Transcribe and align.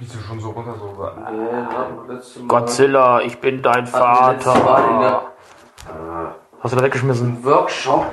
Fließt 0.00 0.14
du 0.14 0.18
schon 0.20 0.40
so 0.40 0.50
runter, 0.52 0.74
so. 0.78 0.94
Nee, 0.96 1.46
hatten 1.76 2.08
wir 2.08 2.14
letzte 2.14 2.40
Mal- 2.40 2.48
Godzilla, 2.48 3.20
ich 3.20 3.38
bin 3.38 3.60
dein 3.60 3.84
hatten 3.92 3.92
wir 3.92 4.00
Mal 4.00 4.32
in 4.94 5.00
der- 5.00 5.10
Vater. 5.10 6.34
Hast 6.62 6.72
du 6.72 6.76
da 6.78 6.84
weggeschmissen? 6.84 7.44
Workshop. 7.44 8.06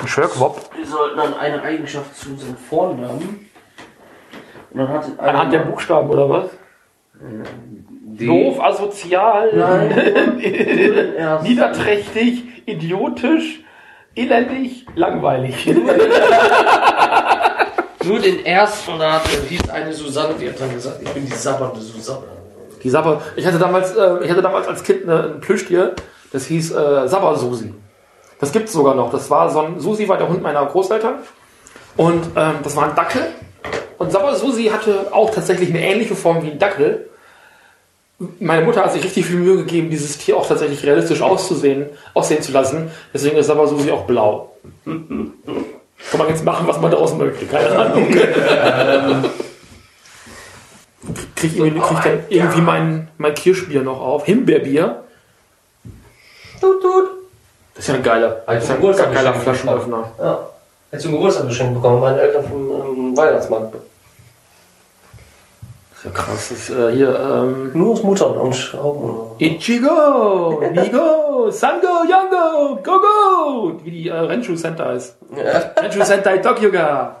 Ein 0.00 0.06
Schirkwop? 0.06 0.70
Wir 0.76 0.86
sollten 0.86 1.16
dann 1.16 1.34
eine 1.34 1.60
Eigenschaft 1.62 2.14
zu 2.16 2.30
unseren 2.30 2.56
Vornamen. 2.56 3.50
Und 4.70 4.78
dann 4.78 4.88
hat 4.88 5.04
Anhand 5.18 5.52
der 5.52 5.58
Buchstaben 5.60 6.08
oder 6.10 6.30
was? 6.30 6.50
die, 7.20 8.26
Doof, 8.26 8.62
asozial, 8.62 9.50
Nein, 9.52 10.38
niederträchtig, 11.42 12.62
idiotisch, 12.68 13.64
elendig, 14.14 14.86
langweilig. 14.94 15.66
Nur 18.04 18.18
den 18.18 18.44
ersten, 18.44 18.98
da 18.98 19.20
hieß 19.48 19.70
eine 19.70 19.92
Susanne, 19.92 20.34
die 20.38 20.48
hat 20.48 20.60
dann 20.60 20.74
gesagt, 20.74 21.00
ich 21.02 21.08
bin 21.10 21.26
die 21.26 21.32
sabbernde 21.32 21.80
Susanne. 21.80 22.24
Die 22.82 22.90
Sabber. 22.90 23.22
Ich 23.36 23.46
hatte 23.46 23.58
damals, 23.58 23.94
äh, 23.94 24.24
ich 24.24 24.30
hatte 24.30 24.42
damals 24.42 24.66
als 24.66 24.82
Kind 24.82 25.04
eine, 25.04 25.34
ein 25.34 25.40
Plüschtier, 25.40 25.94
das 26.32 26.46
hieß 26.46 26.72
äh, 26.72 27.08
Sabber-Susi. 27.08 27.72
Das 28.40 28.50
gibt's 28.50 28.72
sogar 28.72 28.94
noch. 28.94 29.12
Das 29.12 29.30
war 29.30 29.50
so 29.50 29.60
ein, 29.60 29.78
Susi 29.78 30.08
war 30.08 30.18
der 30.18 30.28
Hund 30.28 30.42
meiner 30.42 30.64
Großeltern. 30.66 31.14
Und 31.96 32.24
ähm, 32.36 32.54
das 32.62 32.74
war 32.74 32.88
ein 32.88 32.96
Dackel. 32.96 33.22
Und 33.98 34.10
Sabber-Susi 34.10 34.64
hatte 34.64 35.12
auch 35.12 35.30
tatsächlich 35.30 35.70
eine 35.70 35.86
ähnliche 35.86 36.16
Form 36.16 36.42
wie 36.42 36.50
ein 36.50 36.58
Dackel. 36.58 37.08
Meine 38.40 38.64
Mutter 38.64 38.84
hat 38.84 38.92
sich 38.92 39.04
richtig 39.04 39.26
viel 39.26 39.36
Mühe 39.36 39.56
gegeben, 39.58 39.90
dieses 39.90 40.18
Tier 40.18 40.36
auch 40.36 40.46
tatsächlich 40.46 40.84
realistisch 40.84 41.22
auszusehen, 41.22 41.86
aussehen 42.14 42.42
zu 42.42 42.52
lassen. 42.52 42.90
Deswegen 43.12 43.36
ist 43.36 43.46
Sabber-Susi 43.46 43.92
auch 43.92 44.06
blau. 44.06 44.56
Kann 46.10 46.18
man 46.18 46.28
jetzt 46.28 46.44
machen, 46.44 46.66
was 46.66 46.80
man 46.80 46.90
daraus 46.90 47.14
möchte. 47.16 47.46
Keine 47.46 47.70
Ahnung. 47.70 48.10
Krieg 51.34 51.52
ich 51.52 51.58
irgendwie, 51.58 51.80
krieg 51.80 51.98
ich 51.98 52.04
dann 52.04 52.20
irgendwie 52.28 52.60
mein, 52.60 53.08
mein 53.18 53.34
Kirschbier 53.34 53.82
noch 53.82 54.00
auf. 54.00 54.24
Himbeerbier. 54.24 55.02
Tut, 56.60 56.80
tut. 56.80 57.08
Das 57.74 57.84
ist 57.84 57.88
ja 57.88 57.94
ein 57.94 58.02
geiler, 58.02 58.42
das 58.46 58.62
ist 58.62 58.68
ja 58.68 58.76
ein 58.76 59.14
geiler. 59.14 59.34
Flaschenöffner. 59.34 60.12
Ja. 60.20 60.48
Hättest 60.90 61.06
du 61.06 61.10
ein 61.10 61.14
Geburtstag 61.14 61.48
geschenkt 61.48 61.74
bekommen, 61.74 62.00
meine 62.00 62.20
Eltern 62.20 62.44
vom 62.44 62.70
ähm, 62.70 63.16
Weihnachtsmarkt. 63.16 63.74
Das 66.02 66.12
ist 66.12 66.18
ja 66.18 66.24
krass. 66.24 66.48
Das 66.48 66.50
ist, 66.50 66.70
äh, 66.70 66.92
hier, 66.92 67.18
ähm, 67.18 67.70
Nur 67.74 67.92
aus 67.92 68.02
Mutter 68.02 68.40
und 68.40 68.54
Schrauben. 68.54 69.36
Ichigo, 69.38 70.60
Nigo, 70.72 71.50
Sango, 71.50 72.04
Yango, 72.08 72.76
Go 72.82 73.00
Go! 73.00 73.80
Wie 73.84 73.90
die 73.90 74.08
äh, 74.08 74.14
Renshu 74.14 74.56
Sentai 74.56 74.96
ist. 74.96 75.16
Ja. 75.36 75.58
Renshu 75.80 76.02
Sentai 76.02 76.38
Tokyoga. 76.38 77.16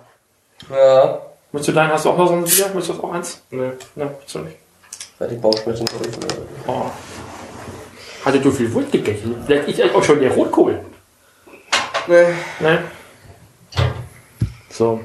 ja. 0.70 1.18
Möchtest 1.52 1.68
du 1.68 1.72
deinen, 1.72 1.92
hast 1.92 2.06
du 2.06 2.10
auch 2.10 2.16
noch 2.16 2.28
so 2.28 2.32
ein 2.32 2.44
Bier? 2.44 2.64
Möchtest 2.74 2.98
du 2.98 3.04
auch 3.04 3.12
eins? 3.12 3.42
Nee. 3.50 3.72
Ne, 3.94 4.10
willst 4.18 4.34
du 4.34 4.38
nicht. 4.38 4.56
Weil 5.18 5.28
die 5.28 5.36
Bauchschmerzen. 5.36 5.86
Oh. 6.66 6.86
Hattet 8.24 8.42
du 8.42 8.50
viel 8.50 8.72
Wurst 8.72 8.90
gegessen? 8.90 9.36
Vielleicht 9.44 9.68
ich 9.68 9.82
eigentlich 9.82 9.94
auch 9.94 10.02
schon 10.02 10.18
der 10.20 10.32
Rotkohl. 10.32 10.80
Nee. 12.06 12.24
Ne? 12.60 12.84
So. 14.70 15.00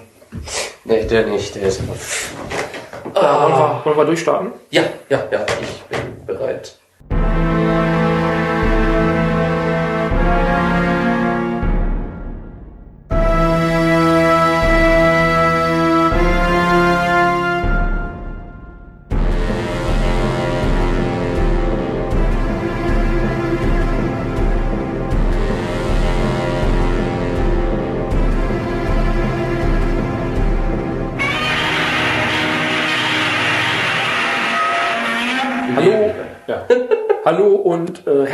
Nee, 0.86 1.03
der 1.05 1.28
nicht, 1.28 1.53
der 1.55 1.64
ist. 1.64 1.81
Da 3.22 3.42
wollen, 3.42 3.54
wir, 3.54 3.82
wollen 3.86 3.98
wir 3.98 4.06
durchstarten? 4.06 4.52
Ja, 4.70 4.84
ja, 5.10 5.23
ja, 5.32 5.46
ich 5.62 5.84
bin 5.84 6.26
bereit. 6.26 6.78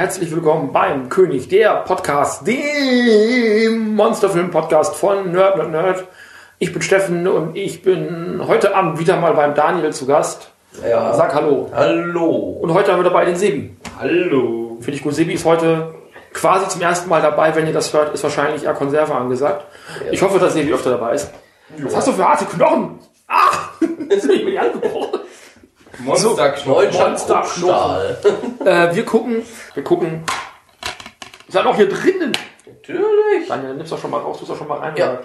Herzlich 0.03 0.35
willkommen 0.35 0.73
beim 0.73 1.07
König 1.07 1.47
der 1.47 1.75
Podcast, 1.75 2.45
dem 2.45 3.95
Monsterfilm-Podcast 3.95 4.95
von 4.95 5.31
Nerd 5.31 5.55
Nerd 5.55 5.71
Nerd. 5.71 6.03
Ich 6.59 6.73
bin 6.73 6.81
Steffen 6.81 7.25
und 7.25 7.55
ich 7.55 7.83
bin 7.83 8.41
heute 8.45 8.75
Abend 8.75 8.99
wieder 8.99 9.15
mal 9.15 9.33
beim 9.33 9.55
Daniel 9.55 9.93
zu 9.93 10.05
Gast. 10.05 10.51
Ja. 10.85 11.13
Sag 11.13 11.33
Hallo. 11.33 11.69
Hallo. 11.73 12.57
Und 12.61 12.73
heute 12.73 12.91
haben 12.91 12.99
wir 12.99 13.05
dabei 13.05 13.23
den 13.23 13.37
Sebi. 13.37 13.77
Hallo. 13.97 14.77
Finde 14.81 14.97
ich 14.97 15.03
gut. 15.03 15.15
Sebi 15.15 15.35
ist 15.35 15.45
heute 15.45 15.95
quasi 16.33 16.67
zum 16.67 16.81
ersten 16.81 17.07
Mal 17.07 17.21
dabei. 17.21 17.55
Wenn 17.55 17.65
ihr 17.65 17.73
das 17.73 17.93
hört, 17.93 18.13
ist 18.13 18.23
wahrscheinlich 18.23 18.65
eher 18.65 18.73
Konserve 18.73 19.15
angesagt. 19.15 19.65
Ich 20.11 20.21
hoffe, 20.21 20.37
dass 20.37 20.51
Sebi 20.51 20.73
öfter 20.73 20.89
dabei 20.89 21.13
ist. 21.13 21.31
Was 21.77 21.95
hast 21.95 22.09
du 22.09 22.11
für 22.11 22.27
harte 22.27 22.43
Knochen? 22.43 22.99
Ah! 23.29 23.69
Jetzt 24.09 24.27
bin 24.27 24.35
ich 24.35 24.43
mir 24.43 24.61
angebrochen. 24.63 25.12
Monsterknochen. 25.99 26.91
Monsterknochen. 26.91 28.65
Äh, 28.65 28.95
wir 28.95 29.05
gucken, 29.05 29.43
wir 29.73 29.83
gucken. 29.83 30.23
Ist 31.47 31.53
ja 31.53 31.63
noch 31.63 31.75
hier 31.75 31.89
drinnen. 31.89 32.31
Natürlich. 32.65 33.47
Daniel, 33.47 33.75
nimm's 33.75 33.89
doch 33.89 33.99
schon 33.99 34.11
mal 34.11 34.19
raus, 34.19 34.39
tust 34.39 34.51
doch 34.51 34.57
schon 34.57 34.67
mal 34.67 34.79
rein. 34.79 34.93
Ja. 34.97 35.19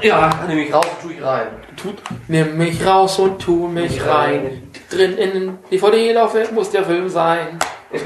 Ja, 0.00 0.30
nehme 0.46 0.62
ich 0.62 0.72
raus, 0.72 0.86
tue 1.02 1.12
ich 1.14 1.22
rein. 1.22 1.48
Tut, 1.76 1.96
nimm 2.28 2.56
mich 2.56 2.86
raus 2.86 3.18
und 3.18 3.40
tu 3.40 3.68
mich 3.68 4.06
rein. 4.06 4.70
Drin 4.90 5.18
in 5.18 5.58
DVD-Laufwerk 5.70 6.52
muss 6.52 6.70
der 6.70 6.84
Film 6.84 7.08
sein. 7.08 7.58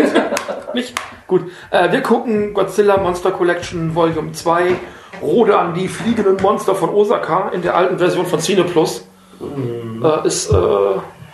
Nicht? 0.75 0.95
Gut. 1.27 1.51
Äh, 1.71 1.93
wir 1.93 2.03
gucken 2.03 2.55
Godzilla 2.55 2.97
Monster 2.97 3.31
Collection 3.31 3.95
Volume 3.95 4.33
2. 4.33 4.75
Rode 5.23 5.59
an 5.59 5.75
die 5.75 5.89
fliegenden 5.89 6.37
Monster 6.43 6.75
von 6.75 6.91
Osaka 6.91 7.51
in 7.51 7.63
der 7.63 7.77
alten 7.77 7.99
Version 7.99 8.27
von 8.27 8.41
Cine 8.41 8.65
Plus. 8.65 9.07
Äh, 9.41 10.27
ist 10.27 10.51
äh, 10.51 10.55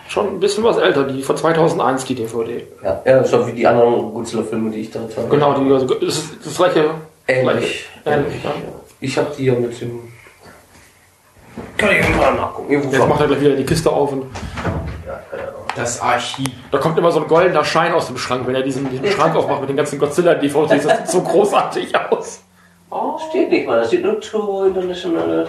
schon 0.07 0.27
ein 0.27 0.39
bisschen 0.39 0.63
was 0.63 0.77
älter, 0.77 1.03
die 1.03 1.21
von 1.21 1.37
2001, 1.37 2.05
die 2.05 2.15
DVD. 2.15 2.67
Ja, 2.83 3.01
ja 3.05 3.17
das 3.17 3.25
ist 3.25 3.33
doch 3.33 3.47
wie 3.47 3.53
die 3.53 3.65
anderen 3.65 4.13
Godzilla-Filme, 4.13 4.71
die 4.71 4.81
ich 4.81 4.91
da 4.91 4.99
habe. 4.99 5.27
Genau, 5.29 5.53
die, 5.53 5.71
also, 5.71 5.85
das 5.85 6.17
ist 6.17 6.45
das 6.45 6.55
gleiche. 6.55 6.91
Ähnlich. 7.27 7.85
Ähnlich, 8.05 8.43
ja. 8.43 8.51
Ich 8.99 9.17
habe 9.17 9.31
die 9.37 9.45
ja 9.45 9.53
mit 9.53 9.79
dem. 9.79 9.99
Kann 11.77 11.91
ich 11.91 11.97
irgendwann 11.97 12.35
nachgucken. 12.35 12.71
Irgendwo 12.71 12.95
Jetzt 12.95 13.07
macht 13.07 13.21
er 13.21 13.27
gleich 13.27 13.41
wieder 13.41 13.55
die 13.55 13.65
Kiste 13.65 13.89
auf 13.89 14.11
und 14.11 14.25
Ja, 15.05 15.19
keine 15.29 15.43
Ahnung. 15.43 15.61
Das 15.75 16.01
Archiv. 16.01 16.49
da 16.71 16.77
kommt 16.77 16.97
immer 16.97 17.11
so 17.11 17.21
ein 17.21 17.27
goldener 17.27 17.63
Schein 17.63 17.93
aus 17.93 18.07
dem 18.07 18.17
Schrank, 18.17 18.45
wenn 18.45 18.55
er 18.55 18.61
diesen, 18.61 18.89
diesen 18.89 19.07
Schrank 19.07 19.35
aufmacht 19.35 19.61
mit 19.61 19.69
den 19.69 19.77
ganzen 19.77 19.99
Godzilla-DVDs. 19.99 20.83
Das 20.85 20.97
sieht 20.97 21.07
so 21.07 21.21
großartig 21.21 21.95
aus. 21.95 22.43
Oh, 22.89 23.17
steht 23.29 23.49
nicht 23.49 23.65
mal. 23.65 23.81
Da 23.81 23.87
steht 23.87 24.03
nur 24.03 24.19
Turbo 24.19 24.65
International. 24.65 25.47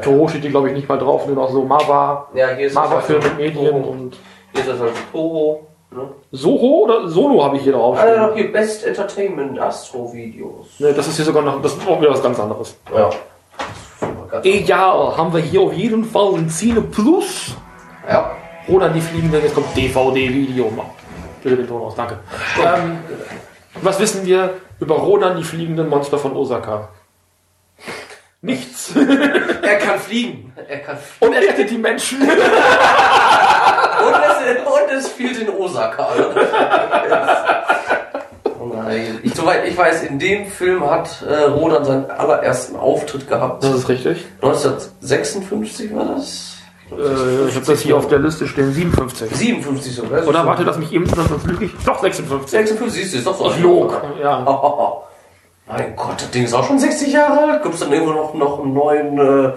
Toro 0.00 0.28
steht 0.28 0.44
die, 0.44 0.48
glaube 0.50 0.68
ich, 0.68 0.74
nicht 0.74 0.88
mal 0.88 0.98
drauf, 0.98 1.26
nur 1.26 1.36
noch 1.36 1.50
so 1.50 1.62
Marva, 1.64 2.28
Ja, 2.34 2.48
hier 2.50 2.66
ist 2.66 2.74
Marva-Film 2.74 3.20
das 3.20 3.30
mit 3.30 3.38
Medien 3.38 3.70
Turbo. 3.72 3.88
und 3.90 4.16
Hier 4.52 4.60
ist 4.62 4.70
das 4.70 4.80
halt 4.80 4.92
Turbo. 5.12 5.66
Ne? 5.90 6.08
Soho 6.30 6.84
oder 6.84 7.08
Solo 7.08 7.44
habe 7.44 7.56
ich 7.56 7.62
hier 7.64 7.72
drauf. 7.72 7.98
Ah, 8.00 8.26
noch 8.28 8.34
hier 8.34 8.50
Best 8.50 8.86
Entertainment 8.86 9.58
Astro-Videos. 9.60 10.80
Ne, 10.80 10.92
das 10.94 11.06
ist 11.08 11.16
hier 11.16 11.24
sogar 11.26 11.42
noch, 11.42 11.60
das 11.60 11.74
ist 11.74 11.86
auch 11.86 12.00
wieder 12.00 12.10
was 12.12 12.22
ganz 12.22 12.40
anderes. 12.40 12.76
Ja. 12.94 13.10
Egal, 14.42 15.16
haben 15.16 15.32
wir 15.34 15.40
hier 15.40 15.60
auf 15.60 15.72
jeden 15.74 16.04
Fall 16.04 16.34
ein 16.36 16.48
Cine 16.48 16.80
Plus. 16.80 17.54
Ja. 18.08 18.30
Oder 18.68 18.88
die 18.88 19.00
fliegenden, 19.00 19.42
jetzt 19.42 19.54
kommt 19.54 19.76
DVD-Video. 19.76 20.72
Bitte 21.42 21.56
den 21.56 21.68
Ton 21.68 21.82
aus, 21.82 21.94
danke. 21.94 22.20
Ähm, 22.64 22.98
was 23.82 24.00
wissen 24.00 24.24
wir 24.24 24.54
über 24.80 24.94
Rodan, 24.96 25.36
die 25.36 25.42
fliegenden 25.44 25.88
Monster 25.88 26.16
von 26.16 26.34
Osaka? 26.34 26.88
Nichts. 28.42 28.92
Er 29.62 29.78
kann 29.78 29.98
fliegen. 30.00 30.52
Er 30.68 30.80
kann 30.80 30.96
fliegen. 30.98 31.32
Und 31.32 31.34
er 31.40 31.40
rettet 31.48 31.70
die 31.70 31.78
Menschen. 31.78 32.20
Und 32.22 32.28
es, 32.28 32.36
und 34.66 34.90
es 34.98 35.08
spielt 35.10 35.38
in 35.38 35.48
Osaka. 35.48 36.08
Oh 38.58 38.66
nein. 38.72 39.18
Ich, 39.24 39.34
soweit 39.34 39.66
ich 39.66 39.76
weiß, 39.76 40.04
in 40.04 40.20
dem 40.20 40.46
Film 40.46 40.88
hat 40.88 41.20
äh, 41.28 41.34
Rodan 41.46 41.84
seinen 41.84 42.08
allerersten 42.08 42.76
Auftritt 42.76 43.28
gehabt. 43.28 43.64
Das 43.64 43.74
ist 43.74 43.88
richtig. 43.88 44.24
1956 44.40 45.92
war 45.92 46.04
das? 46.14 46.58
Äh, 46.92 47.48
ich 47.48 47.56
habe 47.56 47.66
das 47.66 47.80
hier 47.80 47.96
auf 47.96 48.06
der 48.06 48.20
Liste 48.20 48.46
stehen, 48.46 48.72
57. 48.72 49.36
57 49.36 49.96
sogar. 49.96 50.24
Oder 50.28 50.46
warte, 50.46 50.62
lass 50.62 50.78
mich 50.78 50.92
eben, 50.92 51.10
das 51.10 51.28
lüge 51.44 51.64
ich. 51.64 51.72
Doch, 51.84 52.00
56. 52.00 52.50
56, 52.50 53.02
siehst 53.02 53.14
du, 53.14 53.18
ist 53.18 53.26
doch 53.26 53.36
so. 53.36 53.50
Ich 53.50 53.58
log. 53.58 54.00
Ja. 54.22 54.44
Oh, 54.46 55.02
mein 55.66 55.96
Gott, 55.96 56.16
das 56.20 56.30
Ding 56.30 56.44
ist 56.44 56.54
auch 56.54 56.64
schon 56.64 56.78
60 56.78 57.12
Jahre 57.12 57.52
alt. 57.52 57.62
Gibt 57.62 57.74
es 57.74 57.80
dann 57.80 57.92
irgendwo 57.92 58.12
noch, 58.12 58.34
noch 58.34 58.60
einen 58.62 58.74
neuen 58.74 59.18
äh, 59.18 59.52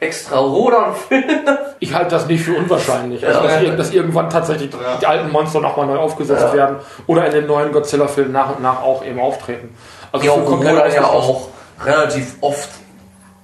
extra 0.00 0.38
Rodan-Film? 0.38 1.24
Ich 1.82 1.94
halte 1.94 2.10
das 2.10 2.26
nicht 2.26 2.44
für 2.44 2.58
unwahrscheinlich. 2.58 3.26
Also, 3.26 3.40
dass, 3.40 3.62
ir- 3.62 3.74
dass 3.74 3.90
irgendwann 3.90 4.28
tatsächlich 4.28 4.68
die 5.00 5.06
alten 5.06 5.30
Monster 5.32 5.60
nochmal 5.60 5.86
neu 5.86 5.96
aufgesetzt 5.96 6.44
Ja. 6.48 6.52
werden 6.52 6.76
oder 7.06 7.24
in 7.24 7.32
den 7.32 7.46
neuen 7.46 7.72
Godzilla-Filmen 7.72 8.32
nach 8.32 8.54
und 8.54 8.62
nach 8.62 8.82
auch 8.82 9.02
eben 9.02 9.18
auftreten. 9.18 9.74
Also 10.12 10.26
Ja, 10.26 10.32
Rodan 10.32 10.92
ja 10.92 11.04
auch 11.04 11.48
relativ 11.82 12.34
oft 12.42 12.68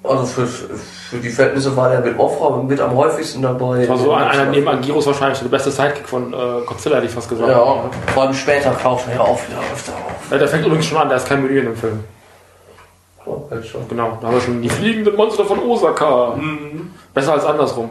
Also 0.03 0.27
für, 0.27 0.47
für 0.47 1.17
die 1.17 1.31
Verhältnisse 1.31 1.75
war 1.79 1.89
der 1.89 2.01
mit 2.01 2.15
Mothra 2.19 2.55
mit 2.59 2.79
am 2.79 2.95
häufigsten 2.95 3.41
dabei. 3.41 3.89
Also 3.89 4.13
einer 4.13 4.45
neben 4.45 4.69
Angiros 4.69 5.07
wahrscheinlich 5.07 5.39
der 5.39 5.49
beste 5.49 5.71
Sidekick 5.71 6.07
von 6.07 6.35
äh, 6.35 6.37
Godzilla, 6.67 6.97
hätte 6.97 7.07
ich 7.07 7.13
fast 7.13 7.31
gesagt. 7.31 7.51
Ja, 7.51 7.85
vor 8.13 8.23
allem 8.23 8.35
später 8.35 8.77
taucht 8.79 9.05
er 9.09 9.15
ja 9.15 9.21
auch 9.23 9.39
wieder 9.49 9.61
öfter 9.73 9.93
auf. 9.95 10.13
Ja, 10.31 10.39
der 10.39 10.49
fängt 10.49 10.67
übrigens 10.67 10.87
schon 10.87 10.99
an, 10.99 11.09
der 11.09 11.19
ist 11.19 11.29
kein 11.29 11.43
Menü 11.43 11.59
in 11.59 11.67
dem 11.67 11.77
Film. 11.77 12.05
Oh, 13.25 13.43
halt 13.51 13.67
schon. 13.67 13.89
Genau, 13.89 14.19
da 14.21 14.29
haben 14.29 14.35
wir 14.35 14.41
schon 14.41 14.63
die 14.63 14.69
fliegenden 14.69 15.17
Monster 15.17 15.45
von 15.45 15.59
Osaka. 15.61 16.39
Besser 17.13 17.33
als 17.33 17.45
andersrum. 17.45 17.91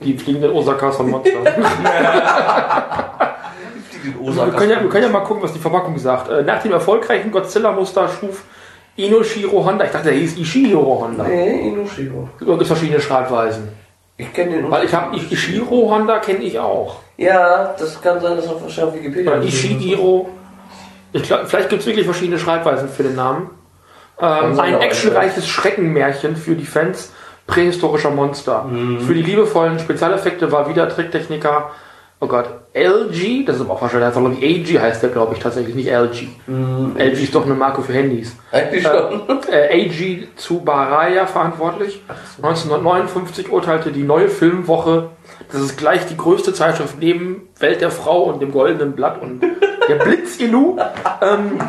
Die 0.00 0.18
fliegenden 0.18 0.50
Osakas 0.52 0.96
von 0.96 1.10
Monster. 1.10 1.32
wir, 1.44 1.52
können 4.52 4.70
ja, 4.70 4.82
wir 4.82 4.88
können 4.88 5.04
ja 5.04 5.10
mal 5.10 5.20
gucken, 5.20 5.42
was 5.42 5.52
die 5.52 5.60
Verpackung 5.60 5.96
sagt. 5.98 6.28
Äh, 6.28 6.42
nach 6.42 6.60
dem 6.62 6.72
erfolgreichen 6.72 7.30
Godzilla-Muster 7.30 8.08
schuf 8.08 8.42
Inoshiro 8.96 9.64
Honda, 9.64 9.84
ich 9.84 9.90
dachte, 9.90 10.10
der 10.10 10.18
hieß 10.18 10.38
Ishiro 10.38 11.00
Honda. 11.00 11.24
Nee, 11.24 11.68
Inoshiro. 11.68 12.28
Es 12.38 12.46
gibt 12.46 12.66
verschiedene 12.66 13.00
Schreibweisen. 13.00 13.68
Ich 14.16 14.32
kenne 14.32 14.52
den 14.52 14.70
Weil 14.70 14.84
ich 14.84 14.94
habe 14.94 15.16
Ishiro 15.16 15.90
Honda 15.90 16.20
kenne 16.20 16.44
ich 16.44 16.58
auch. 16.58 16.96
Ja, 17.16 17.74
das 17.76 18.00
kann 18.00 18.20
sein, 18.20 18.36
dass 18.36 18.48
wahrscheinlich 18.48 18.82
auf 18.82 18.94
Wikipedia 18.94 19.32
Oder 19.32 19.42
Ishihiro. 19.42 20.28
Ich 21.14 21.22
glaub, 21.22 21.46
vielleicht 21.46 21.70
gibt 21.70 21.80
es 21.80 21.86
wirklich 21.86 22.04
verschiedene 22.04 22.40
Schreibweisen 22.40 22.88
für 22.88 23.04
den 23.04 23.14
Namen. 23.14 23.50
Ähm, 24.20 24.58
ein 24.58 24.80
actionreiches 24.80 25.48
Schreckenmärchen 25.48 26.36
für 26.36 26.56
die 26.56 26.66
Fans 26.66 27.12
prähistorischer 27.46 28.10
Monster. 28.10 28.64
Mhm. 28.64 29.00
Für 29.00 29.14
die 29.14 29.22
liebevollen 29.22 29.78
Spezialeffekte 29.78 30.50
war 30.50 30.68
wieder 30.68 30.88
Tricktechniker, 30.88 31.70
oh 32.18 32.26
Gott, 32.26 32.46
LG, 32.72 33.44
das 33.46 33.56
ist 33.56 33.62
aber 33.62 33.74
auch 33.74 33.82
wahrscheinlich, 33.82 34.06
also 34.06 34.26
AG 34.26 34.80
heißt 34.82 35.04
der, 35.04 35.10
glaube 35.10 35.34
ich, 35.34 35.40
tatsächlich, 35.40 35.76
nicht 35.76 35.88
LG. 35.88 36.28
Mhm. 36.48 36.96
LG 36.98 37.22
ist 37.22 37.34
doch 37.34 37.44
eine 37.44 37.54
Marke 37.54 37.82
für 37.82 37.92
Handys. 37.92 38.34
Eigentlich 38.50 38.82
schon. 38.82 39.22
Äh, 39.52 39.86
AG 39.86 40.28
Tsubaraya 40.36 41.26
verantwortlich. 41.26 42.02
1959 42.42 43.52
urteilte 43.52 43.92
die 43.92 44.02
neue 44.02 44.28
Filmwoche, 44.28 45.10
das 45.52 45.60
ist 45.60 45.78
gleich 45.78 46.06
die 46.06 46.16
größte 46.16 46.52
Zeitschrift 46.52 46.96
neben 46.98 47.48
Welt 47.60 47.80
der 47.82 47.92
Frau 47.92 48.24
und 48.24 48.42
dem 48.42 48.50
Goldenen 48.50 48.94
Blatt 48.94 49.22
und 49.22 49.42
der 49.88 49.96
Blitz-Ilu. 49.96 50.78
Ähm, 51.20 51.60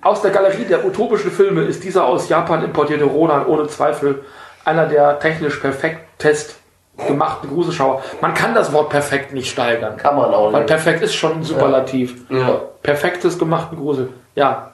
aus 0.00 0.22
der 0.22 0.30
Galerie 0.30 0.64
der 0.64 0.84
utopischen 0.84 1.30
Filme 1.30 1.62
ist 1.62 1.82
dieser 1.84 2.04
aus 2.06 2.28
Japan 2.28 2.62
importierte 2.62 3.04
Ronan 3.04 3.46
ohne 3.46 3.66
Zweifel 3.68 4.24
einer 4.64 4.86
der 4.86 5.18
technisch 5.18 5.56
perfektest 5.56 6.56
gemachten 6.96 7.50
Gruselschauer. 7.50 8.02
Man 8.20 8.34
kann 8.34 8.54
das 8.54 8.72
Wort 8.72 8.90
perfekt 8.90 9.32
nicht 9.32 9.50
steigern. 9.50 9.96
Kann 9.96 10.16
man 10.16 10.32
auch 10.32 10.52
Weil 10.52 10.60
nicht. 10.60 10.68
perfekt 10.68 11.02
ist 11.02 11.14
schon 11.14 11.38
ein 11.38 11.42
Superlativ. 11.42 12.16
Ja. 12.30 12.60
Perfektes 12.82 13.38
gemachten 13.38 13.76
Grusel. 13.78 14.10
Ja. 14.34 14.72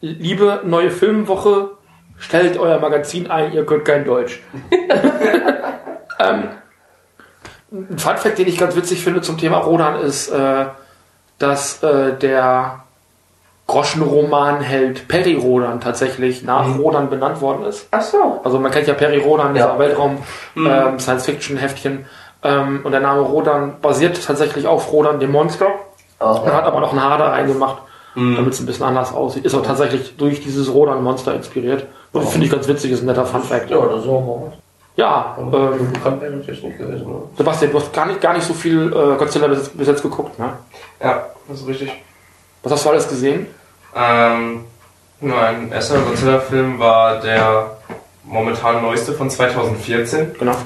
Liebe 0.00 0.60
neue 0.64 0.90
Filmwoche, 0.90 1.70
stellt 2.18 2.58
euer 2.58 2.78
Magazin 2.80 3.30
ein, 3.30 3.52
ihr 3.52 3.64
könnt 3.64 3.84
kein 3.84 4.04
Deutsch. 4.04 4.42
ähm, 6.18 6.48
ein 7.70 7.98
Funfact, 7.98 8.38
den 8.38 8.48
ich 8.48 8.58
ganz 8.58 8.76
witzig 8.76 9.02
finde 9.02 9.22
zum 9.22 9.38
Thema 9.38 9.58
Rodan 9.58 10.00
ist, 10.00 10.28
äh, 10.28 10.66
dass 11.42 11.82
äh, 11.82 12.12
der 12.18 12.80
Groschenromanheld 13.66 15.08
Perry 15.08 15.34
Rodan 15.34 15.80
tatsächlich 15.80 16.42
nach 16.42 16.78
Rodan 16.78 17.08
benannt 17.10 17.40
worden 17.40 17.64
ist. 17.64 17.88
Ach 17.90 18.02
so. 18.02 18.40
Also 18.44 18.58
man 18.58 18.70
kennt 18.70 18.86
ja 18.86 18.94
Perry 18.94 19.18
Rodan, 19.18 19.54
Ja. 19.56 19.66
dieser 19.68 19.78
Weltraum 19.78 20.18
ähm, 20.56 20.98
Science-Fiction-Heftchen. 20.98 22.06
Ähm, 22.44 22.80
und 22.84 22.92
der 22.92 23.00
Name 23.00 23.20
Rodan 23.20 23.74
basiert 23.80 24.22
tatsächlich 24.24 24.66
auf 24.66 24.92
Rodan, 24.92 25.20
dem 25.20 25.30
Monster. 25.32 25.66
Aha. 26.18 26.42
Man 26.44 26.54
hat 26.54 26.64
aber 26.64 26.80
noch 26.80 26.90
einen 26.92 27.02
H 27.02 27.16
da 27.16 27.28
reingemacht, 27.30 27.78
damit 28.14 28.52
es 28.52 28.60
ein 28.60 28.66
bisschen 28.66 28.84
anders 28.86 29.12
aussieht. 29.14 29.44
Ist 29.44 29.54
auch 29.54 29.62
tatsächlich 29.64 30.16
durch 30.16 30.40
dieses 30.40 30.72
Rodan-Monster 30.72 31.34
inspiriert. 31.34 31.86
Und 32.12 32.28
Finde 32.28 32.46
ich 32.46 32.52
ganz 32.52 32.68
witzig, 32.68 32.92
ist 32.92 33.02
ein 33.02 33.06
netter 33.06 33.24
Fun-Fact. 33.24 33.70
Ja, 33.70 33.78
das 33.86 34.02
ist 34.04 34.08
auch 34.08 34.20
mal 34.20 34.46
was. 34.48 34.61
Ja, 34.96 35.36
ähm, 35.38 35.92
Bekannt 35.92 36.20
wäre 36.20 36.32
natürlich 36.32 36.62
nicht 36.62 36.78
gewesen. 36.78 37.06
Ne? 37.06 37.22
Sebastian, 37.36 37.72
du 37.72 37.78
hast 37.78 37.92
gar 37.92 38.06
nicht, 38.06 38.20
gar 38.20 38.34
nicht 38.34 38.46
so 38.46 38.52
viel 38.52 38.88
äh, 38.88 39.16
Godzilla 39.16 39.48
bis, 39.48 39.68
bis 39.70 39.88
jetzt 39.88 40.02
geguckt, 40.02 40.38
ne? 40.38 40.52
Ja, 41.02 41.26
das 41.48 41.60
ist 41.60 41.66
richtig. 41.66 41.92
Was 42.62 42.72
hast 42.72 42.84
du 42.84 42.90
alles 42.90 43.08
gesehen? 43.08 43.46
Ähm, 43.96 44.64
mein 45.20 45.72
erster 45.72 45.98
Godzilla-Film 45.98 46.78
war 46.78 47.20
der 47.20 47.76
momentan 48.24 48.82
neueste 48.82 49.12
von 49.12 49.30
2014. 49.30 50.34
Genau. 50.38 50.56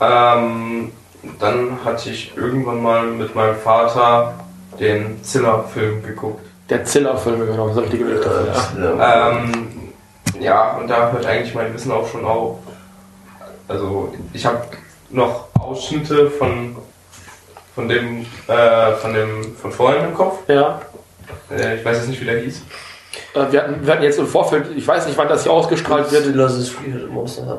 Ähm, 0.00 0.92
dann 1.38 1.78
hatte 1.84 2.10
ich 2.10 2.36
irgendwann 2.36 2.82
mal 2.82 3.02
mit 3.04 3.34
meinem 3.34 3.56
Vater 3.56 4.34
den 4.78 5.22
Zilla-Film 5.22 6.02
geguckt. 6.02 6.44
Der 6.70 6.84
Zilla-Film, 6.84 7.46
genau, 7.46 7.68
das 7.68 7.92
Weg 7.92 8.22
dafür. 8.22 8.52
Ja. 8.78 9.30
Ähm, 9.30 9.68
ja, 10.40 10.76
und 10.76 10.88
da 10.88 11.10
hört 11.10 11.26
eigentlich 11.26 11.54
mein 11.54 11.72
Wissen 11.72 11.90
auch 11.90 12.06
schon 12.06 12.24
auf. 12.24 12.58
Also 13.68 14.12
ich 14.32 14.44
habe 14.46 14.62
noch 15.10 15.46
Ausschnitte 15.58 16.30
von 16.30 16.76
von 17.74 17.88
dem 17.88 18.26
äh, 18.48 18.92
von 19.00 19.14
dem 19.14 19.54
von 19.56 19.70
vorhin 19.72 20.04
im 20.04 20.14
Kopf. 20.14 20.38
ja. 20.48 20.80
Äh, 21.50 21.76
ich 21.76 21.84
weiß 21.84 21.98
jetzt 21.98 22.08
nicht, 22.08 22.20
wie 22.20 22.24
der 22.24 22.40
hieß. 22.40 22.62
Äh, 23.34 23.52
wir, 23.52 23.62
hatten, 23.62 23.86
wir 23.86 23.92
hatten 23.92 24.02
jetzt 24.02 24.18
im 24.18 24.26
Vorfeld, 24.26 24.66
ich 24.76 24.86
weiß 24.86 25.06
nicht, 25.06 25.16
wann 25.18 25.28
das 25.28 25.42
hier 25.42 25.52
ausgestrahlt 25.52 26.10
wird, 26.10 26.34
das 26.36 26.68
Friedrich 26.70 27.08
Monster 27.10 27.58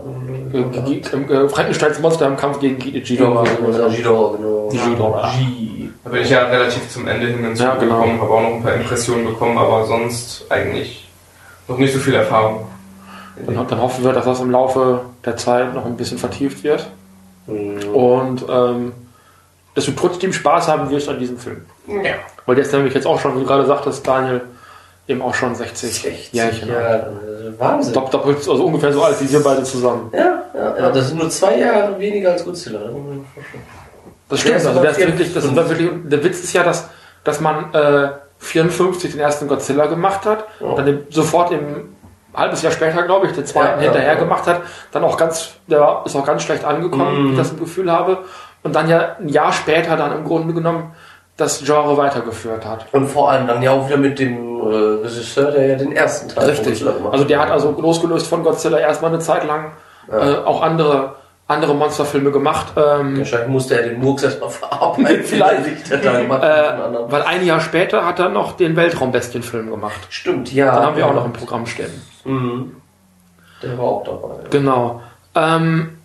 äh, 0.54 0.58
äh, 0.60 1.50
Frankensteins 1.50 2.00
Monster 2.00 2.28
im 2.28 2.36
Kampf 2.38 2.60
gegen 2.60 2.78
G- 2.80 3.00
Ghidorah. 3.00 3.44
Ja, 3.46 3.88
Ghidorah, 3.88 4.36
genau. 4.38 4.70
Ghidorah. 4.70 5.32
Da 6.04 6.10
bin 6.10 6.22
ich 6.24 6.30
ja 6.30 6.48
relativ 6.48 6.90
zum 6.90 7.08
Ende 7.08 7.28
hin 7.28 7.56
Ja, 7.56 7.76
genau. 7.76 7.96
gekommen, 7.96 8.22
habe 8.22 8.32
auch 8.32 8.42
noch 8.42 8.54
ein 8.56 8.64
paar 8.64 8.74
Impressionen 8.74 9.26
bekommen, 9.26 9.58
aber 9.58 9.86
sonst 9.86 10.46
eigentlich 10.50 11.08
noch 11.68 11.78
nicht 11.78 11.94
so 11.94 12.00
viel 12.00 12.16
Erfahrung. 12.16 12.68
Dann, 13.46 13.68
dann 13.68 13.82
hoffen 13.82 14.04
wir, 14.04 14.14
dass 14.14 14.26
das 14.26 14.40
im 14.42 14.52
Laufe 14.52 15.02
der 15.26 15.38
Zeit 15.38 15.74
noch 15.74 15.86
ein 15.86 15.98
bisschen 15.98 16.18
vertieft 16.18 16.64
wird. 16.64 16.88
Mhm. 17.48 17.94
Und 17.94 18.46
ähm, 18.50 18.92
dass 19.76 19.86
du 19.86 19.92
trotzdem 19.92 20.34
Spaß 20.34 20.68
haben 20.68 20.90
wirst 20.90 21.08
an 21.10 21.20
diesem 21.20 21.38
Film. 21.38 21.66
Ja. 21.88 22.14
Weil 22.46 22.56
der 22.56 22.66
ist 22.66 22.74
nämlich 22.74 22.94
jetzt 22.94 23.08
auch 23.08 23.20
schon, 23.20 23.36
wie 23.36 23.40
du 23.42 23.46
gerade 23.46 23.66
sagtest, 23.66 24.06
Daniel, 24.06 24.42
eben 25.08 25.22
auch 25.22 25.34
schon 25.34 25.56
60, 25.56 25.94
60 26.02 26.34
Jährchen 26.34 26.70
alt. 26.72 26.82
Jahre. 26.84 27.54
Wahnsinn. 27.58 27.94
Dopp- 27.94 28.12
Doppelt, 28.12 28.38
also 28.38 28.64
ungefähr 28.66 28.92
so 28.94 29.04
alt 29.04 29.20
wie 29.22 29.32
wir 29.32 29.42
beide 29.44 29.64
zusammen. 29.64 30.12
Ja, 30.14 30.44
ja, 30.54 30.78
ja, 30.78 30.92
das 30.92 31.08
sind 31.10 31.20
nur 31.20 31.30
zwei 31.30 31.58
Jahre 31.60 32.00
weniger 32.00 32.32
als 32.34 32.44
Godzilla. 32.46 32.80
Das. 32.80 32.94
Das 34.30 34.40
stimmt, 34.42 34.56
also 34.56 34.70
ist 34.84 34.98
wirklich, 35.00 35.34
das 35.34 35.44
ist 35.46 35.50
54. 35.52 35.80
wirklich, 35.80 36.10
der 36.10 36.24
Witz 36.24 36.44
ist 36.44 36.54
ja, 36.54 36.64
dass, 36.64 36.88
dass 37.24 37.40
man 37.40 37.74
äh, 37.74 38.10
54 38.40 39.12
den 39.12 39.20
ersten 39.20 39.48
Godzilla 39.48 39.88
gemacht 39.88 40.26
hat, 40.26 40.46
Ja. 40.60 40.76
dann 40.76 41.00
sofort 41.10 41.52
im 41.52 41.96
halbes 42.36 42.62
Jahr 42.62 42.72
später, 42.72 43.04
glaube 43.04 43.28
ich, 43.28 43.34
den 43.34 43.46
zweiten 43.46 43.80
Ja, 43.80 43.86
ja, 43.88 43.92
hinterher 43.92 44.14
ja. 44.14 44.20
gemacht 44.20 44.46
hat, 44.48 44.62
dann 44.92 45.04
auch 45.04 45.18
ganz, 45.18 45.52
der 45.68 46.02
ist 46.06 46.16
auch 46.16 46.26
ganz 46.26 46.44
schlecht 46.44 46.64
angekommen, 46.66 47.24
Mhm. 47.24 47.28
wie 47.28 47.32
ich 47.32 47.38
das 47.38 47.58
Gefühl 47.58 47.92
habe, 47.92 48.20
und 48.64 48.76
dann 48.76 48.90
ja 48.90 49.16
ein 49.20 49.30
Jahr 49.30 49.52
später 49.54 49.96
dann 49.98 50.12
im 50.12 50.26
Grunde 50.26 50.54
genommen 50.54 50.94
das 51.38 51.64
Genre 51.64 51.96
weitergeführt 51.96 52.66
hat. 52.66 52.86
Und 52.92 53.08
vor 53.08 53.32
allem 53.32 53.48
dann 53.48 53.62
ja 53.62 53.72
auch 53.72 53.88
wieder 53.88 53.98
mit 53.98 54.20
dem 54.20 54.60
äh, 54.60 54.76
Regisseur, 55.04 55.52
der 55.52 55.68
ja 55.68 55.76
den 55.76 55.94
ersten 55.94 56.28
Teil 56.28 56.50
Richtig. 56.50 56.68
Godzilla 56.74 56.92
gemacht 56.92 57.14
Also 57.14 57.24
der 57.26 57.40
hat. 57.40 57.46
hat 57.46 57.54
also 57.54 57.72
losgelöst 57.80 58.28
von 58.28 58.44
Godzilla 58.44 58.78
erstmal 58.78 59.12
eine 59.12 59.20
Zeit 59.20 59.46
lang 59.48 59.72
äh, 60.12 60.16
auch 60.46 60.62
andere, 60.62 61.16
andere 61.50 61.74
Monsterfilme 61.74 62.32
gemacht. 62.32 62.74
Ähm, 62.78 63.18
Wahrscheinlich 63.18 63.50
musste 63.50 63.76
er 63.76 63.90
den 63.90 64.00
Murks 64.00 64.24
erstmal 64.24 64.50
verarbeiten. 64.50 65.24
Vielleicht. 65.24 65.92
Äh, 65.92 66.08
anderen. 66.08 67.12
weil 67.12 67.24
ein 67.24 67.44
Jahr 67.46 67.60
später 67.60 68.06
hat 68.06 68.20
er 68.20 68.30
noch 68.30 68.54
den 68.54 68.76
Weltraumbestienfilm 68.76 69.70
gemacht. 69.70 70.00
Stimmt, 70.10 70.54
ja. 70.54 70.72
Den 70.72 70.86
haben 70.86 70.98
wir 70.98 71.08
auch 71.08 71.14
noch 71.14 71.26
im 71.26 71.34
Programm 71.34 71.66
stehen. 71.66 72.02
Mhm. 72.24 72.76
Der 73.64 73.78
war 73.78 73.86
auch 73.86 74.04
dabei. 74.04 74.48
Genau. 74.52 75.02
Ähm, 75.36 75.98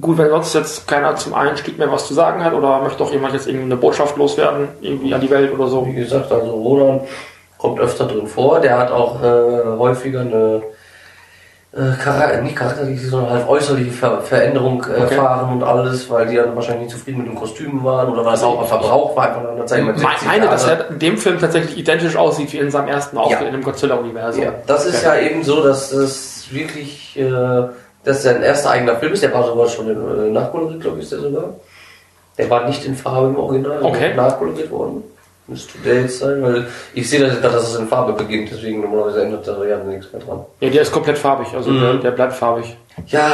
gut, 0.00 0.18
wenn 0.18 0.30
sonst 0.30 0.54
jetzt 0.54 0.88
keiner 0.88 1.14
zum 1.14 1.32
Einstieg 1.32 1.78
mehr 1.78 1.90
was 1.90 2.08
zu 2.08 2.14
sagen 2.14 2.42
hat 2.42 2.52
oder 2.52 2.80
möchte 2.80 2.98
doch 2.98 3.12
jemand 3.12 3.34
jetzt 3.34 3.46
irgendeine 3.46 3.76
Botschaft 3.76 4.16
loswerden, 4.16 4.68
irgendwie 4.80 5.14
an 5.14 5.20
die 5.20 5.30
Welt 5.30 5.52
oder 5.52 5.68
so. 5.68 5.86
Wie 5.86 5.94
gesagt, 5.94 6.32
also 6.32 6.50
Roland 6.50 7.02
kommt 7.56 7.78
öfter 7.78 8.06
drin 8.06 8.26
vor. 8.26 8.58
Der 8.58 8.76
hat 8.76 8.90
auch 8.90 9.22
äh, 9.22 9.78
häufiger 9.78 10.22
eine 10.22 10.62
äh, 11.78 12.02
Charakter, 12.02 12.40
nicht 12.42 12.56
charakterliche, 12.56 13.06
sondern 13.08 13.32
halt 13.34 13.48
äußerliche 13.48 13.90
Ver 13.92 14.20
Veränderung 14.22 14.82
äh, 14.84 15.00
Okay. 15.02 15.14
erfahren 15.14 15.52
und 15.52 15.62
alles, 15.62 16.10
weil 16.10 16.26
die 16.26 16.36
dann 16.36 16.54
wahrscheinlich 16.56 16.86
nicht 16.86 16.96
zufrieden 16.96 17.18
mit 17.18 17.28
den 17.28 17.34
Kostümen 17.36 17.84
waren 17.84 18.08
oder 18.12 18.24
weil 18.24 18.34
es 18.34 18.42
auch 18.42 18.56
mal 18.60 18.66
Verbrauch 18.66 19.16
war. 19.16 19.28
Einfach 19.60 19.94
Ich 19.94 20.00
60 20.00 20.26
meine, 20.28 20.46
dass 20.46 20.66
Jahre. 20.66 20.84
er 20.84 20.90
in 20.90 20.98
dem 20.98 21.16
Film 21.18 21.38
tatsächlich 21.38 21.78
identisch 21.78 22.16
aussieht 22.16 22.52
wie 22.52 22.58
in 22.58 22.70
seinem 22.70 22.88
ersten 22.88 23.16
Auftritt 23.16 23.40
Ja. 23.42 23.46
in 23.46 23.52
dem 23.52 23.62
Godzilla-Universum. 23.62 24.42
Ja, 24.42 24.52
das 24.66 24.86
ist 24.86 25.04
ja 25.04 25.16
eben 25.18 25.44
so, 25.44 25.62
dass 25.62 25.92
es 25.92 26.48
wirklich, 26.50 27.16
äh, 27.18 27.68
dass 28.04 28.22
sein 28.22 28.42
erster 28.42 28.70
eigener 28.70 28.96
Film 28.96 29.12
ist. 29.12 29.22
Der 29.22 29.32
war 29.32 29.44
sogar 29.46 29.68
schon 29.68 29.88
in, 29.88 29.96
äh, 30.26 30.30
nachkoloriert, 30.30 30.80
glaube 30.80 30.98
ich, 30.98 31.04
ist 31.04 31.12
der 31.12 31.20
sogar. 31.20 31.44
Der 32.38 32.48
war 32.50 32.66
nicht 32.66 32.84
in 32.84 32.94
Farbe 32.94 33.28
im 33.28 33.36
Original, 33.36 33.82
Okay. 33.82 34.14
nachkoloriert 34.14 34.70
worden. 34.70 35.02
Müsste 35.48 35.78
der 35.78 36.02
jetzt 36.02 36.18
sein, 36.18 36.42
weil 36.42 36.66
ich 36.94 37.08
sehe 37.08 37.20
das, 37.20 37.40
dass 37.40 37.70
es 37.72 37.78
in 37.78 37.88
Farbe 37.88 38.12
beginnt, 38.12 38.50
deswegen 38.52 38.82
normalerweise 38.82 39.22
ändert 39.22 39.48
da 39.48 39.64
ja 39.64 39.78
nichts 39.78 40.12
mehr 40.12 40.20
dran. 40.22 40.40
Ja, 40.60 40.68
der 40.68 40.82
ist 40.82 40.92
komplett 40.92 41.16
farbig, 41.18 41.48
also 41.54 41.70
Mhm. 41.70 41.80
der, 41.80 41.94
der 41.94 42.10
bleibt 42.10 42.34
farbig. 42.34 42.76
Ja, 43.06 43.32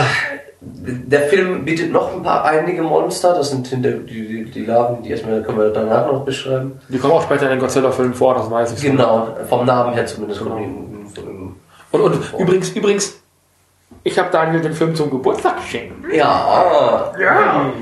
der 0.60 1.22
Film 1.22 1.64
bietet 1.64 1.90
noch 1.92 2.12
ein 2.14 2.22
paar 2.22 2.44
einige 2.44 2.82
Monster, 2.82 3.34
das 3.34 3.50
sind 3.50 3.66
hinter 3.66 3.90
die, 3.90 4.26
die, 4.28 4.44
die 4.50 4.64
Larven, 4.64 5.02
die 5.02 5.10
erstmal 5.10 5.42
können 5.42 5.58
wir 5.58 5.70
danach 5.70 6.06
noch 6.06 6.24
beschreiben. 6.24 6.80
Die 6.88 6.98
kommen 6.98 7.12
auch 7.14 7.22
später 7.22 7.44
in 7.44 7.50
den 7.50 7.58
Godzilla-Filmen 7.58 8.14
vor, 8.14 8.34
das 8.34 8.50
weiß 8.50 8.72
ich. 8.72 8.78
so. 8.80 8.86
Genau, 8.86 9.28
vom 9.48 9.66
Namen 9.66 9.92
her 9.94 10.06
zumindest. 10.06 10.40
Genau. 10.40 10.54
Von 10.54 10.62
den, 10.62 11.06
von 11.08 11.24
dem, 11.26 11.56
Und, 11.90 12.00
und 12.00 12.34
übrigens, 12.38 12.70
übrigens, 12.70 13.20
Ich 14.06 14.18
habe 14.18 14.28
Daniel 14.30 14.60
den 14.60 14.72
Film 14.74 14.94
zum 14.94 15.10
Geburtstag 15.10 15.56
geschenkt. 15.56 15.94
Ja. 16.12 17.12
Ja. 17.20 17.72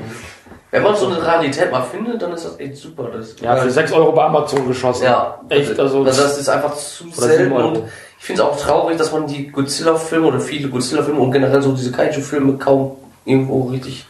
Wenn 0.73 0.81
man 0.83 0.95
so 0.95 1.05
eine 1.05 1.23
Rarität 1.23 1.71
mal 1.71 1.83
findet, 1.83 2.19
dann 2.19 2.31
ist 2.33 2.45
das 2.45 2.59
echt 2.59 2.77
super. 2.77 3.09
Das 3.15 3.35
Ja, 3.39 3.55
für 3.57 3.69
6 3.69 3.91
Euro 3.93 4.11
bei 4.11 4.23
Amazon 4.23 4.67
geschossen. 4.67 5.03
Ja, 5.03 5.39
Echt, 5.49 5.79
also. 5.79 6.03
das 6.03 6.17
ist 6.39 6.49
einfach 6.49 6.73
zu 6.75 7.09
selten 7.11 7.51
und 7.53 7.77
ich 8.19 8.25
finde 8.25 8.41
es 8.41 8.47
auch 8.47 8.57
traurig, 8.59 8.97
dass 8.97 9.11
man 9.11 9.27
die 9.27 9.51
Godzilla-Filme 9.51 10.25
oder 10.25 10.39
viele 10.39 10.69
Godzilla-Filme 10.69 11.19
und 11.19 11.31
generell 11.31 11.61
so 11.61 11.73
diese 11.73 11.91
Kaiju-Filme 11.91 12.53
kaum 12.57 12.97
irgendwo 13.23 13.69
richtig 13.69 14.07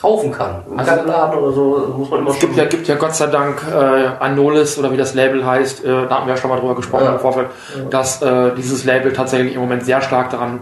kaufen 0.00 0.32
kann. 0.32 0.62
Im 0.70 0.78
Also- 0.78 0.92
Laden 1.04 1.38
oder 1.40 1.52
so 1.52 1.94
muss 1.98 2.08
man 2.08 2.20
immer 2.20 2.30
Es 2.30 2.38
gibt 2.38 2.56
ja, 2.56 2.64
gibt 2.64 2.88
ja 2.88 2.94
Gott 2.94 3.14
sei 3.14 3.26
Dank 3.26 3.60
äh, 3.70 3.74
Anolis 4.20 4.78
oder 4.78 4.90
wie 4.92 4.96
das 4.96 5.12
Label 5.12 5.44
heißt, 5.44 5.84
äh, 5.84 5.88
da 6.08 6.16
hatten 6.16 6.26
wir 6.26 6.34
ja 6.34 6.40
schon 6.40 6.48
mal 6.48 6.58
drüber 6.58 6.74
gesprochen 6.76 7.04
Ja. 7.04 7.12
im 7.14 7.18
Vorfeld, 7.20 7.48
dass 7.90 8.22
äh, 8.22 8.52
dieses 8.56 8.84
Label 8.86 9.12
tatsächlich 9.12 9.54
im 9.56 9.60
Moment 9.60 9.84
sehr 9.84 10.00
stark 10.00 10.30
daran 10.30 10.60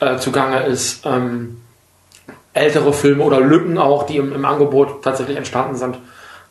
äh, 0.00 0.18
zugange 0.18 0.64
ist, 0.64 1.06
ähm, 1.06 1.61
ältere 2.54 2.92
Filme 2.92 3.24
oder 3.24 3.40
Lücken 3.40 3.78
auch, 3.78 4.04
die 4.04 4.16
im, 4.16 4.32
im 4.32 4.44
Angebot 4.44 5.02
tatsächlich 5.02 5.36
entstanden 5.36 5.76
sind, 5.76 5.98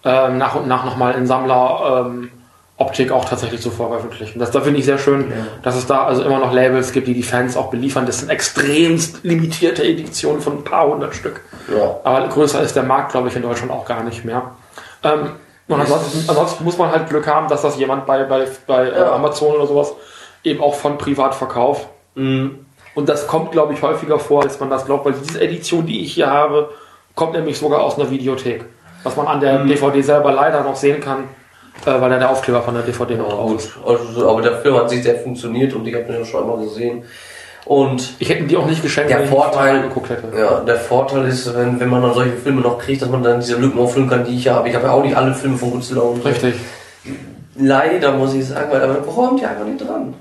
ähm, 0.03 0.37
nach 0.37 0.55
und 0.55 0.67
nach 0.67 0.85
nochmal 0.85 1.13
in 1.15 1.27
Sammler 1.27 2.05
ähm, 2.07 2.31
auch 2.77 3.25
tatsächlich 3.25 3.61
zu 3.61 3.69
veröffentlichen. 3.69 4.39
Das 4.39 4.49
da 4.49 4.61
finde 4.61 4.79
ich 4.79 4.85
sehr 4.85 4.97
schön, 4.97 5.31
dass 5.61 5.75
es 5.75 5.85
da 5.85 6.05
also 6.05 6.23
immer 6.23 6.39
noch 6.39 6.51
Labels 6.51 6.91
gibt, 6.91 7.07
die 7.07 7.13
die 7.13 7.21
Fans 7.21 7.55
auch 7.55 7.69
beliefern. 7.69 8.07
Das 8.07 8.19
sind 8.19 8.29
extremst 8.29 9.23
limitierte 9.23 9.83
Editionen 9.83 10.41
von 10.41 10.57
ein 10.57 10.63
paar 10.63 10.87
hundert 10.87 11.13
Stück. 11.13 11.41
Ja. 11.71 11.97
Aber 12.03 12.27
größer 12.27 12.59
ist 12.63 12.75
der 12.75 12.81
Markt, 12.81 13.11
glaube 13.11 13.27
ich, 13.27 13.35
in 13.35 13.43
Deutschland 13.43 13.71
auch 13.71 13.85
gar 13.85 14.01
nicht 14.01 14.25
mehr. 14.25 14.55
Ähm, 15.03 15.29
und 15.67 15.79
ansonsten, 15.79 16.27
ansonsten 16.27 16.63
muss 16.63 16.79
man 16.79 16.91
halt 16.91 17.07
Glück 17.07 17.27
haben, 17.27 17.47
dass 17.47 17.61
das 17.61 17.77
jemand 17.77 18.07
bei, 18.07 18.23
bei, 18.23 18.47
bei 18.65 18.87
äh, 18.87 18.97
Ja. 18.97 19.11
Amazon 19.11 19.53
oder 19.53 19.67
sowas 19.67 19.93
eben 20.43 20.59
auch 20.59 20.73
von 20.73 20.97
privat 20.97 21.35
verkauft. 21.35 21.87
Mhm. 22.15 22.65
Und 22.95 23.07
das 23.09 23.27
kommt, 23.27 23.51
glaube 23.51 23.73
ich, 23.73 23.81
häufiger 23.81 24.19
vor, 24.19 24.43
als 24.43 24.59
man 24.59 24.69
das 24.69 24.85
glaubt, 24.85 25.05
weil 25.05 25.13
diese 25.13 25.39
Edition, 25.41 25.85
die 25.85 26.01
ich 26.03 26.13
hier 26.13 26.27
habe, 26.29 26.69
kommt 27.15 27.33
nämlich 27.33 27.57
sogar 27.57 27.81
aus 27.83 27.97
einer 27.97 28.09
Videothek. 28.11 28.65
Was 29.03 29.15
man 29.15 29.27
an 29.27 29.39
der 29.39 29.59
Mhm. 29.59 29.67
DVD 29.69 30.01
selber 30.01 30.31
leider 30.31 30.63
noch 30.63 30.75
sehen 30.75 30.99
kann, 31.01 31.23
äh, 31.85 32.01
weil 32.01 32.09
da 32.09 32.19
der 32.19 32.29
Aufkleber 32.29 32.61
von 32.61 32.73
der 32.73 32.83
DVD 32.83 33.15
noch 33.15 33.29
drauf 33.29 33.49
gut. 33.51 33.59
ist. 33.59 33.71
Also, 33.85 34.29
aber 34.29 34.41
der 34.41 34.57
Film 34.57 34.75
hat 34.75 34.89
sich 34.89 35.03
sehr 35.03 35.15
funktioniert 35.15 35.73
und 35.73 35.87
ich 35.87 35.93
habe 35.95 36.03
den 36.05 36.19
ja 36.19 36.25
schon 36.25 36.41
einmal 36.43 36.57
gesehen. 36.63 37.03
Und 37.63 38.15
Ich 38.19 38.27
hätte 38.29 38.43
die 38.43 38.57
auch 38.57 38.65
nicht 38.65 38.81
geschenkt, 38.81 39.09
Der 39.11 39.19
wenn 39.19 39.25
ich 39.25 39.31
nicht 39.31 39.39
Vorteil- 39.39 39.53
vorher 39.67 39.81
geguckt 39.83 40.09
hätte. 40.09 40.37
ja, 40.37 40.59
der 40.61 40.75
Vorteil 40.77 41.25
ist, 41.27 41.55
wenn, 41.55 41.79
wenn 41.79 41.89
man 41.89 42.01
dann 42.01 42.13
solche 42.13 42.31
Filme 42.33 42.61
noch 42.61 42.79
kriegt, 42.79 43.01
dass 43.03 43.09
man 43.09 43.21
dann 43.23 43.39
diese 43.39 43.55
Lücken 43.57 43.79
auffüllen 43.79 44.09
kann, 44.09 44.25
die 44.25 44.35
ich 44.35 44.47
habe. 44.49 44.67
Ich 44.67 44.75
habe 44.75 44.87
ja 44.87 44.91
auch 44.93 45.03
nicht 45.03 45.15
alle 45.15 45.33
Filme 45.33 45.57
von 45.57 45.71
Godzilla 45.71 46.01
und. 46.01 46.25
Richtig. 46.25 46.55
Leider 47.55 48.13
muss 48.13 48.33
ich 48.33 48.47
sagen, 48.47 48.71
weil 48.71 48.81
aber 48.81 48.95
kommt 49.01 49.41
ja 49.41 49.49
einfach 49.49 49.65
nicht 49.65 49.81
dran. 49.87 50.13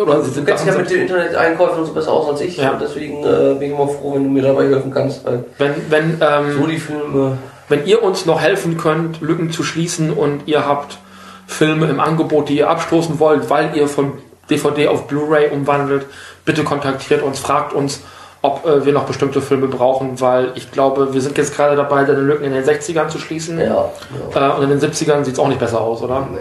Oder 0.00 0.20
sie 0.20 0.28
Du 0.28 0.34
sind 0.34 0.46
kennst 0.46 0.66
dich 0.66 0.72
ja 0.72 0.78
mit 0.78 0.90
den 0.90 1.02
Internet-Einkäufen 1.02 1.78
und 1.80 1.86
so 1.86 1.92
besser 1.92 2.12
aus 2.12 2.28
als 2.28 2.40
ich. 2.40 2.56
Ja. 2.56 2.72
Und 2.72 2.80
deswegen 2.80 3.24
äh, 3.24 3.54
bin 3.54 3.62
ich 3.62 3.70
immer 3.70 3.88
froh, 3.88 4.14
wenn 4.14 4.24
du 4.24 4.30
mir 4.30 4.42
dabei 4.42 4.64
helfen 4.64 4.92
kannst. 4.92 5.22
Wenn, 5.58 5.74
wenn, 5.88 6.20
ähm, 6.20 6.58
so 6.58 6.66
die 6.66 6.78
Filme. 6.78 7.38
Wenn 7.68 7.86
ihr 7.86 8.02
uns 8.02 8.26
noch 8.26 8.40
helfen 8.40 8.76
könnt, 8.78 9.20
Lücken 9.20 9.50
zu 9.50 9.62
schließen 9.62 10.12
und 10.12 10.42
ihr 10.46 10.66
habt 10.66 10.98
Filme 11.46 11.86
im 11.86 12.00
Angebot, 12.00 12.48
die 12.48 12.58
ihr 12.58 12.70
abstoßen 12.70 13.20
wollt, 13.20 13.50
weil 13.50 13.76
ihr 13.76 13.88
von 13.88 14.14
DVD 14.50 14.88
auf 14.88 15.06
Blu-ray 15.06 15.50
umwandelt, 15.50 16.06
bitte 16.44 16.64
kontaktiert 16.64 17.22
uns, 17.22 17.38
fragt 17.38 17.72
uns, 17.72 18.00
ob 18.42 18.64
äh, 18.64 18.84
wir 18.84 18.92
noch 18.92 19.04
bestimmte 19.04 19.40
Filme 19.40 19.66
brauchen, 19.66 20.20
weil 20.20 20.52
ich 20.54 20.70
glaube, 20.70 21.12
wir 21.12 21.20
sind 21.20 21.36
jetzt 21.36 21.54
gerade 21.54 21.76
dabei, 21.76 22.04
deine 22.04 22.20
Lücken 22.20 22.44
in 22.44 22.52
den 22.52 22.64
60ern 22.64 23.08
zu 23.08 23.18
schließen. 23.18 23.58
Ja. 23.58 23.90
ja. 24.34 24.54
Äh, 24.54 24.56
und 24.56 24.70
in 24.70 24.78
den 24.78 24.80
70ern 24.80 25.24
sieht 25.24 25.34
es 25.34 25.40
auch 25.40 25.48
nicht 25.48 25.60
besser 25.60 25.80
aus, 25.80 26.02
oder? 26.02 26.28
Nee. 26.32 26.38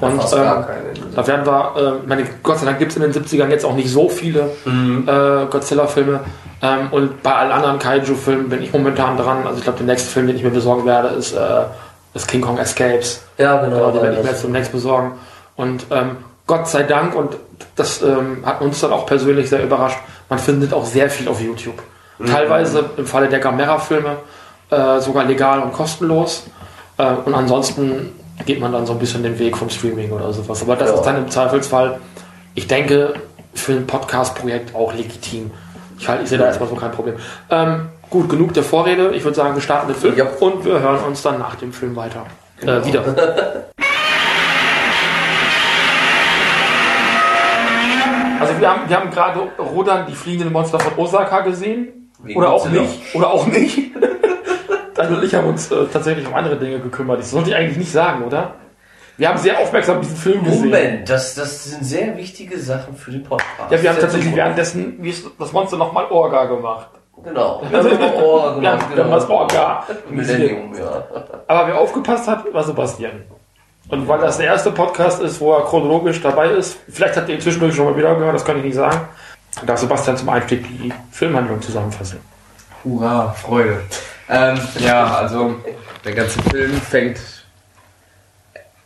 Und, 0.00 0.20
fast 0.20 0.34
ähm, 0.34 0.42
gar 0.42 0.66
keine. 0.66 0.78
Da 1.14 1.26
werden 1.26 1.46
wir, 1.46 1.72
äh, 1.76 2.06
meine, 2.06 2.24
Gott 2.42 2.58
sei 2.58 2.66
Dank 2.66 2.78
gibt 2.78 2.92
es 2.92 2.96
in 2.96 3.02
den 3.02 3.12
70ern 3.12 3.48
jetzt 3.48 3.64
auch 3.64 3.74
nicht 3.74 3.90
so 3.90 4.08
viele 4.08 4.50
Mhm. 4.64 5.08
äh, 5.08 5.46
Godzilla-Filme. 5.46 6.20
Ähm, 6.62 6.88
und 6.90 7.22
bei 7.22 7.34
allen 7.34 7.52
anderen 7.52 7.78
Kaiju-Filmen 7.78 8.48
bin 8.48 8.62
ich 8.62 8.72
momentan 8.72 9.16
dran. 9.16 9.38
Also 9.44 9.58
ich 9.58 9.64
glaube, 9.64 9.78
der 9.78 9.86
nächste 9.86 10.08
Film, 10.10 10.26
den 10.26 10.36
ich 10.36 10.42
mir 10.42 10.50
besorgen 10.50 10.84
werde, 10.86 11.08
ist, 11.08 11.32
äh, 11.32 11.64
ist 12.14 12.26
King 12.28 12.40
Kong 12.40 12.58
Escapes. 12.58 13.22
Ja, 13.38 13.60
genau. 13.62 13.76
Genau, 13.76 13.90
den 13.92 14.02
werde 14.02 14.16
ich 14.18 14.22
mir 14.24 14.30
jetzt 14.30 14.44
demnächst 14.44 14.72
besorgen. 14.72 15.12
Und 15.56 15.86
ähm, 15.90 16.16
Gott 16.46 16.68
sei 16.68 16.82
Dank, 16.84 17.14
und 17.14 17.36
das 17.76 18.02
ähm, 18.02 18.42
hat 18.44 18.60
uns 18.60 18.80
dann 18.80 18.92
auch 18.92 19.06
persönlich 19.06 19.48
sehr 19.50 19.62
überrascht, 19.62 19.98
man 20.28 20.38
findet 20.38 20.72
auch 20.72 20.84
sehr 20.84 21.10
viel 21.10 21.28
auf 21.28 21.40
YouTube. 21.40 21.80
Teilweise 22.26 22.84
im 22.96 23.06
Falle 23.06 23.28
der 23.28 23.38
Gamera-Filme 23.38 24.16
äh, 24.70 25.00
sogar 25.00 25.24
legal 25.24 25.60
und 25.60 25.72
kostenlos. 25.72 26.44
Äh, 26.96 27.06
und 27.24 27.34
ansonsten 27.34 28.12
geht 28.46 28.60
man 28.60 28.72
dann 28.72 28.86
so 28.86 28.92
ein 28.92 28.98
bisschen 28.98 29.22
den 29.22 29.38
Weg 29.38 29.56
vom 29.56 29.68
Streaming 29.70 30.10
oder 30.12 30.32
sowas. 30.32 30.62
Aber 30.62 30.76
das 30.76 30.90
Ja. 30.90 30.94
ist 30.96 31.02
dann 31.02 31.16
im 31.18 31.28
Zweifelsfall, 31.30 31.98
ich 32.54 32.66
denke, 32.66 33.14
für 33.54 33.72
ein 33.72 33.86
Podcast-Projekt 33.86 34.74
auch 34.74 34.92
legitim. 34.94 35.50
Ich, 35.98 36.08
halt, 36.08 36.22
ich 36.22 36.28
sehe 36.28 36.38
da 36.38 36.46
erstmal 36.46 36.68
so 36.68 36.76
kein 36.76 36.92
Problem. 36.92 37.16
Ähm, 37.50 37.88
gut, 38.08 38.28
genug 38.28 38.54
der 38.54 38.62
Vorrede. 38.62 39.10
Ich 39.14 39.24
würde 39.24 39.34
sagen, 39.36 39.54
wir 39.54 39.62
starten 39.62 39.88
den 39.88 39.96
Film 39.96 40.16
Ja. 40.16 40.26
und 40.40 40.64
wir 40.64 40.80
hören 40.80 41.00
uns 41.04 41.22
dann 41.22 41.38
nach 41.38 41.56
dem 41.56 41.72
Film 41.72 41.96
weiter. 41.96 42.24
Äh, 42.62 42.84
wieder. 42.84 43.04
Also 48.40 48.60
wir 48.60 48.70
haben, 48.70 48.82
wir 48.88 48.96
haben 49.00 49.10
gerade 49.10 49.40
Rodan, 49.58 50.06
die 50.06 50.14
fliegenden 50.14 50.52
Monster 50.52 50.78
von 50.78 50.92
Osaka 50.96 51.40
gesehen. 51.40 52.10
Wegen 52.22 52.38
Oder 52.38 52.52
auch 52.52 52.68
nicht. 52.68 53.14
Oder 53.14 53.30
auch 53.32 53.46
nicht. 53.48 53.78
Dann 54.98 55.14
und 55.14 55.22
ich 55.22 55.32
haben 55.32 55.46
uns 55.46 55.70
äh, 55.70 55.86
tatsächlich 55.92 56.26
um 56.26 56.34
andere 56.34 56.56
Dinge 56.56 56.80
gekümmert. 56.80 57.20
Das 57.20 57.30
sollte 57.30 57.50
ich 57.50 57.56
eigentlich 57.56 57.78
nicht 57.78 57.92
sagen, 57.92 58.24
oder? 58.24 58.54
Wir 59.16 59.28
haben 59.28 59.38
sehr 59.38 59.58
aufmerksam 59.58 60.00
diesen 60.00 60.16
Film 60.16 60.44
gesehen. 60.44 60.64
Moment, 60.64 61.08
das, 61.08 61.36
das 61.36 61.64
sind 61.64 61.84
sehr 61.84 62.16
wichtige 62.16 62.58
Sachen 62.58 62.96
für 62.96 63.12
den 63.12 63.22
Podcast. 63.22 63.70
Ja, 63.70 63.80
wir 63.80 63.90
haben 63.90 64.00
tatsächlich 64.00 64.34
währenddessen 64.34 64.96
wie 65.00 65.10
ist 65.10 65.24
das 65.38 65.52
Monster 65.52 65.76
nochmal 65.76 66.06
Orga 66.10 66.46
gemacht. 66.46 66.88
Genau. 67.22 67.62
Wir 67.70 67.78
haben 67.78 67.90
haben, 67.90 68.60
gemacht. 68.60 68.86
wir 68.94 69.04
haben 69.04 69.10
das 69.10 69.28
Orga. 69.28 69.84
Millennium, 70.08 70.72
ja. 70.72 71.04
Aber 71.48 71.66
wer 71.66 71.78
aufgepasst 71.78 72.28
hat, 72.28 72.52
war 72.52 72.62
Sebastian. 72.62 73.24
Und 73.88 74.06
weil 74.06 74.20
das 74.20 74.36
der 74.36 74.46
erste 74.46 74.70
Podcast 74.70 75.20
ist, 75.20 75.40
wo 75.40 75.52
er 75.52 75.64
chronologisch 75.64 76.20
dabei 76.20 76.50
ist, 76.50 76.78
vielleicht 76.88 77.16
habt 77.16 77.28
ihr 77.28 77.34
ihn 77.34 77.40
zwischendurch 77.40 77.74
schon 77.74 77.86
mal 77.86 77.96
wieder 77.96 78.14
gehört, 78.14 78.36
das 78.36 78.44
kann 78.44 78.58
ich 78.58 78.64
nicht 78.64 78.76
sagen. 78.76 79.00
Darf 79.66 79.80
Sebastian 79.80 80.16
zum 80.16 80.28
Einstieg 80.28 80.64
die 80.64 80.92
Filmhandlung 81.10 81.60
zusammenfassen. 81.60 82.20
Hurra, 82.84 83.32
Freude. 83.32 83.80
Ähm, 84.30 84.58
ja, 84.80 85.14
also 85.16 85.56
der 86.04 86.12
ganze 86.12 86.42
Film 86.42 86.72
fängt, 86.80 87.18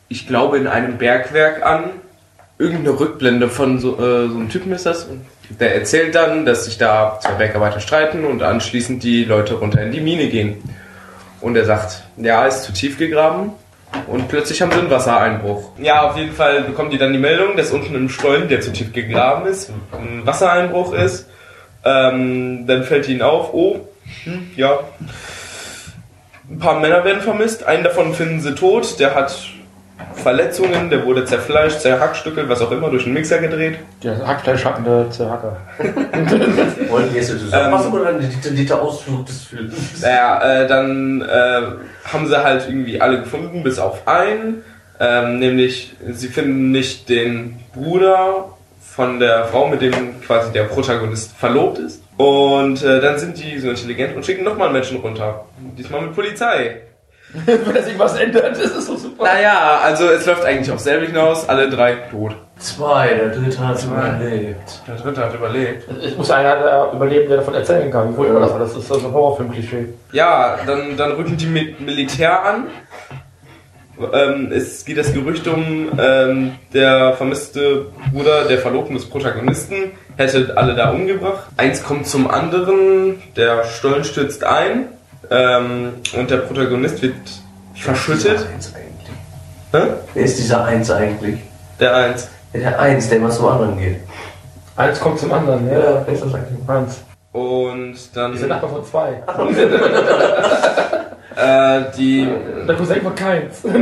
ich 0.09 0.27
glaube, 0.27 0.59
in 0.59 0.67
einem 0.67 0.99
Bergwerk 0.99 1.65
an. 1.65 1.91
Irgendeine 2.59 3.01
Rückblende 3.01 3.49
von 3.49 3.81
so, 3.81 3.95
äh, 3.95 4.29
so 4.29 4.37
einem 4.37 4.49
Typen 4.49 4.73
ist 4.73 4.87
das. 4.87 5.09
Der 5.49 5.75
erzählt 5.75 6.15
dann, 6.15 6.47
dass 6.47 6.67
sich 6.67 6.79
da 6.79 7.19
zwei 7.21 7.33
Bergarbeiter 7.33 7.81
streiten 7.81 8.25
und 8.25 8.43
anschließend 8.43 9.03
die 9.03 9.25
Leute 9.25 9.55
runter 9.55 9.83
in 9.83 9.91
die 9.91 10.01
Mine 10.01 10.29
gehen. 10.29 10.63
Und 11.41 11.57
er 11.57 11.65
sagt, 11.65 12.05
ja, 12.19 12.47
ist 12.47 12.63
zu 12.63 12.73
tief 12.73 12.99
gegraben. 12.99 13.53
Und 14.07 14.29
plötzlich 14.29 14.63
haben 14.63 14.71
sie 14.71 14.79
einen 14.79 14.91
Wassereinbruch. 14.91 15.73
Ja, 15.79 16.03
auf 16.03 16.17
jeden 16.17 16.33
Fall 16.33 16.63
bekommen 16.63 16.91
die 16.91 16.99
dann 16.99 17.13
die 17.13 17.19
Meldung, 17.19 17.57
dass 17.57 17.73
unten 17.73 17.95
im 17.95 18.09
Stollen, 18.09 18.49
der 18.49 18.61
zu 18.61 18.73
tief 18.73 18.93
gegraben 18.93 19.47
ist, 19.47 19.71
ein 19.93 20.25
Wassereinbruch 20.25 20.95
ist. 20.95 21.29
Ähm, 21.85 22.67
dann 22.67 22.85
fällt 22.85 23.09
ihnen 23.09 23.23
auf, 23.23 23.53
oh, 23.53 23.81
hm, 24.25 24.51
ja, 24.57 24.79
ein 26.51 26.59
paar 26.59 26.81
Männer 26.81 27.05
werden 27.05 27.23
vermisst. 27.23 27.65
Einen 27.65 27.85
davon 27.85 28.15
finden 28.15 28.41
sie 28.41 28.55
tot. 28.55 28.99
Der 28.99 29.15
hat 29.15 29.35
Verletzungen, 30.15 30.91
der 30.91 31.05
wurde 31.05 31.25
zerfleischt, 31.25 31.81
zerhackstückelt, 31.81 32.49
was 32.49 32.61
auch 32.61 32.71
immer, 32.71 32.91
durch 32.91 33.05
einen 33.05 33.15
Mixer 33.15 33.39
gedreht. 33.39 33.79
Der 34.03 34.27
Hackfleischhackende 34.27 35.07
Zerhacker. 35.11 35.57
Wollen 36.89 37.13
wir 37.13 37.21
jetzt 37.21 37.31
Ähm, 37.31 37.39
zusammenfassen 37.39 37.93
oder 37.93 38.09
eine 38.09 38.21
detaillierte 38.21 38.81
Ausführung 38.81 39.25
des 39.25 39.43
Films? 39.45 39.75
Naja, 40.03 40.63
äh, 40.63 40.67
dann 40.67 41.23
äh, 41.23 41.63
haben 42.13 42.27
sie 42.27 42.43
halt 42.43 42.69
irgendwie 42.69 43.01
alle 43.01 43.21
gefunden, 43.21 43.63
bis 43.63 43.79
auf 43.79 44.07
einen. 44.07 44.63
Ähm, 45.01 45.39
nämlich, 45.39 45.95
sie 46.13 46.29
finden 46.29 46.71
nicht 46.71 47.09
den 47.09 47.59
Bruder 47.75 48.51
von 48.81 49.19
der 49.19 49.47
Frau, 49.47 49.69
mit 49.69 49.81
dem 49.81 50.21
quasi 50.21 50.53
der 50.53 50.65
Protagonist 50.65 51.33
verlobt 51.37 51.79
ist. 51.79 52.02
Und 52.23 52.85
äh, 52.85 53.01
dann 53.01 53.19
sind 53.19 53.37
die 53.43 53.59
so 53.59 53.71
intelligent 53.71 54.15
und 54.15 54.25
schicken 54.25 54.45
nochmal 54.45 54.71
Menschen 54.71 54.99
runter. 54.99 55.45
Diesmal 55.77 56.03
mit 56.03 56.15
Polizei. 56.15 56.83
Wenn 57.47 57.75
das 57.75 57.87
irgendwas 57.87 58.17
ändert, 58.17 58.53
das 58.53 58.77
ist 58.77 58.87
so 58.87 58.97
super. 58.97 59.25
Naja, 59.25 59.81
also 59.83 60.09
es 60.09 60.25
läuft 60.27 60.45
eigentlich 60.45 60.71
auf 60.71 60.79
selbe 60.79 61.07
hinaus, 61.07 61.49
alle 61.49 61.69
drei 61.69 61.95
tot. 62.11 62.37
Zwei, 62.59 63.09
der 63.09 63.31
dritte 63.31 63.67
hat 63.67 63.83
überlebt. 63.83 64.83
Der 64.87 64.95
dritte 64.95 65.25
hat 65.25 65.35
überlebt. 65.35 65.89
Es 66.01 66.17
muss 66.17 66.31
einer 66.31 66.63
der 66.63 66.93
überleben, 66.93 67.29
der 67.29 67.39
davon 67.39 67.55
erzählen 67.55 67.91
kann. 67.91 68.11
Wie 68.13 68.15
furchtbar 68.15 68.41
das 68.41 68.53
war. 68.53 68.59
Das 68.61 68.77
ist 68.77 68.87
so 68.87 68.95
ein 68.95 69.13
Horrorfilm-Klischee. 69.13 69.89
Ja, 70.13 70.59
dann, 70.65 70.97
dann 70.97 71.13
rücken 71.13 71.37
die 71.37 71.47
Mi 71.47 71.75
Militär 71.81 72.45
an. 72.45 72.67
Ähm, 74.13 74.51
es 74.51 74.85
geht 74.85 74.97
das 74.99 75.13
Gerücht 75.13 75.47
um, 75.47 75.91
ähm, 75.99 76.53
der 76.73 77.13
vermisste 77.15 77.87
Bruder, 78.13 78.45
der 78.47 78.59
Verlobten 78.59 78.95
des 78.97 79.05
Protagonisten, 79.09 79.93
hätte 80.17 80.57
alle 80.57 80.75
da 80.75 80.91
umgebracht. 80.91 81.45
Eins 81.57 81.83
kommt 81.83 82.07
zum 82.07 82.29
anderen, 82.31 83.23
der 83.37 83.65
Stollen 83.65 84.05
stürzt 84.05 84.45
ein 84.45 84.89
ähm, 85.31 85.91
und 86.17 86.31
der 86.31 86.39
Protagonist 86.39 87.03
wird 87.03 87.15
verschüttet. 87.75 88.47
Eins 88.53 88.73
eigentlich. 88.75 89.11
Hä? 89.73 89.93
Wer 90.15 90.25
ist 90.25 90.39
dieser 90.39 90.65
Eins 90.65 90.91
eigentlich? 90.91 91.39
Der 91.79 91.95
Eins. 91.95 92.29
Ja, 92.53 92.61
Der 92.61 92.81
Eins, 92.81 93.09
der 93.09 93.19
immer 93.19 93.31
zum 93.31 93.47
anderen 93.47 93.79
geht. 93.79 93.97
Eins 94.77 95.01
kommt 95.01 95.19
zum 95.19 95.33
anderen, 95.33 95.71
ja. 95.71 95.79
Ja, 95.79 95.99
ist 96.03 96.23
das 96.25 96.35
eigentlich. 96.35 96.69
Eins. 96.69 97.03
Und 97.33 97.95
dann 98.15 98.33
Die 98.33 98.39
sind 98.39 98.49
Nachbar 98.49 98.71
von 98.71 98.85
zwei. 98.85 99.23
äh, 101.37 101.83
die, 101.97 102.29
Der 102.67 102.77
Cousin 102.77 103.03
von 103.03 103.15
keins. 103.15 103.65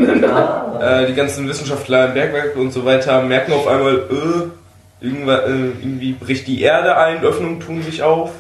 Äh, 0.81 1.07
die 1.07 1.15
ganzen 1.15 1.47
Wissenschaftler 1.47 2.07
im 2.07 2.15
Bergwerk 2.15 2.57
und 2.57 2.73
so 2.73 2.87
weiter 2.87 3.21
merken 3.23 3.53
auf 3.53 3.67
einmal, 3.67 4.03
äh, 4.11 5.07
äh, 5.07 5.73
irgendwie 5.83 6.13
bricht 6.13 6.47
die 6.47 6.63
Erde 6.63 6.97
ein, 6.97 7.23
Öffnungen 7.23 7.61
tun 7.61 7.83
sich 7.83 8.03
auf. 8.03 8.31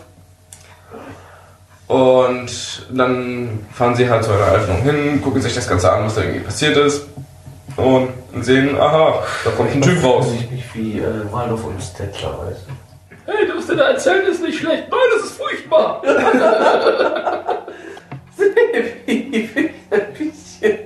Und 1.86 2.86
dann 2.92 3.66
fahren 3.72 3.94
sie 3.94 4.08
halt 4.08 4.24
zu 4.24 4.30
einer 4.30 4.52
Öffnung 4.52 4.80
hin, 4.82 5.20
gucken 5.20 5.42
sich 5.42 5.54
das 5.54 5.68
Ganze 5.68 5.92
an, 5.92 6.04
was 6.04 6.14
da 6.14 6.22
irgendwie 6.22 6.40
passiert 6.40 6.76
ist. 6.76 7.08
Und 7.76 8.10
sehen, 8.40 8.78
aha, 8.78 9.22
da 9.44 9.50
kommt 9.50 9.72
ein 9.74 9.82
Typ 9.82 10.02
raus. 10.02 10.28
Ich 10.34 10.50
mich 10.50 10.64
wie 10.74 10.98
äh, 11.00 11.32
Waldorf 11.32 11.64
und 11.64 11.82
Stettler, 11.82 12.38
weißt 12.38 12.66
du. 12.68 12.72
Hey, 13.32 13.46
du 13.46 13.54
musst 13.54 13.68
dir 13.68 13.76
da 13.76 13.90
erzählen, 13.90 14.26
ist 14.26 14.42
nicht 14.42 14.58
schlecht. 14.60 14.84
Nein, 14.90 15.00
das 15.14 15.30
ist 15.30 15.36
furchtbar. 15.36 16.02
ein 18.42 20.12
bisschen. 20.12 20.78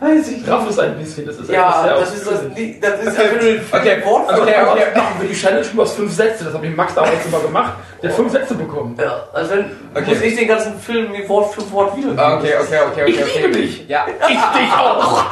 Weiß 0.00 0.28
ich 0.28 0.46
Raff 0.48 0.68
es 0.68 0.78
ein 0.78 0.98
bisschen. 0.98 1.26
Das 1.26 1.36
ist 1.36 1.50
Ja, 1.50 1.82
sehr 1.82 1.98
das 1.98 2.14
ist 2.14 2.26
das, 2.30 2.42
nie- 2.54 2.78
das 2.80 3.00
ist 3.00 3.18
Okay. 3.18 3.22
einfach 3.22 3.42
nur 3.42 3.80
Okay, 3.80 3.90
ein 3.92 4.04
Wort. 4.04 4.30
okay, 4.32 4.54
okay. 4.68 4.82
Machen 4.94 5.14
wir 5.20 5.28
die 5.28 5.34
Challenge 5.34 5.66
nur 5.72 5.84
aus 5.84 5.94
fünf 5.94 6.12
Sätze. 6.12 6.44
Das 6.44 6.54
habe 6.54 6.66
ich 6.66 6.76
Max 6.76 6.94
damals 6.94 7.24
immer 7.26 7.40
gemacht. 7.40 7.72
Der 8.02 8.10
hat 8.10 8.16
fünf 8.16 8.32
Sätze 8.32 8.54
bekommen. 8.54 8.96
Ja, 9.00 9.24
also 9.32 9.50
wenn 9.52 9.70
Okay. 9.94 10.10
muss 10.14 10.20
ich 10.22 10.36
den 10.36 10.48
ganzen 10.48 10.78
Film 10.78 11.12
wie 11.14 11.26
Wort 11.28 11.54
für 11.54 11.70
Wort 11.72 11.96
wieder. 11.96 12.10
Ah, 12.22 12.36
Okay, 12.38 12.52
okay, 12.60 12.78
okay, 12.90 13.02
okay. 13.02 13.10
Ich 13.12 13.22
okay. 13.22 13.40
liebe 13.46 13.58
dich. 13.58 13.88
Ja, 13.88 14.06
Ich 14.28 14.28
dich 14.28 14.72
auch. 14.78 15.24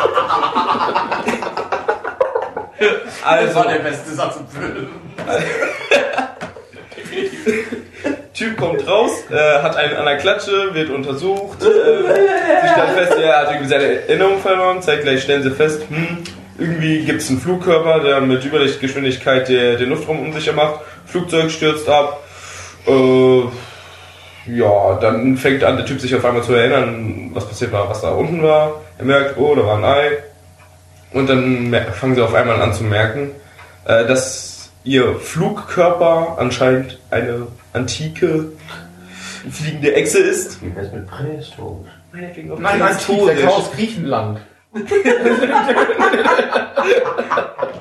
also, 3.26 3.62
beste 3.82 4.10
Satz 4.14 4.36
im 4.36 4.46
Film. 4.48 4.88
Typ 8.34 8.56
kommt 8.56 8.86
raus, 8.88 9.10
äh, 9.30 9.62
hat 9.62 9.76
einen 9.76 9.94
an 9.94 10.06
der 10.06 10.16
Klatsche, 10.16 10.72
wird 10.72 10.88
untersucht, 10.88 11.62
äh, 11.62 11.66
sie 11.66 12.68
stellt 12.68 12.90
fest, 12.96 13.18
er 13.22 13.38
hat 13.40 13.50
irgendwie 13.50 13.68
seine 13.68 13.84
Erinnerung 13.84 14.38
verloren, 14.38 14.80
zeigt 14.80 15.02
gleich, 15.02 15.22
stellen 15.22 15.42
sie 15.42 15.50
fest, 15.50 15.82
hm, 15.90 16.18
irgendwie 16.56 17.04
gibt 17.04 17.20
es 17.20 17.28
einen 17.28 17.40
Flugkörper, 17.40 18.00
der 18.00 18.22
mit 18.22 18.42
Überlichtgeschwindigkeit 18.42 19.48
den 19.48 19.90
Luftraum 19.90 20.20
unsicher 20.20 20.54
macht, 20.54 20.80
Flugzeug 21.04 21.50
stürzt 21.50 21.86
ab, 21.90 22.22
äh, 22.86 23.42
ja, 24.46 24.98
dann 24.98 25.36
fängt 25.36 25.62
an, 25.62 25.76
der 25.76 25.84
Typ 25.84 26.00
sich 26.00 26.14
auf 26.14 26.24
einmal 26.24 26.42
zu 26.42 26.54
erinnern, 26.54 27.30
was 27.34 27.46
passiert 27.46 27.72
war, 27.72 27.90
was 27.90 28.00
da 28.00 28.12
unten 28.12 28.42
war, 28.42 28.80
er 28.96 29.04
merkt, 29.04 29.36
oh, 29.36 29.54
da 29.54 29.66
war 29.66 29.76
ein 29.76 29.84
Ei, 29.84 30.10
und 31.12 31.28
dann 31.28 31.76
fangen 31.92 32.14
sie 32.14 32.22
auf 32.22 32.32
einmal 32.32 32.62
an 32.62 32.72
zu 32.72 32.84
merken, 32.84 33.32
äh, 33.84 34.06
dass 34.06 34.70
ihr 34.84 35.16
Flugkörper 35.16 36.36
anscheinend 36.38 36.98
eine 37.10 37.46
antike 37.72 38.52
fliegende 39.50 39.94
Echse 39.94 40.18
ist. 40.20 40.62
Wie 40.62 40.74
wär's 40.74 40.92
mit 40.92 41.06
prähistorisch? 41.06 41.88
Nein, 42.12 42.78
nein, 42.78 42.98
Tief, 42.98 43.24
der 43.26 43.36
kam 43.36 43.48
aus 43.48 43.72
Griechenland. 43.76 44.40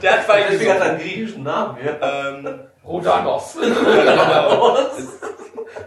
Der 0.02 0.12
hat 0.14 0.26
zwei 0.26 0.44
Deswegen 0.50 0.72
hat 0.74 0.82
einen 0.82 1.00
griechischen 1.00 1.44
Namen, 1.44 1.78
ja. 1.86 2.30
ähm, 2.30 2.60
Rhodanos. 2.86 3.56
genau. 3.62 4.78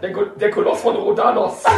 Der, 0.01 0.13
Ko- 0.13 0.25
der 0.39 0.51
Koloss 0.51 0.81
von 0.81 0.95
Rhodanos. 0.95 1.63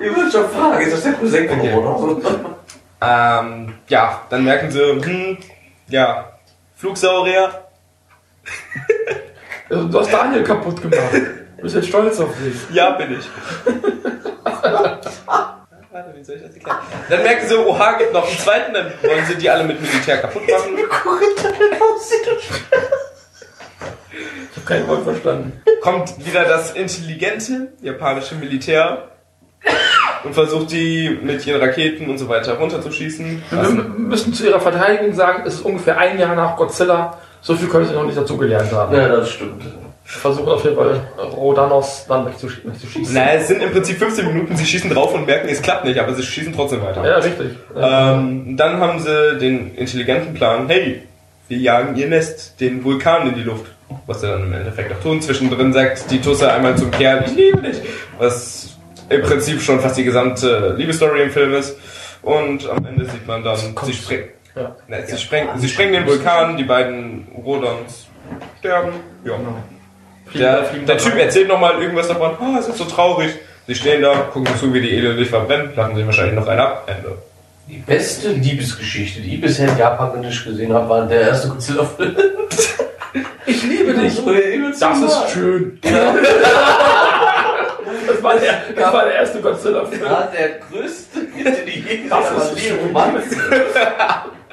Ich 0.00 0.14
würde 0.14 0.30
schon 0.30 0.50
fragen, 0.50 0.80
ist 0.82 0.92
das 0.92 1.02
der 1.04 1.12
Cousin 1.14 1.48
von. 1.48 1.60
Roder? 1.60 2.56
ähm, 3.00 3.74
ja, 3.88 4.20
dann 4.28 4.44
merken 4.44 4.70
sie, 4.70 4.80
hm, 4.80 5.38
ja, 5.88 6.32
Flugsaurier. 6.74 7.64
Also, 9.74 9.88
Du 9.88 10.00
hast 10.00 10.12
Daniel 10.12 10.42
kaputt 10.44 10.80
gemacht. 10.82 10.98
Du 11.56 11.62
bist 11.62 11.76
jetzt 11.76 11.88
stolz 11.88 12.20
auf 12.20 12.28
dich. 12.44 12.76
Ja, 12.76 12.90
bin 12.90 13.12
ich. 13.18 13.24
Warte, 15.90 16.14
wie 16.14 16.22
soll 16.24 16.36
ich 16.36 16.42
das 16.42 16.54
erklären? 16.54 16.78
Dann 17.08 17.22
merken 17.22 17.46
sie, 17.48 17.56
oha, 17.56 17.92
gibt 17.96 18.12
noch 18.12 18.28
einen 18.28 18.36
zweiten, 18.38 18.74
dann 18.74 18.92
wollen 19.02 19.24
sie 19.24 19.36
die 19.36 19.48
alle 19.48 19.64
mit 19.64 19.80
Militär 19.80 20.18
kaputt 20.18 20.42
machen. 20.46 20.76
Ich 24.50 24.56
habe 24.56 24.66
kein 24.66 24.88
Wort 24.88 25.04
verstanden. 25.04 25.62
kommt 25.80 26.26
wieder 26.26 26.44
das 26.44 26.72
intelligente 26.72 27.72
japanische 27.80 28.34
Militär 28.34 29.08
und 30.24 30.34
versucht 30.34 30.70
die 30.72 31.18
mit 31.22 31.46
ihren 31.46 31.60
Raketen 31.62 32.10
und 32.10 32.18
so 32.18 32.28
weiter 32.28 32.58
runterzuschießen. 32.58 33.42
Wir 33.50 33.70
müssen 33.70 34.34
zu 34.34 34.46
ihrer 34.46 34.60
Verteidigung 34.60 35.14
sagen, 35.14 35.44
es 35.46 35.54
ist 35.54 35.60
ungefähr 35.62 35.96
ein 35.98 36.18
Jahr 36.18 36.34
nach 36.34 36.56
Godzilla. 36.56 37.18
So 37.44 37.54
viel 37.54 37.68
können 37.68 37.86
sie 37.86 37.92
noch 37.92 38.04
nicht 38.06 38.16
dazugelernt 38.16 38.72
haben. 38.72 38.94
Ja, 38.96 39.06
das 39.08 39.30
stimmt. 39.30 39.62
Wir 39.62 39.70
versuchen 40.20 40.48
auf 40.48 40.64
jeden 40.64 40.76
Fall 40.76 41.00
Rhodanos 41.36 42.06
dann 42.08 42.26
wegzusch- 42.26 42.58
wegzuschießen. 42.64 43.14
Na, 43.14 43.32
es 43.34 43.48
sind 43.48 43.62
im 43.62 43.70
Prinzip 43.70 43.98
15 43.98 44.26
Minuten, 44.26 44.56
sie 44.56 44.64
schießen 44.66 44.90
drauf 44.90 45.14
und 45.14 45.26
merken, 45.26 45.48
es 45.50 45.60
klappt 45.62 45.84
nicht, 45.84 45.98
aber 45.98 46.14
sie 46.14 46.22
schießen 46.22 46.54
trotzdem 46.54 46.82
weiter. 46.82 47.06
Ja, 47.06 47.16
richtig. 47.18 47.50
Ähm, 47.76 48.56
dann 48.56 48.80
haben 48.80 48.98
sie 48.98 49.38
den 49.38 49.74
intelligenten 49.74 50.34
Plan, 50.34 50.66
hey, 50.68 51.02
wir 51.48 51.58
jagen 51.58 51.94
ihr 51.96 52.08
Nest, 52.08 52.58
den 52.60 52.82
Vulkan 52.82 53.28
in 53.28 53.34
die 53.34 53.42
Luft. 53.42 53.66
Was 54.06 54.22
sie 54.22 54.26
dann 54.26 54.44
im 54.44 54.52
Endeffekt 54.54 54.92
auch 54.92 55.00
tun. 55.02 55.20
Zwischendrin 55.20 55.72
sagt 55.72 56.10
die 56.10 56.20
Tusse 56.20 56.50
einmal 56.50 56.76
zum 56.76 56.90
Kerl, 56.90 57.24
ich 57.26 57.36
liebe 57.36 57.58
dich. 57.58 57.76
Was 58.18 58.70
im 59.10 59.20
Prinzip 59.22 59.60
schon 59.60 59.78
fast 59.80 59.98
die 59.98 60.04
gesamte 60.04 60.74
Liebesstory 60.78 61.22
im 61.24 61.30
Film 61.30 61.52
ist. 61.54 61.76
Und 62.22 62.68
am 62.70 62.84
Ende 62.86 63.04
sieht 63.04 63.26
man 63.26 63.44
dann, 63.44 63.58
sie, 63.84 63.92
spreng, 63.92 64.24
Ja. 64.56 64.76
na, 64.86 65.02
sie, 65.04 65.18
spreng, 65.18 65.48
sie 65.56 65.68
sprengen 65.68 65.92
den 65.94 66.06
Vulkan, 66.06 66.56
die 66.56 66.64
beiden 66.64 67.26
Rodons 67.44 68.06
sterben. 68.60 68.92
Ja. 69.24 69.34
Der, 70.34 70.62
der 70.62 70.98
Typ 70.98 71.16
erzählt 71.16 71.48
nochmal 71.48 71.80
irgendwas 71.82 72.08
davon, 72.08 72.36
oh, 72.40 72.58
es 72.58 72.68
ist 72.68 72.78
so 72.78 72.84
traurig. 72.84 73.30
Sie 73.66 73.74
stehen 73.74 74.02
da, 74.02 74.14
gucken 74.32 74.54
zu, 74.56 74.72
wie 74.72 74.80
die 74.80 74.94
Edel 74.94 75.16
dich 75.16 75.28
verbrennt, 75.28 75.74
lachen 75.76 75.96
sie 75.96 76.06
wahrscheinlich 76.06 76.34
noch 76.34 76.46
einen 76.46 76.60
ab. 76.60 76.84
Ende. 76.86 77.18
Die 77.68 77.78
beste 77.78 78.30
Liebesgeschichte, 78.30 79.20
die 79.22 79.36
ich 79.36 79.40
bisher 79.40 79.68
in 79.68 79.78
Japan 79.78 80.20
nicht 80.20 80.44
gesehen 80.44 80.72
habe, 80.72 80.88
war 80.88 81.06
der 81.06 81.20
erste 81.22 81.48
Godzilla-Film. 81.48 82.16
Ich 83.46 83.62
liebe 83.62 83.92
dich. 83.94 84.20
Das 84.80 84.98
ist 85.00 85.30
schön. 85.30 85.78
Das 88.06 88.22
war 88.22 88.36
der, 88.38 88.54
das 88.74 88.92
war 88.92 89.04
der 89.04 89.14
erste 89.14 89.40
Godzilla-Film. 89.40 90.02
Ja, 90.02 90.28
der 90.36 90.48
größte 90.58 91.20
ich 91.36 91.44
je 91.44 91.82
gesehen 91.82 92.10
Das 92.10 92.30
ist 92.30 92.54
die. 92.56 92.70
Romanze. 92.70 93.36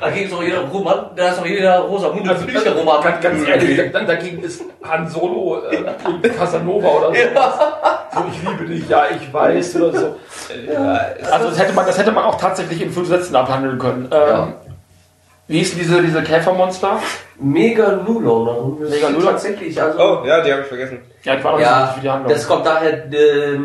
Da 0.01 0.09
ging 0.09 0.25
es 0.25 0.33
auch 0.33 0.41
jeder 0.43 0.61
Roman, 0.61 1.05
da 1.15 1.29
ist 1.29 1.39
auch 1.39 1.45
jeder 1.45 1.79
Rosamunde 1.79 2.31
Also, 2.31 2.45
Pilcher 2.45 2.75
Roman. 2.75 3.03
ganz, 3.03 3.21
ganz 3.21 3.47
ehrlich, 3.47 3.91
da- 3.93 4.03
dagegen 4.03 4.41
ist 4.43 4.63
Han 4.83 5.07
Solo 5.07 5.61
äh, 5.69 6.29
Casanova 6.29 6.87
oder 6.87 7.07
so. 7.09 8.19
So, 8.19 8.25
ich 8.31 8.49
liebe 8.49 8.65
dich, 8.65 8.89
ja, 8.89 9.03
ich 9.15 9.31
weiß 9.33 9.75
oder 9.77 9.97
so. 9.99 10.15
Also 11.31 11.49
das 11.49 11.59
hätte 11.59 11.73
man, 11.73 11.85
das 11.85 11.97
hätte 11.97 12.11
man 12.11 12.23
auch 12.25 12.35
tatsächlich 12.35 12.81
in 12.81 12.91
fünf 12.91 13.07
Sätzen 13.07 13.35
abhandeln 13.35 13.77
können. 13.79 14.05
Ähm, 14.11 14.27
Ja. 14.27 14.47
Wie 15.47 15.57
hießen 15.59 15.77
diese, 15.77 16.01
diese 16.01 16.23
Käfermonster? 16.23 16.99
Mega 17.37 17.91
Nulon. 18.07 18.79
Mega 18.89 19.09
Nulon? 19.09 19.25
Tatsächlich, 19.33 19.81
also. 19.81 19.99
Oh, 19.99 20.25
ja, 20.25 20.41
die 20.41 20.51
habe 20.51 20.61
ich 20.61 20.67
vergessen. 20.67 20.99
Ja, 21.23 21.35
die 21.35 21.43
waren 21.43 21.55
auch 21.55 21.59
Ja, 21.59 21.79
nicht 21.81 21.89
so 21.91 21.97
wie 21.97 22.01
die 22.01 22.09
Handlung. 22.09 22.31
das 22.33 22.47
kommt 22.47 22.65
daher, 22.65 22.93
die 22.93 23.59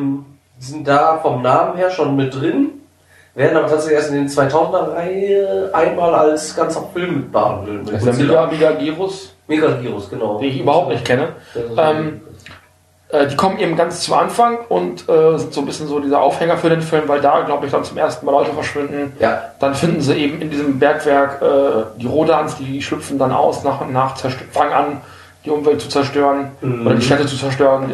sind 0.58 0.86
da 0.88 1.18
vom 1.18 1.42
Namen 1.42 1.76
her 1.76 1.90
schon 1.90 2.16
mit 2.16 2.34
drin, 2.34 2.70
werden 3.36 3.56
aber 3.58 3.68
tatsächlich 3.68 3.98
erst 3.98 4.10
in 4.10 4.16
den 4.16 4.28
2000er-Reihe 4.28 5.70
einmal 5.72 6.14
als 6.14 6.56
ganzer 6.56 6.84
Film 6.92 7.14
mit 7.16 7.32
behandelt. 7.32 7.84
Mit 7.84 7.94
Das 7.94 8.04
ist 8.04 8.18
der 8.18 8.26
Mega, 8.26 8.46
Mega 8.46 8.70
Girus, 8.72 9.34
Megavirus, 9.46 10.10
genau. 10.10 10.38
den 10.38 10.48
ich 10.48 10.60
überhaupt 10.60 10.88
nicht 10.88 11.04
kenne. 11.04 11.28
Ähm, 11.76 12.20
Äh, 13.08 13.28
die 13.28 13.36
kommen 13.36 13.56
eben 13.60 13.76
ganz 13.76 14.00
zu 14.00 14.16
Anfang 14.16 14.58
und 14.68 15.08
äh, 15.08 15.38
sind 15.38 15.54
so 15.54 15.60
ein 15.60 15.66
bisschen 15.66 15.86
so 15.86 16.00
dieser 16.00 16.20
Aufhänger 16.20 16.56
für 16.56 16.68
den 16.70 16.80
Film, 16.82 17.04
weil 17.06 17.20
da, 17.20 17.42
glaube 17.42 17.66
ich, 17.66 17.70
dann 17.70 17.84
zum 17.84 17.96
ersten 17.96 18.26
Mal 18.26 18.32
Leute 18.32 18.50
verschwinden. 18.52 19.12
ja, 19.20 19.44
Dann 19.60 19.76
finden 19.76 20.00
sie 20.00 20.14
eben 20.14 20.42
in 20.42 20.50
diesem 20.50 20.80
Bergwerk 20.80 21.40
äh, 21.40 22.00
die 22.00 22.06
Rodans, 22.08 22.56
die 22.56 22.82
schlüpfen 22.82 23.16
dann 23.16 23.30
aus 23.30 23.62
nach 23.62 23.80
und 23.80 23.92
nach, 23.92 24.16
fangen 24.50 24.72
an, 24.72 25.00
die 25.44 25.50
Umwelt 25.50 25.80
zu 25.80 25.88
zerstören 25.88 26.50
Mhm. 26.60 26.84
oder 26.84 26.96
die 26.96 27.02
Städte 27.02 27.26
zu 27.26 27.36
zerstören. 27.36 27.92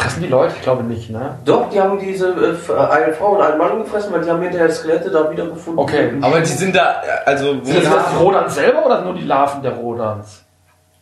Äh, 0.00 0.02
fressen 0.02 0.22
die 0.22 0.28
Leute? 0.28 0.54
Ich 0.56 0.62
glaube 0.62 0.82
nicht, 0.82 1.10
ne? 1.10 1.36
Doch, 1.44 1.68
die 1.70 1.80
haben 1.80 1.98
diese 1.98 2.28
äh, 2.28 2.50
f- 2.52 2.70
eine 2.70 3.12
Frau 3.12 3.32
und 3.36 3.42
einen 3.42 3.58
Mann 3.58 3.78
gefressen, 3.82 4.12
weil 4.12 4.22
die 4.22 4.30
haben 4.30 4.40
hinterher 4.42 4.70
Skelette 4.70 5.10
da 5.10 5.30
wieder 5.30 5.46
gefunden. 5.46 5.78
Okay. 5.78 6.12
Aber 6.20 6.40
die 6.40 6.46
sind 6.46 6.74
da, 6.74 6.96
also, 7.26 7.56
wo 7.62 7.64
Sind 7.64 7.84
das 7.84 8.18
Rodans 8.20 8.54
selber 8.54 8.86
oder 8.86 9.02
nur 9.02 9.14
die 9.14 9.24
Larven 9.24 9.62
der 9.62 9.72
Rodans? 9.72 10.44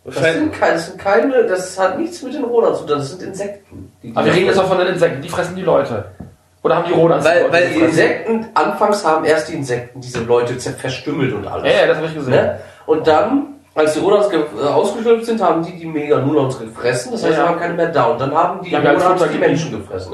Das 0.04 0.14
sind, 0.14 0.52
keine, 0.58 0.72
das 0.74 0.86
sind 0.86 0.98
keine, 0.98 1.44
das 1.44 1.78
hat 1.78 1.98
nichts 1.98 2.22
mit 2.22 2.32
den 2.32 2.44
Rodern 2.44 2.74
zu 2.74 2.86
tun, 2.86 2.96
das 2.98 3.10
sind 3.10 3.22
Insekten. 3.22 3.92
Die- 4.02 4.12
Aber 4.14 4.24
wir 4.26 4.32
reden 4.32 4.46
jetzt 4.46 4.58
auch 4.58 4.66
von 4.68 4.78
den 4.78 4.86
Insekten, 4.88 5.20
die 5.20 5.28
fressen 5.28 5.54
die 5.54 5.62
Leute. 5.62 6.06
Oder 6.62 6.76
haben 6.76 6.86
die 6.88 6.92
Rodans 6.94 7.24
weil, 7.24 7.44
die 7.44 7.52
weil 7.52 7.68
die? 7.68 7.80
Insekten, 7.80 8.46
anfangs 8.54 9.04
haben 9.04 9.24
erst 9.24 9.48
die 9.48 9.54
Insekten 9.54 10.00
diese 10.00 10.20
Leute 10.24 10.54
verstümmelt 10.58 11.32
und 11.34 11.46
alles. 11.46 11.64
Ja, 11.72 11.80
ja, 11.82 11.86
das 11.86 11.98
habe 11.98 12.06
ich 12.08 12.14
gesehen. 12.14 12.32
Ne? 12.32 12.58
Und 12.86 13.06
dann 13.06 13.57
Als 13.78 13.94
die 13.94 14.00
Rodans 14.00 14.26
äh, 14.32 14.66
ausgeschlüpft 14.66 15.26
sind, 15.26 15.40
haben 15.40 15.64
die 15.64 15.72
die 15.78 15.86
Meganulons 15.86 16.58
gefressen. 16.58 17.12
Das 17.12 17.22
heißt, 17.22 17.32
Ja. 17.34 17.44
wir 17.44 17.48
haben 17.50 17.58
keine 17.60 17.74
mehr 17.74 17.86
da. 17.88 18.04
Und 18.06 18.20
dann 18.20 18.34
haben 18.34 18.60
die 18.62 18.70
Die 18.70 18.76
haben 18.76 18.84
ja 18.84 18.92
Rodans 18.92 19.22
die. 19.32 19.38
Menschen 19.38 19.70
gefressen. 19.70 20.12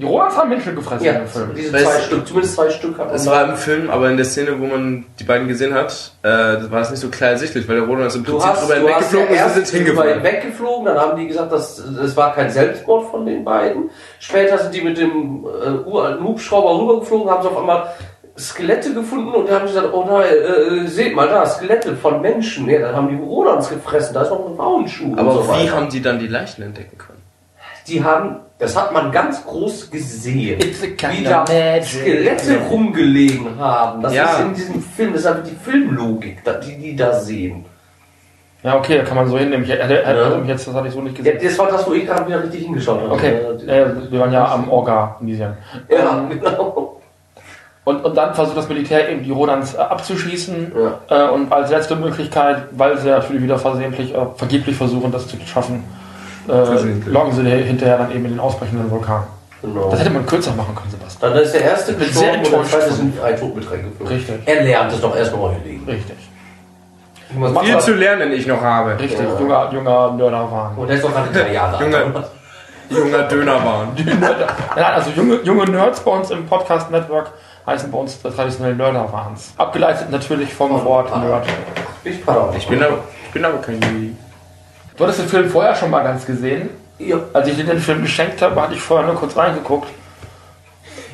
Die 0.00 0.04
Rodans 0.04 0.36
haben 0.36 0.48
Menschen 0.48 0.74
gefressen 0.74 1.04
Ja, 1.06 1.12
dem 1.12 1.26
Film. 1.28 1.50
diese 1.56 1.72
Weißt 1.72 1.84
zwei 1.84 1.96
du- 1.98 2.02
Stück, 2.02 2.26
zumindest 2.26 2.54
zwei 2.56 2.70
Stück 2.70 2.98
hat 2.98 3.06
man 3.06 3.14
Es 3.14 3.26
war 3.30 3.48
im 3.48 3.54
Film, 3.56 3.88
aber 3.90 4.10
in 4.10 4.16
der 4.16 4.26
Szene, 4.26 4.60
wo 4.60 4.66
man 4.66 5.06
die 5.20 5.24
beiden 5.24 5.46
gesehen 5.46 5.72
hat, 5.74 5.92
äh, 6.22 6.28
das 6.28 6.70
war 6.72 6.80
es 6.80 6.90
nicht 6.90 7.00
so 7.00 7.08
klar 7.08 7.30
ersichtlich, 7.30 7.68
weil 7.68 7.76
der 7.76 7.84
Roland 7.86 8.06
ist 8.08 8.16
im 8.16 8.24
Prinzip 8.24 8.48
hast, 8.50 8.62
drüber 8.68 8.74
hast 8.94 9.12
ja 9.12 9.18
weggeflogen 9.20 9.28
und 9.44 9.48
sie 9.54 9.60
sind 9.60 9.68
hingefallen. 9.68 10.22
weggeflogen, 10.24 10.84
dann 10.86 10.98
haben 10.98 11.16
die 11.16 11.28
gesagt, 11.28 11.52
dass 11.52 11.78
es 11.78 12.16
war 12.16 12.34
kein 12.34 12.50
Selbstmord 12.50 13.10
von 13.12 13.24
den 13.24 13.44
beiden. 13.44 13.90
Später 14.18 14.58
sind 14.58 14.74
die 14.74 14.80
mit 14.82 14.98
dem 14.98 15.44
äh, 15.46 15.88
uralten 15.88 16.26
Hubschrauber 16.26 16.80
rübergeflogen, 16.82 17.30
haben 17.30 17.42
sie 17.42 17.48
auf 17.48 17.58
einmal 17.58 17.86
Skelette 18.36 18.92
gefunden 18.94 19.32
und 19.32 19.48
haben 19.50 19.66
gesagt, 19.66 19.88
oh 19.92 20.04
nein, 20.08 20.24
äh, 20.26 20.86
seht 20.88 21.14
mal 21.14 21.28
da, 21.28 21.46
Skelette 21.46 21.94
von 21.96 22.20
Menschen. 22.20 22.68
Ja, 22.68 22.80
dann 22.80 22.96
haben 22.96 23.08
die 23.08 23.22
Rodans 23.22 23.68
gefressen, 23.70 24.12
da 24.14 24.22
ist 24.22 24.30
noch 24.30 24.48
ein 24.48 24.56
Frauenschuh. 24.56 25.12
Aber 25.16 25.30
und 25.30 25.36
so 25.36 25.44
wie 25.44 25.48
weiter. 25.66 25.76
haben 25.76 25.88
die 25.88 26.02
dann 26.02 26.18
die 26.18 26.26
Leichen 26.26 26.62
entdecken 26.62 26.98
können? 26.98 27.22
Die 27.86 28.02
haben, 28.02 28.36
das 28.58 28.76
hat 28.76 28.92
man 28.92 29.12
ganz 29.12 29.44
groß 29.46 29.90
gesehen, 29.90 30.58
wie 30.60 31.22
da 31.24 31.44
magic. 31.46 31.84
Skelette 32.00 32.58
rumgelegen 32.70 33.58
haben. 33.58 34.02
Das 34.02 34.14
Ja. 34.14 34.24
ist 34.24 34.40
in 34.40 34.54
diesem 34.54 34.82
Film, 34.82 35.12
das 35.12 35.20
ist 35.20 35.26
einfach 35.26 35.44
die 35.44 35.54
Filmlogik, 35.54 36.42
da- 36.44 36.54
die 36.54 36.76
die 36.76 36.96
da 36.96 37.12
sehen. 37.20 37.66
Ja, 38.64 38.78
okay, 38.78 38.96
da 38.96 39.04
kann 39.04 39.16
man 39.16 39.28
so 39.28 39.36
hinnehmen. 39.38 39.62
Ich, 39.64 39.70
hätte, 39.70 39.94
Ja. 39.94 40.00
also 40.00 40.38
mich 40.38 40.48
jetzt, 40.48 40.66
das 40.66 40.74
hatte 40.74 40.88
ich 40.88 40.94
so 40.94 41.02
nicht 41.02 41.18
Ja, 41.18 41.24
gesehen. 41.34 41.40
das 41.46 41.58
war 41.58 41.68
das, 41.68 41.86
wo 41.86 41.92
ich 41.92 42.06
gerade 42.06 42.26
wieder 42.26 42.42
richtig 42.42 42.62
hingeschaut 42.64 42.98
habe. 43.02 43.10
Okay, 43.12 43.34
Äh, 43.68 43.82
äh, 43.82 44.10
wir 44.10 44.18
waren 44.20 44.32
ja 44.32 44.50
am 44.52 44.70
Organisien. 44.70 45.52
Ja, 45.90 46.26
genau. 46.28 46.83
Und, 47.84 48.02
und 48.04 48.16
dann 48.16 48.34
versucht 48.34 48.56
das 48.56 48.68
Militär 48.68 49.10
eben 49.10 49.22
die 49.22 49.30
Rodans 49.30 49.74
äh, 49.74 49.78
abzuschießen. 49.78 50.72
Ja. 51.08 51.26
Äh, 51.26 51.30
und 51.30 51.52
als 51.52 51.70
letzte 51.70 51.96
Möglichkeit, 51.96 52.62
weil 52.70 52.96
sie 52.98 53.08
natürlich 53.10 53.42
wieder 53.42 53.58
versehentlich, 53.58 54.14
äh, 54.14 54.18
vergeblich 54.36 54.74
versuchen, 54.76 55.12
das 55.12 55.28
zu 55.28 55.36
schaffen, 55.46 55.84
äh, 56.48 56.52
loggen 57.10 57.32
sie 57.32 57.42
hinterher 57.42 57.98
dann 57.98 58.10
eben 58.10 58.24
in 58.24 58.30
den 58.32 58.40
ausbrechenden 58.40 58.90
Vulkan. 58.90 59.24
genau. 59.60 59.90
Das 59.90 60.00
hätte 60.00 60.10
man 60.10 60.24
kürzer 60.24 60.52
machen 60.52 60.74
können, 60.74 60.90
Sebastian. 60.90 61.32
Dann 61.34 61.42
ist 61.42 61.52
der 61.52 61.62
erste 61.62 61.92
bin 61.92 62.08
sehr 62.10 62.38
gestorben 62.38 62.38
und 62.38 62.44
der 62.46 62.52
enttäuscht 62.52 62.70
zweite 62.72 62.86
von- 62.86 62.96
sind 62.96 63.22
ein 63.22 63.36
Tod 63.38 63.56
mit 63.56 63.70
reingeflogen. 63.70 64.14
Richtig. 64.16 64.34
Er 64.46 64.62
lernt 64.64 64.92
es 64.92 65.00
doch 65.02 65.16
erst 65.16 65.32
noch 65.32 65.52
hinlegen. 65.52 65.84
Richtig. 65.86 66.16
Viel 67.64 67.78
zu 67.80 67.94
lernen 67.94 68.32
ich 68.32 68.46
noch 68.46 68.60
habe. 68.62 68.98
Richtig, 68.98 69.18
Ja. 69.26 69.38
junger, 69.40 69.70
junger 69.72 70.12
Nörder 70.12 70.50
waren. 70.50 70.76
Und 70.76 70.86
der 70.88 70.96
ist 70.96 71.04
doch 71.04 71.12
gerade 71.12 71.28
drei 71.32 71.52
Jahre 71.52 71.76
alt. 71.78 72.14
Junger 72.90 73.22
Dönerwahn. 73.24 73.88
Also 74.76 75.10
junge, 75.16 75.36
junge 75.42 75.64
Nerds 75.64 76.00
bei 76.00 76.10
uns 76.10 76.30
im 76.30 76.46
Podcast 76.46 76.90
Network 76.90 77.30
heißen 77.66 77.90
bei 77.90 77.98
uns 77.98 78.20
traditionell 78.20 78.74
Nörderwahns. 78.74 79.52
Abgeleitet 79.56 80.10
natürlich 80.10 80.52
vom 80.52 80.70
Von 80.70 80.84
Wort 80.84 81.10
Pardon. 81.10 81.28
Nerd. 81.30 81.46
Ich 82.04 82.24
pardon. 82.24 82.54
Ich 82.56 82.66
bin 82.68 82.82
aber, 82.82 82.98
ich 83.26 83.30
bin 83.32 83.44
aber 83.44 83.58
kein 83.58 83.80
Juli. 83.80 84.14
Du 84.96 85.04
hattest 85.04 85.20
den 85.20 85.28
Film 85.28 85.48
vorher 85.50 85.74
schon 85.74 85.90
mal 85.90 86.02
ganz 86.04 86.24
gesehen. 86.26 86.70
Ja, 86.98 87.16
Als 87.32 87.48
ich 87.48 87.56
dir 87.56 87.64
den 87.64 87.78
Film 87.80 88.02
geschenkt 88.02 88.40
habe, 88.42 88.60
hatte 88.60 88.74
ich 88.74 88.80
vorher 88.80 89.06
nur 89.06 89.16
kurz 89.16 89.36
reingeguckt. 89.36 89.88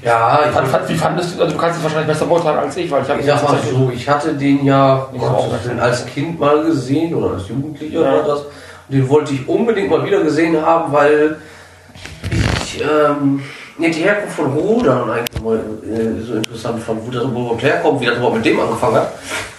ja 0.03 0.41
ich, 0.47 0.51
Fand, 0.53 0.69
fand, 0.69 0.89
wie 0.89 0.95
fandest 0.95 1.39
du, 1.39 1.43
also 1.43 1.55
du 1.55 1.61
kannst 1.61 1.79
es 1.79 1.83
wahrscheinlich 1.85 2.09
besser 2.09 2.27
beurteilen 2.27 2.59
als 2.59 2.77
ich, 2.77 2.91
weil 2.91 3.03
ich 3.03 3.09
habe 3.09 3.21
ich 3.21 3.27
sag 3.27 3.43
mal 3.43 3.59
so, 3.71 3.91
ich 3.95 4.09
hatte 4.09 4.35
den 4.35 4.65
ja 4.65 5.07
Gott, 5.17 5.31
auch. 5.31 5.49
den 5.67 5.81
als 5.81 6.05
Kind 6.07 6.39
mal 6.39 6.63
gesehen 6.65 7.15
oder 7.15 7.35
als 7.35 7.49
Jugendlicher 7.49 8.01
Ja. 8.03 8.13
oder 8.13 8.23
das. 8.25 8.41
Und 8.41 8.51
den 8.91 9.09
wollte 9.09 9.33
ich 9.35 9.49
unbedingt 9.49 9.89
mal 9.89 10.05
wieder 10.05 10.21
gesehen 10.23 10.61
haben, 10.61 10.93
weil 10.93 11.39
ich 12.63 12.83
ähm, 12.83 13.43
ja, 13.81 13.89
die 13.89 14.03
Herkunft 14.03 14.37
von 14.37 14.53
Rodan 14.53 15.11
eigentlich 15.11 15.43
mal 15.43 15.57
äh, 15.57 16.23
so 16.23 16.35
interessant 16.35 16.83
fand, 16.83 17.07
wo 17.07 17.11
das 17.11 17.25
überhaupt 17.25 17.63
herkommt, 17.63 18.01
wie 18.01 18.07
das 18.07 18.17
überhaupt 18.17 18.37
mit 18.37 18.45
dem 18.45 18.61
angefangen 18.61 18.97
hat. 18.97 19.13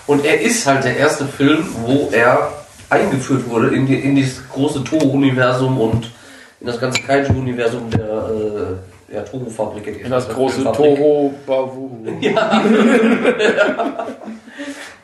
Und 0.07 0.25
er 0.25 0.41
ist 0.41 0.65
halt 0.65 0.83
der 0.83 0.97
erste 0.97 1.25
Film, 1.25 1.65
wo 1.85 2.09
er 2.11 2.51
eingeführt 2.89 3.49
wurde 3.49 3.75
in, 3.75 3.85
die, 3.85 3.95
in 3.95 4.15
dieses 4.15 4.47
große 4.49 4.83
Toho-Universum 4.83 5.79
und 5.79 6.11
in 6.59 6.67
das 6.67 6.79
ganze 6.79 7.01
Kaiju-Universum 7.01 7.89
der, 7.89 7.99
äh, 7.99 9.11
der 9.13 9.25
Toho-Fabrik. 9.25 10.03
in 10.03 10.11
das 10.11 10.27
große 10.29 10.61
Fabrik. 10.61 10.95
Toho 10.95 11.33
Bavu. 11.45 11.89
Ja, 12.21 12.61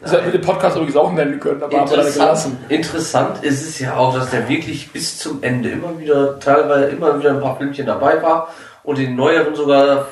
Das 0.01 0.11
hätten 0.11 0.25
wir 0.25 0.31
den 0.33 0.41
Podcast 0.41 0.75
übrigens 0.75 0.95
auch 0.95 1.11
nennen 1.11 1.39
können, 1.39 1.61
aber 1.63 1.79
haben 1.79 1.89
wir 1.89 1.97
dann 1.97 2.05
interessant, 2.05 2.15
gelassen. 2.15 2.57
interessant 2.69 3.43
ist 3.43 3.67
es 3.67 3.79
ja 3.79 3.97
auch, 3.97 4.13
dass 4.13 4.29
der 4.29 4.47
wirklich 4.47 4.91
bis 4.91 5.17
zum 5.17 5.41
Ende 5.41 5.69
immer 5.69 5.97
wieder, 5.97 6.39
teilweise 6.39 6.85
immer 6.89 7.19
wieder 7.19 7.31
ein 7.31 7.41
paar 7.41 7.57
Filmchen 7.57 7.87
dabei 7.87 8.21
war 8.21 8.49
und 8.87 8.97
in 8.99 9.15
neueren 9.15 9.53
sogar 9.53 10.07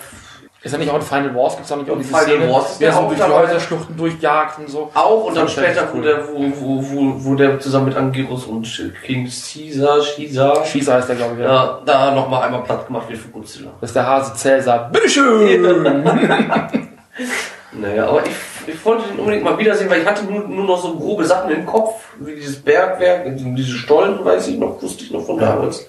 Ist 0.61 0.73
ja 0.73 0.77
nicht 0.77 0.89
auch 0.91 0.95
in 0.95 1.01
Final 1.01 1.33
Wars, 1.33 1.55
gibt 1.55 1.65
es 1.65 1.71
auch 1.71 1.77
nicht 1.77 1.89
auch 1.89 1.97
diese 1.97 2.09
Final 2.09 2.23
Szene, 2.23 2.51
Wars 2.51 2.77
der 2.77 2.91
so 2.91 3.07
durch 3.07 3.15
die. 3.15 3.31
Häuserschluchten 3.31 3.97
durchjagt 3.97 4.59
und 4.59 4.69
so. 4.69 4.91
auch 4.93 5.23
und 5.23 5.37
dann 5.37 5.45
ich 5.45 5.53
später, 5.53 5.87
wo 5.93 6.01
der, 6.01 6.27
wo, 6.27 6.39
wo, 6.39 6.83
wo, 6.83 7.25
wo 7.25 7.35
der 7.35 7.57
zusammen 7.59 7.85
mit 7.85 7.95
Angerus 7.95 8.45
und 8.45 8.67
King 9.05 9.29
Caesar, 9.29 9.99
Caesar, 9.99 10.65
Schießer 10.65 10.93
heißt 10.95 11.07
der, 11.07 11.15
glaube 11.15 11.35
ich. 11.35 11.39
Ja. 11.39 11.45
ja, 11.45 11.81
da 11.85 12.11
nochmal 12.13 12.43
einmal 12.43 12.63
platt 12.63 12.85
gemacht 12.85 13.07
wird 13.07 13.19
für 13.19 13.29
Godzilla. 13.29 13.71
Das 13.79 13.91
ist 13.91 13.95
der 13.95 14.05
Hase 14.05 14.33
Cäsar. 14.35 14.89
Bitteschön! 14.91 16.03
Naja, 17.77 18.07
aber 18.07 18.23
ich, 18.25 18.73
ich 18.73 18.85
wollte 18.85 19.03
den 19.09 19.19
unbedingt 19.19 19.43
mal 19.43 19.57
wiedersehen, 19.57 19.89
weil 19.89 20.01
ich 20.01 20.05
hatte 20.07 20.23
nur, 20.23 20.47
nur 20.47 20.63
noch 20.63 20.81
so 20.81 20.95
grobe 20.95 21.25
Sachen 21.25 21.51
im 21.51 21.65
Kopf, 21.65 22.05
wie 22.19 22.35
dieses 22.35 22.61
Bergwerk, 22.61 23.25
diese 23.35 23.71
Stollen, 23.71 24.23
weiß 24.23 24.47
ich 24.47 24.57
noch, 24.57 24.81
wusste 24.81 25.03
ich 25.03 25.11
noch 25.11 25.25
von 25.25 25.37
damals. 25.37 25.85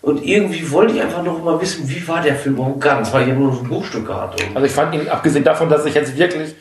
Und 0.00 0.24
irgendwie 0.24 0.70
wollte 0.70 0.94
ich 0.94 1.02
einfach 1.02 1.22
noch 1.22 1.42
mal 1.42 1.60
wissen, 1.60 1.88
wie 1.88 2.06
war 2.06 2.20
der 2.20 2.36
Film 2.36 2.54
überhaupt 2.54 2.80
ganz, 2.80 3.12
weil 3.12 3.22
ich 3.22 3.28
ja 3.28 3.34
nur 3.34 3.52
so 3.52 3.60
ein 3.62 3.68
Buchstück 3.68 4.08
hatte. 4.08 4.44
Und 4.44 4.54
Also 4.56 4.66
ich 4.66 4.72
fand 4.72 4.94
ihn, 4.94 5.08
abgesehen 5.08 5.44
davon, 5.44 5.68
dass 5.68 5.84
ich 5.86 5.94
jetzt 5.94 6.16
wirklich 6.16 6.54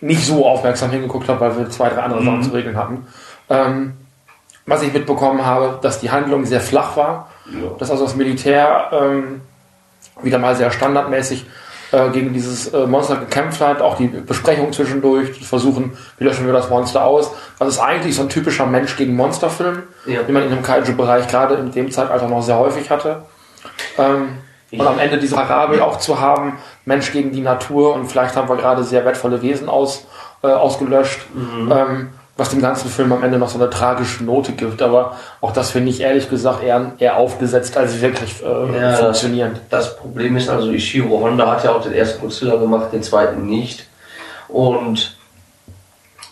nicht 0.00 0.24
so 0.24 0.46
aufmerksam 0.46 0.90
hingeguckt 0.90 1.28
habe, 1.28 1.40
weil 1.40 1.58
wir 1.58 1.70
zwei, 1.70 1.88
drei 1.88 2.02
andere 2.02 2.24
Sachen 2.24 2.42
zu 2.42 2.50
regeln 2.50 2.76
hatten, 2.76 3.06
ähm, 3.50 3.94
was 4.66 4.82
ich 4.82 4.92
mitbekommen 4.92 5.44
habe, 5.44 5.78
dass 5.82 5.98
die 6.00 6.10
Handlung 6.10 6.44
sehr 6.44 6.60
flach 6.60 6.96
war, 6.96 7.28
Ja. 7.46 7.70
dass 7.78 7.90
also 7.90 8.04
das 8.04 8.14
Militär 8.14 8.90
ähm, 8.92 9.40
wieder 10.22 10.38
mal 10.38 10.54
sehr 10.54 10.70
standardmäßig 10.70 11.44
äh, 11.92 12.08
gegen 12.10 12.32
dieses 12.32 12.68
äh, 12.72 12.86
Monster 12.86 13.16
gekämpft 13.16 13.60
hat, 13.60 13.80
auch 13.80 13.96
die 13.96 14.08
Besprechung 14.08 14.72
zwischendurch, 14.72 15.32
die 15.38 15.44
versuchen, 15.44 15.92
wie 16.18 16.24
löschen 16.24 16.46
wir 16.46 16.52
das 16.52 16.68
Monster 16.70 17.04
aus. 17.04 17.30
Das 17.58 17.68
ist 17.68 17.78
eigentlich 17.78 18.16
so 18.16 18.22
ein 18.22 18.28
typischer 18.28 18.66
Mensch 18.66 18.96
gegen 18.96 19.14
Monster-Film, 19.14 19.82
Ja. 20.06 20.22
den 20.22 20.32
man 20.34 20.42
in 20.44 20.50
dem 20.50 20.62
Kaiju-Bereich 20.62 21.28
gerade 21.28 21.54
in 21.56 21.70
dem 21.70 21.90
Zeitalter 21.90 22.28
noch 22.28 22.42
sehr 22.42 22.58
häufig 22.58 22.90
hatte. 22.90 23.22
Ähm, 23.98 24.38
und 24.72 24.80
am 24.86 24.98
Ende 24.98 25.18
diese 25.18 25.34
Parabel 25.34 25.82
auch 25.82 25.98
zu 25.98 26.18
haben, 26.18 26.58
Mensch 26.86 27.12
gegen 27.12 27.30
die 27.30 27.42
Natur 27.42 27.94
und 27.94 28.06
vielleicht 28.10 28.34
haben 28.36 28.48
wir 28.48 28.56
gerade 28.56 28.82
sehr 28.84 29.04
wertvolle 29.04 29.42
Wesen 29.42 29.68
aus, 29.68 30.06
äh, 30.42 30.46
ausgelöscht, 30.46 31.20
ähm, 31.70 32.08
was 32.36 32.48
dem 32.48 32.62
ganzen 32.62 32.88
Film 32.88 33.12
am 33.12 33.22
Ende 33.22 33.38
noch 33.38 33.50
so 33.50 33.58
eine 33.58 33.68
tragische 33.68 34.24
Note 34.24 34.52
gibt. 34.52 34.80
Aber 34.80 35.16
auch 35.40 35.52
das 35.52 35.70
finde 35.70 35.90
ich 35.90 36.00
ehrlich 36.00 36.30
gesagt 36.30 36.62
eher, 36.62 36.92
eher 36.98 37.16
aufgesetzt 37.16 37.76
als 37.76 38.00
wirklich 38.00 38.42
äh, 38.42 38.80
Ja, 38.80 38.96
funktionierend. 38.96 39.60
Das 39.70 39.96
Problem 39.96 40.36
ist 40.36 40.48
also, 40.48 40.70
Ishiro 40.70 41.20
Honda 41.20 41.50
hat 41.50 41.64
ja 41.64 41.72
auch 41.72 41.82
den 41.82 41.92
ersten 41.92 42.20
Godzilla 42.20 42.56
gemacht, 42.56 42.92
den 42.92 43.02
zweiten 43.02 43.46
nicht. 43.46 43.86
Und 44.48 45.16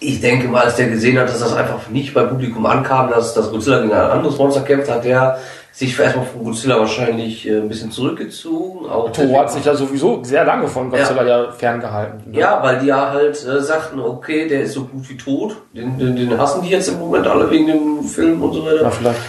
ich 0.02 0.20
denke 0.22 0.48
mal, 0.48 0.64
als 0.64 0.76
der 0.76 0.88
gesehen 0.88 1.18
hat, 1.18 1.28
dass 1.28 1.40
das 1.40 1.54
einfach 1.54 1.88
nicht 1.90 2.14
bei 2.14 2.24
Publikum 2.24 2.64
ankam, 2.64 3.10
dass 3.10 3.34
das 3.34 3.50
Godzilla 3.50 3.80
gegen 3.80 3.92
ein 3.92 4.10
anderes 4.10 4.38
Monster 4.38 4.62
kämpft, 4.62 4.90
hat 4.90 5.04
der 5.04 5.38
sich 5.72 5.98
erstmal 5.98 6.26
von 6.26 6.44
Godzilla 6.44 6.78
wahrscheinlich 6.78 7.46
äh, 7.48 7.58
ein 7.58 7.68
bisschen 7.68 7.90
zurückgezogen. 7.90 8.88
Auch 8.88 9.10
Toho 9.12 9.38
hat 9.38 9.52
sich 9.52 9.64
ja 9.64 9.74
sowieso 9.74 10.22
sehr 10.24 10.44
lange 10.44 10.66
von 10.68 10.90
Godzilla 10.90 11.24
ja, 11.26 11.52
ferngehalten. 11.52 12.30
ne? 12.30 12.38
ja, 12.38 12.60
weil 12.62 12.78
die 12.80 12.86
ja 12.86 13.10
halt 13.10 13.44
äh, 13.46 13.60
sagten, 13.60 14.00
okay, 14.00 14.48
der 14.48 14.62
ist 14.62 14.74
so 14.74 14.84
gut 14.84 15.08
wie 15.08 15.16
tot. 15.16 15.56
Den, 15.72 15.98
den, 15.98 16.16
den 16.16 16.38
hassen 16.38 16.62
die 16.62 16.68
jetzt 16.70 16.88
im 16.88 16.98
Moment 16.98 17.26
alle 17.26 17.50
wegen 17.50 17.66
dem 17.66 18.02
Film 18.04 18.42
und 18.42 18.52
so 18.52 18.64
weiter. 18.66 18.82
Ja, 18.82 18.90
vielleicht. 18.90 19.20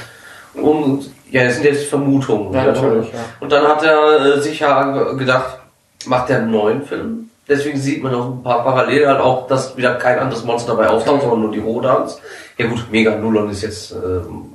Und 0.55 1.09
ja, 1.29 1.45
das 1.45 1.55
sind 1.55 1.65
jetzt 1.65 1.85
Vermutungen. 1.85 2.51
Ja, 2.53 2.65
natürlich, 2.65 3.07
ja. 3.13 3.19
Und 3.39 3.51
dann 3.51 3.65
hat 3.65 3.83
er 3.83 4.35
äh, 4.37 4.41
sich 4.41 4.59
ja 4.59 4.91
ge- 4.91 5.17
gedacht, 5.17 5.59
macht 6.05 6.29
er 6.29 6.37
einen 6.39 6.51
neuen 6.51 6.81
Film. 6.81 7.29
Deswegen 7.47 7.79
sieht 7.79 8.03
man 8.03 8.13
auch 8.13 8.27
ein 8.27 8.43
paar 8.43 8.63
Parallelen, 8.63 9.07
halt 9.09 9.19
auch, 9.21 9.47
dass 9.47 9.75
wieder 9.77 9.95
kein 9.95 10.19
anderes 10.19 10.43
Monster 10.43 10.73
dabei 10.73 10.89
auftaucht, 10.89 11.21
sondern 11.21 11.41
nur 11.41 11.51
die 11.51 11.59
Rodans. 11.59 12.19
Ja 12.57 12.67
gut, 12.67 12.85
Mega 12.91 13.15
Nullon 13.15 13.49
ist 13.49 13.61
jetzt, 13.61 13.91
ähm, 13.93 14.45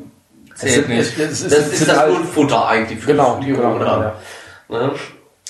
zählt 0.56 0.88
nicht. 0.88 1.18
Ist, 1.18 1.44
Das 1.44 1.52
ist 1.52 1.88
das 1.88 1.96
halt- 1.96 2.10
Grundfutter 2.12 2.66
eigentlich 2.66 2.98
für 3.00 3.12
Genau, 3.12 3.38
die 3.42 3.52
genau, 3.52 3.72
Rodan. 3.72 4.00
ja. 4.02 4.78
Ne? 4.78 4.90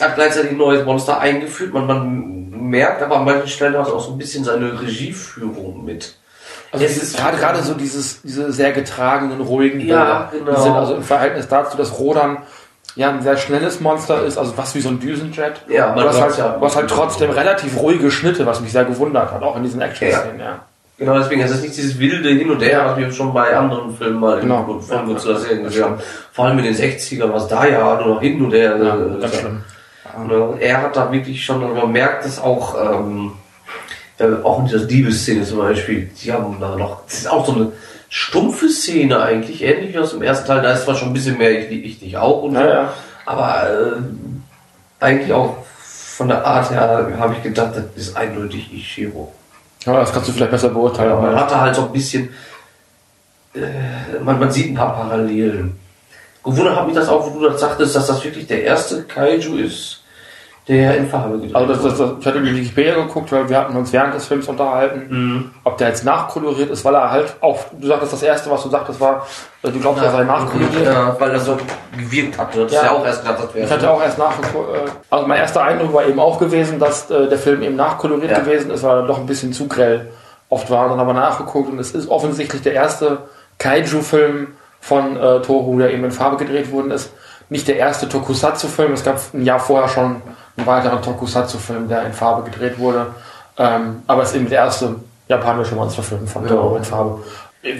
Hat 0.01 0.15
gleichzeitig 0.15 0.51
ein 0.51 0.57
neues 0.59 0.85
Monster 0.85 1.19
eingeführt. 1.21 1.73
Man, 1.73 1.87
man 1.87 2.51
merkt 2.51 3.03
aber 3.03 3.17
an 3.17 3.25
manchen 3.25 3.49
Stellen 3.49 3.77
hat 3.79 3.89
auch 3.89 4.05
so 4.05 4.13
ein 4.13 4.19
bisschen 4.19 4.45
seine 4.45 4.79
Regieführung 4.81 5.85
mit. 5.85 6.15
Also 6.73 6.85
Es 6.85 6.97
ist- 7.03 7.17
gerade, 7.17 7.37
gerade 7.39 7.63
so 7.63 7.75
dieses, 7.75 8.21
diese 8.23 8.53
sehr 8.53 8.73
getragenen, 8.73 9.41
ruhigen 9.41 9.81
Ja, 9.81 10.29
Bilder, 10.31 10.45
genau. 10.45 10.57
die 10.59 10.63
sind 10.63 10.73
also 10.75 10.95
im 10.97 11.03
Verhältnis 11.03 11.49
dazu, 11.49 11.77
dass 11.77 11.99
Rodan 11.99 12.39
ja 12.97 13.11
ein 13.11 13.23
sehr 13.23 13.37
schnelles 13.37 13.81
Monster 13.81 14.25
ist, 14.25 14.37
also 14.37 14.57
was 14.57 14.75
wie 14.75 14.81
so 14.81 14.89
ein 14.91 14.99
Düsenjet. 14.99 15.63
Ja, 15.69 15.89
man 15.89 16.01
aber 16.01 16.09
was 16.09 16.21
halt, 16.21 16.39
ja. 16.39 16.57
was 16.61 16.77
halt 16.77 16.91
trotzdem 16.91 17.31
relativ 17.31 17.79
ruhige 17.79 18.11
Schnitte, 18.11 18.45
was 18.47 18.61
mich 18.61 18.73
sehr 18.73 18.85
gewundert 18.85 19.33
hat, 19.33 19.43
auch 19.43 19.57
in 19.57 19.63
diesen 19.63 19.81
Action-Szenen, 19.81 20.41
ja. 20.41 20.61
Genau, 20.99 21.19
deswegen 21.19 21.43
ist 21.43 21.51
es 21.51 21.61
nicht 21.61 21.77
dieses 21.77 21.99
wilde 21.99 22.31
Hin 22.31 22.51
und 22.51 22.61
Her, 22.63 22.85
was 22.87 22.97
wir 22.97 23.11
schon 23.13 23.35
bei 23.35 23.55
anderen 23.55 23.95
Filmen 23.97 24.19
mal 24.19 24.41
Genau. 24.41 24.67
in, 24.73 24.81
von 24.81 25.07
Godzilla 25.07 25.39
Serien 25.39 25.65
das 25.65 25.73
gesehen 25.75 25.85
haben. 25.91 26.01
Vor 26.33 26.45
allem 26.47 26.59
in 26.59 26.65
den 26.65 26.75
60ern, 26.75 27.33
was 27.33 27.49
da 27.49 27.67
ja 27.67 27.97
nur 28.01 28.15
noch 28.15 28.21
hin 28.23 28.43
und 28.43 28.53
her. 28.53 28.77
ja 28.79 28.95
äh, 28.97 29.21
ganz 29.21 29.35
ist. 29.35 29.41
schlimm. 29.41 29.63
Ne? 30.27 30.55
Er 30.61 30.81
hat 30.83 30.97
da 30.97 31.13
wirklich 31.13 31.45
schon, 31.45 31.63
also 31.63 31.75
man 31.75 31.93
merkt 31.93 32.25
es 32.25 32.39
auch, 32.41 32.75
ähm, 32.81 33.33
auch 34.43 34.61
in 34.61 34.65
dieser 34.67 34.87
Diebesszene 34.87 35.45
zum 35.45 35.59
Beispiel, 35.59 36.11
die 36.23 36.33
haben 36.33 36.57
da 36.59 36.75
noch, 36.77 37.05
das 37.05 37.19
ist 37.19 37.31
auch 37.31 37.45
so 37.45 37.53
eine 37.53 37.73
stumpfe 38.09 38.71
Szene 38.71 39.21
eigentlich, 39.21 39.63
ähnlich 39.63 39.93
wie 39.95 39.99
aus 39.99 40.13
dem 40.13 40.23
ersten 40.23 40.47
Teil, 40.47 40.63
da 40.63 40.73
ist 40.73 40.85
zwar 40.85 40.95
schon 40.95 41.09
ein 41.09 41.13
bisschen 41.15 41.37
mehr 41.37 41.51
ich, 41.71 41.85
ich 41.85 41.99
dich 42.01 42.17
auch 42.17 42.43
und 42.45 42.55
so, 42.55 42.61
Ja, 42.61 42.67
ja. 42.69 42.93
aber 43.27 43.65
äh, 43.69 45.05
eigentlich 45.05 45.33
auch 45.35 45.59
von 46.17 46.29
der 46.29 46.47
Art 46.47 46.71
her 46.71 47.13
habe 47.19 47.35
ich 47.37 47.43
gedacht, 47.43 47.73
das 47.77 47.85
ist 47.97 48.17
eindeutig 48.17 48.73
Ishiro. 48.73 49.35
Ja, 49.87 50.01
das 50.01 50.13
kannst 50.13 50.29
du 50.29 50.33
vielleicht 50.33 50.51
besser 50.51 50.69
beurteilen. 50.71 51.11
Ja, 51.11 51.21
man 51.21 51.37
hatte 51.37 51.61
halt 51.61 51.75
so 51.75 51.83
ein 51.83 51.93
bisschen, 51.93 52.29
äh, 53.55 54.19
man, 54.23 54.39
man 54.39 54.51
sieht 54.51 54.71
ein 54.71 54.75
paar 54.75 54.95
Parallelen. 54.95 55.79
Gewundert 56.43 56.77
hat 56.77 56.87
mich 56.87 56.97
das 56.97 57.09
auch, 57.09 57.25
wo 57.27 57.39
du 57.39 57.49
das 57.49 57.61
sagtest, 57.61 57.95
dass 57.95 58.09
das 58.09 58.25
wirklich 58.25 58.47
der 58.47 58.65
erste 58.65 59.05
Kaiju 59.05 59.57
ist, 59.57 60.03
der 60.69 60.97
in 60.97 61.07
Farbe 61.09 61.35
gedreht 61.39 61.55
Also 61.55 61.73
das, 61.75 61.83
das, 61.83 61.99
das, 61.99 62.11
ich 62.21 62.27
hatte 62.27 62.43
die 62.43 62.57
Wikipedia 62.57 62.95
geguckt, 62.95 63.31
weil 63.31 63.49
wir 63.49 63.57
hatten 63.59 63.77
uns 63.77 63.93
während 63.93 64.15
des 64.15 64.27
Films 64.27 64.49
unterhalten, 64.49 65.07
Mhm. 65.09 65.51
ob 65.63 65.79
der 65.79 65.89
jetzt 65.89 66.05
nachkoloriert 66.05 66.71
ist, 66.71 66.85
weil 66.85 66.95
er 66.97 67.11
halt 67.11 67.37
auch, 67.41 67.59
du 67.79 67.87
sagtest, 67.87 68.13
das 68.15 68.23
erste, 68.25 68.51
was 68.51 68.63
du 68.65 68.69
sagtest, 68.69 69.01
war, 69.01 69.27
äh, 69.63 69.71
du 69.71 69.79
glaubst, 69.79 70.03
er 70.03 70.11
sei 70.11 70.25
nachkoloriert. 70.25 70.85
Ja, 70.85 71.15
weil 71.21 71.31
das 71.31 71.45
so 71.45 71.57
gewirkt 71.97 72.37
hatte. 72.37 72.65
Das 72.65 72.73
Ja. 72.73 72.81
ist 72.81 72.85
ja 72.87 72.91
auch 72.93 73.05
erst 73.07 73.23
gedacht, 73.23 73.45
das 73.45 73.55
wäre. 73.55 73.67
Ich 73.67 73.73
hatte 73.73 73.91
auch 73.91 74.03
erst 74.03 74.19
nachgeguckt, 74.19 74.75
äh, 74.75 74.79
also 75.11 75.27
mein 75.29 75.39
erster 75.39 75.63
Eindruck 75.63 75.95
war 75.95 76.05
eben 76.05 76.19
auch 76.19 76.39
gewesen, 76.41 76.79
dass 76.81 77.11
äh, 77.11 77.29
der 77.29 77.39
Film 77.39 77.63
eben 77.63 77.77
nachkoloriert 77.77 78.33
Ja. 78.33 78.39
gewesen 78.41 78.71
ist, 78.73 78.83
weil 78.83 78.99
er 78.99 79.07
doch 79.07 79.19
ein 79.19 79.27
bisschen 79.27 79.53
zu 79.53 79.69
grell 79.69 80.09
oft 80.49 80.69
war. 80.71 80.89
Dann 80.89 80.99
aber 80.99 81.13
nachgeguckt 81.13 81.71
und 81.71 81.79
es 81.79 81.93
ist 81.93 82.09
offensichtlich 82.09 82.63
der 82.63 82.73
erste 82.75 83.19
Kaiju-Film 83.59 84.49
von 84.81 85.17
äh, 85.17 85.41
Toru, 85.43 85.79
der 85.79 85.93
eben 85.93 86.05
in 86.05 86.11
Farbe 86.13 86.37
gedreht 86.37 86.71
worden 86.73 86.91
ist. 86.91 87.13
Nicht 87.49 87.69
der 87.69 87.77
erste 87.77 88.09
Tokusatsu-Film, 88.09 88.93
es 88.93 89.05
gab 89.05 89.21
ein 89.33 89.43
Jahr 89.45 89.61
vorher 89.61 89.89
schon 89.89 90.23
einen 90.57 90.67
weiteren 90.67 91.03
Tokusatsu-Film, 91.03 91.89
der 91.89 92.05
in 92.07 92.13
Farbe 92.13 92.49
gedreht 92.51 92.79
wurde. 92.79 93.07
Ähm, 93.59 94.03
aber 94.07 94.23
es 94.23 94.31
ist 94.31 94.37
eben 94.37 94.49
der 94.49 94.59
erste 94.61 94.97
japanische 95.29 95.75
Monsterfilm 95.75 96.27
von 96.27 96.43
Ja. 96.45 96.49
Toru 96.51 96.77
in 96.77 96.85
Farbe. 96.85 97.19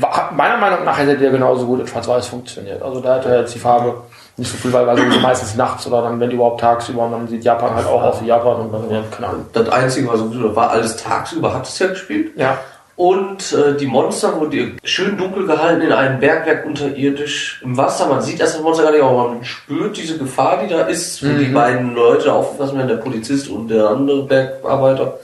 War- 0.01 0.33
Meiner 0.35 0.57
Meinung 0.57 0.85
nach 0.85 0.99
hätte 0.99 1.17
der 1.17 1.31
genauso 1.31 1.67
gut 1.67 1.81
in 1.81 1.87
Schwarz-Weiß 1.87 2.27
funktioniert. 2.27 2.83
Also 2.83 3.01
da 3.01 3.17
hätte 3.17 3.29
jetzt 3.31 3.55
die 3.55 3.59
Farbe 3.59 3.95
nicht 4.37 4.51
so 4.51 4.57
viel, 4.57 4.73
weil, 4.73 4.87
weil 4.87 4.97
sowieso 4.99 5.21
meistens 5.21 5.55
nachts 5.55 5.87
oder 5.87 6.03
dann, 6.03 6.19
wenn 6.19 6.31
überhaupt 6.31 6.61
tagsüber, 6.61 7.05
und 7.05 7.13
dann 7.13 7.29
sieht 7.29 7.45
Japan 7.45 7.75
halt 7.75 7.87
auch 7.87 8.03
aus 8.03 8.21
wie 8.21 8.27
Japan 8.27 8.57
und 8.63 8.73
dann, 8.73 8.91
ja, 8.91 9.01
keine 9.11 9.29
Ahnung. 9.29 9.47
Das 9.53 9.69
Einzige, 9.71 10.09
was 10.09 10.19
sowieso 10.19 10.55
war, 10.57 10.71
alles 10.71 10.97
tagsüber 10.97 11.55
hat 11.55 11.67
es 11.69 11.79
ja 11.79 11.87
gespielt. 11.87 12.33
Ja, 12.37 12.59
Und 12.97 13.53
äh, 13.53 13.77
die 13.77 13.87
Monster 13.87 14.41
wurden 14.41 14.79
schön 14.83 15.19
dunkel 15.19 15.47
gehalten 15.47 15.83
in 15.83 15.93
einem 15.93 16.19
Bergwerk 16.19 16.65
unterirdisch 16.65 17.61
im 17.63 17.77
Wasser. 17.77 18.07
Man 18.07 18.23
sieht 18.23 18.41
das 18.41 18.59
Monster 18.59 18.85
gar 18.85 18.93
nicht, 18.93 19.03
aber 19.03 19.29
man 19.29 19.45
spürt 19.45 19.99
diese 19.99 20.17
Gefahr, 20.17 20.63
die 20.63 20.69
da 20.73 20.83
ist, 20.83 21.23
wo 21.23 21.39
die 21.39 21.53
beiden 21.53 21.95
Leute 21.95 22.33
aufpassen 22.33 22.79
werden, 22.79 22.89
der 22.89 22.97
Polizist 22.97 23.49
und 23.51 23.69
der 23.69 23.89
andere 23.91 24.23
Bergarbeiter. 24.23 25.19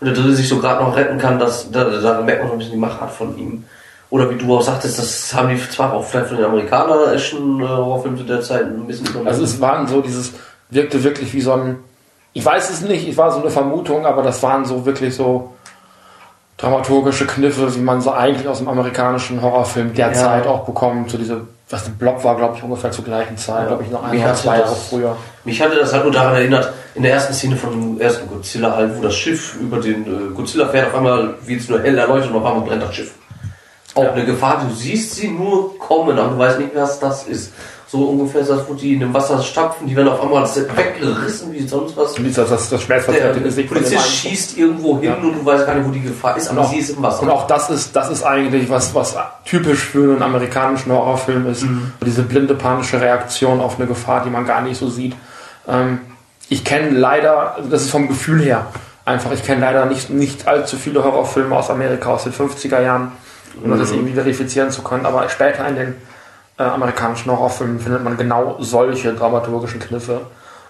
Und 0.00 0.06
der 0.06 0.14
dritte 0.14 0.34
sich 0.34 0.48
so 0.48 0.58
gerade 0.60 0.82
noch 0.82 0.96
retten 0.96 1.18
kann, 1.18 1.38
dass, 1.38 1.70
da, 1.70 1.84
da 1.84 2.22
merkt 2.22 2.40
man 2.40 2.48
so 2.48 2.54
ein 2.54 2.58
bisschen 2.58 2.74
die 2.74 2.80
Machart 2.80 3.10
von 3.10 3.36
ihm. 3.36 3.64
Oder 4.08 4.30
wie 4.30 4.36
du 4.36 4.56
auch 4.56 4.62
sagtest, 4.62 4.98
das 4.98 5.34
haben 5.34 5.50
die 5.50 5.68
zwar 5.68 5.92
auch 5.92 6.04
vielleicht 6.04 6.28
von 6.28 6.38
den 6.38 6.46
Amerikanern 6.46 7.12
Action 7.12 7.60
äh, 7.60 7.66
Horrorfilmen 7.66 8.18
zu 8.18 8.24
der 8.24 8.40
Zeit 8.40 8.62
ein 8.62 8.86
bisschen 8.86 9.04
übernommen. 9.06 9.28
also 9.28 9.44
es 9.44 9.60
waren 9.60 9.86
so 9.86 10.00
dieses, 10.00 10.32
wirkte 10.70 11.04
wirklich 11.04 11.34
wie 11.34 11.42
so 11.42 11.52
ein, 11.52 11.76
ich 12.32 12.42
weiß 12.42 12.70
es 12.70 12.80
nicht, 12.80 13.06
es 13.06 13.18
war 13.18 13.30
so 13.30 13.40
eine 13.40 13.50
Vermutung, 13.50 14.06
aber 14.06 14.22
das 14.22 14.42
waren 14.42 14.64
so 14.64 14.86
wirklich 14.86 15.14
so 15.14 15.52
dramaturgische 16.58 17.26
Kniffe, 17.26 17.74
wie 17.74 17.80
man 17.80 18.00
so 18.00 18.12
eigentlich 18.12 18.46
aus 18.48 18.58
dem 18.58 18.68
amerikanischen 18.68 19.40
Horrorfilm 19.40 19.94
der 19.94 20.08
Ja. 20.08 20.12
Zeit 20.12 20.46
auch 20.46 20.64
bekommt. 20.64 21.10
So 21.10 21.16
diese, 21.16 21.42
was 21.70 21.84
der 21.84 21.92
Blob 21.92 22.22
war, 22.24 22.36
glaube 22.36 22.56
ich, 22.56 22.62
ungefähr 22.62 22.90
zur 22.90 23.04
gleichen 23.04 23.36
Zeit, 23.36 23.62
Ja. 23.62 23.66
glaube 23.68 23.84
ich, 23.84 23.90
noch 23.90 24.02
ein 24.02 24.18
oder 24.20 24.34
zwei 24.34 24.58
Jahre 24.58 24.74
früher. 24.74 25.16
Mich 25.44 25.62
hatte 25.62 25.76
das 25.76 25.92
halt 25.92 26.02
nur 26.04 26.12
daran 26.12 26.34
erinnert, 26.34 26.72
in 26.94 27.04
der 27.04 27.12
ersten 27.12 27.32
Szene 27.32 27.56
von 27.56 28.00
ersten 28.00 28.28
Godzilla 28.28 28.74
halt, 28.74 28.96
wo 28.98 29.02
das 29.02 29.14
Schiff 29.14 29.56
über 29.60 29.78
den 29.78 30.04
äh, 30.04 30.34
Godzilla 30.34 30.66
fährt, 30.66 30.88
auf 30.88 30.96
einmal 30.96 31.34
wird 31.46 31.60
es 31.60 31.68
nur 31.68 31.80
hell 31.80 31.96
erleuchtet 31.96 32.32
und 32.32 32.38
auf 32.38 32.44
einmal 32.44 32.66
brennt 32.66 32.82
das 32.82 32.94
Schiff. 32.94 33.12
Auch 33.94 34.02
Ja. 34.02 34.12
eine 34.12 34.24
Gefahr, 34.24 34.62
du 34.68 34.74
siehst 34.74 35.14
sie 35.14 35.28
nur 35.28 35.78
kommen, 35.78 36.18
aber 36.18 36.30
du 36.30 36.38
weißt 36.38 36.58
nicht, 36.58 36.74
was 36.74 36.98
das 36.98 37.26
ist. 37.28 37.52
So 37.90 38.04
ungefähr 38.04 38.42
ist 38.42 38.50
das, 38.50 38.68
wo 38.68 38.74
die 38.74 38.92
in 38.94 39.00
dem 39.00 39.14
Wasser 39.14 39.42
stapfen, 39.42 39.86
die 39.86 39.96
werden 39.96 40.08
auf 40.08 40.20
einmal 40.20 40.44
weggerissen 40.44 41.52
wie 41.54 41.66
sonst 41.66 41.96
was. 41.96 42.14
Dass 42.14 42.34
das, 42.34 42.48
das 42.50 42.68
Der 42.70 42.78
schmerzverzerrte 42.78 43.40
Gesicht 43.40 43.68
von 43.68 43.78
dem 43.78 43.84
Polizist 43.84 44.10
schießt 44.16 44.58
irgendwo 44.58 44.98
hin 45.00 45.04
Ja. 45.10 45.14
und 45.16 45.22
du 45.32 45.44
weißt 45.44 45.64
gar 45.66 45.74
nicht, 45.74 45.88
wo 45.88 45.90
die 45.90 46.02
Gefahr 46.02 46.36
ist, 46.36 46.48
aber 46.50 46.60
Und 46.60 46.66
auch- 46.66 46.70
sie 46.70 46.78
ist 46.80 46.90
im 46.90 47.02
Wasser. 47.02 47.22
Und 47.22 47.30
auch 47.30 47.46
das 47.46 47.70
ist, 47.70 47.96
das 47.96 48.10
ist 48.10 48.22
eigentlich 48.24 48.68
was, 48.68 48.94
was 48.94 49.16
typisch 49.46 49.84
für 49.84 50.12
einen 50.12 50.22
amerikanischen 50.22 50.92
Horrorfilm 50.92 51.46
ist. 51.50 51.62
Mhm. 51.64 51.92
Diese 52.04 52.22
blinde 52.22 52.54
panische 52.54 53.00
Reaktion 53.00 53.60
auf 53.60 53.78
eine 53.78 53.86
Gefahr, 53.86 54.22
die 54.22 54.28
man 54.30 54.44
gar 54.46 54.60
nicht 54.60 54.76
so 54.78 54.88
sieht. 54.90 55.16
Ähm, 55.66 56.00
ich 56.50 56.64
kenne 56.64 56.90
leider, 56.90 57.54
also 57.56 57.70
das 57.70 57.82
ist 57.84 57.90
vom 57.90 58.06
Gefühl 58.08 58.42
her 58.42 58.66
einfach, 59.06 59.32
ich 59.32 59.42
kenne 59.44 59.62
leider 59.62 59.86
nicht, 59.86 60.10
nicht 60.10 60.46
allzu 60.46 60.76
viele 60.76 61.02
Horrorfilme 61.02 61.56
aus 61.56 61.70
Amerika 61.70 62.10
aus 62.10 62.24
den 62.24 62.34
50er 62.34 62.82
Jahren, 62.82 63.12
um 63.64 63.70
Mhm. 63.70 63.78
das 63.78 63.92
irgendwie 63.92 64.12
verifizieren 64.12 64.70
zu 64.70 64.82
können. 64.82 65.06
Aber 65.06 65.26
später 65.30 65.66
in 65.66 65.76
den 65.76 65.94
äh, 66.58 66.62
amerikanischen 66.62 67.30
Horrorfilmen 67.30 67.78
findet 67.80 68.02
man 68.04 68.16
genau 68.16 68.56
solche 68.60 69.12
dramaturgischen 69.14 69.80
Kniffe. 69.80 70.20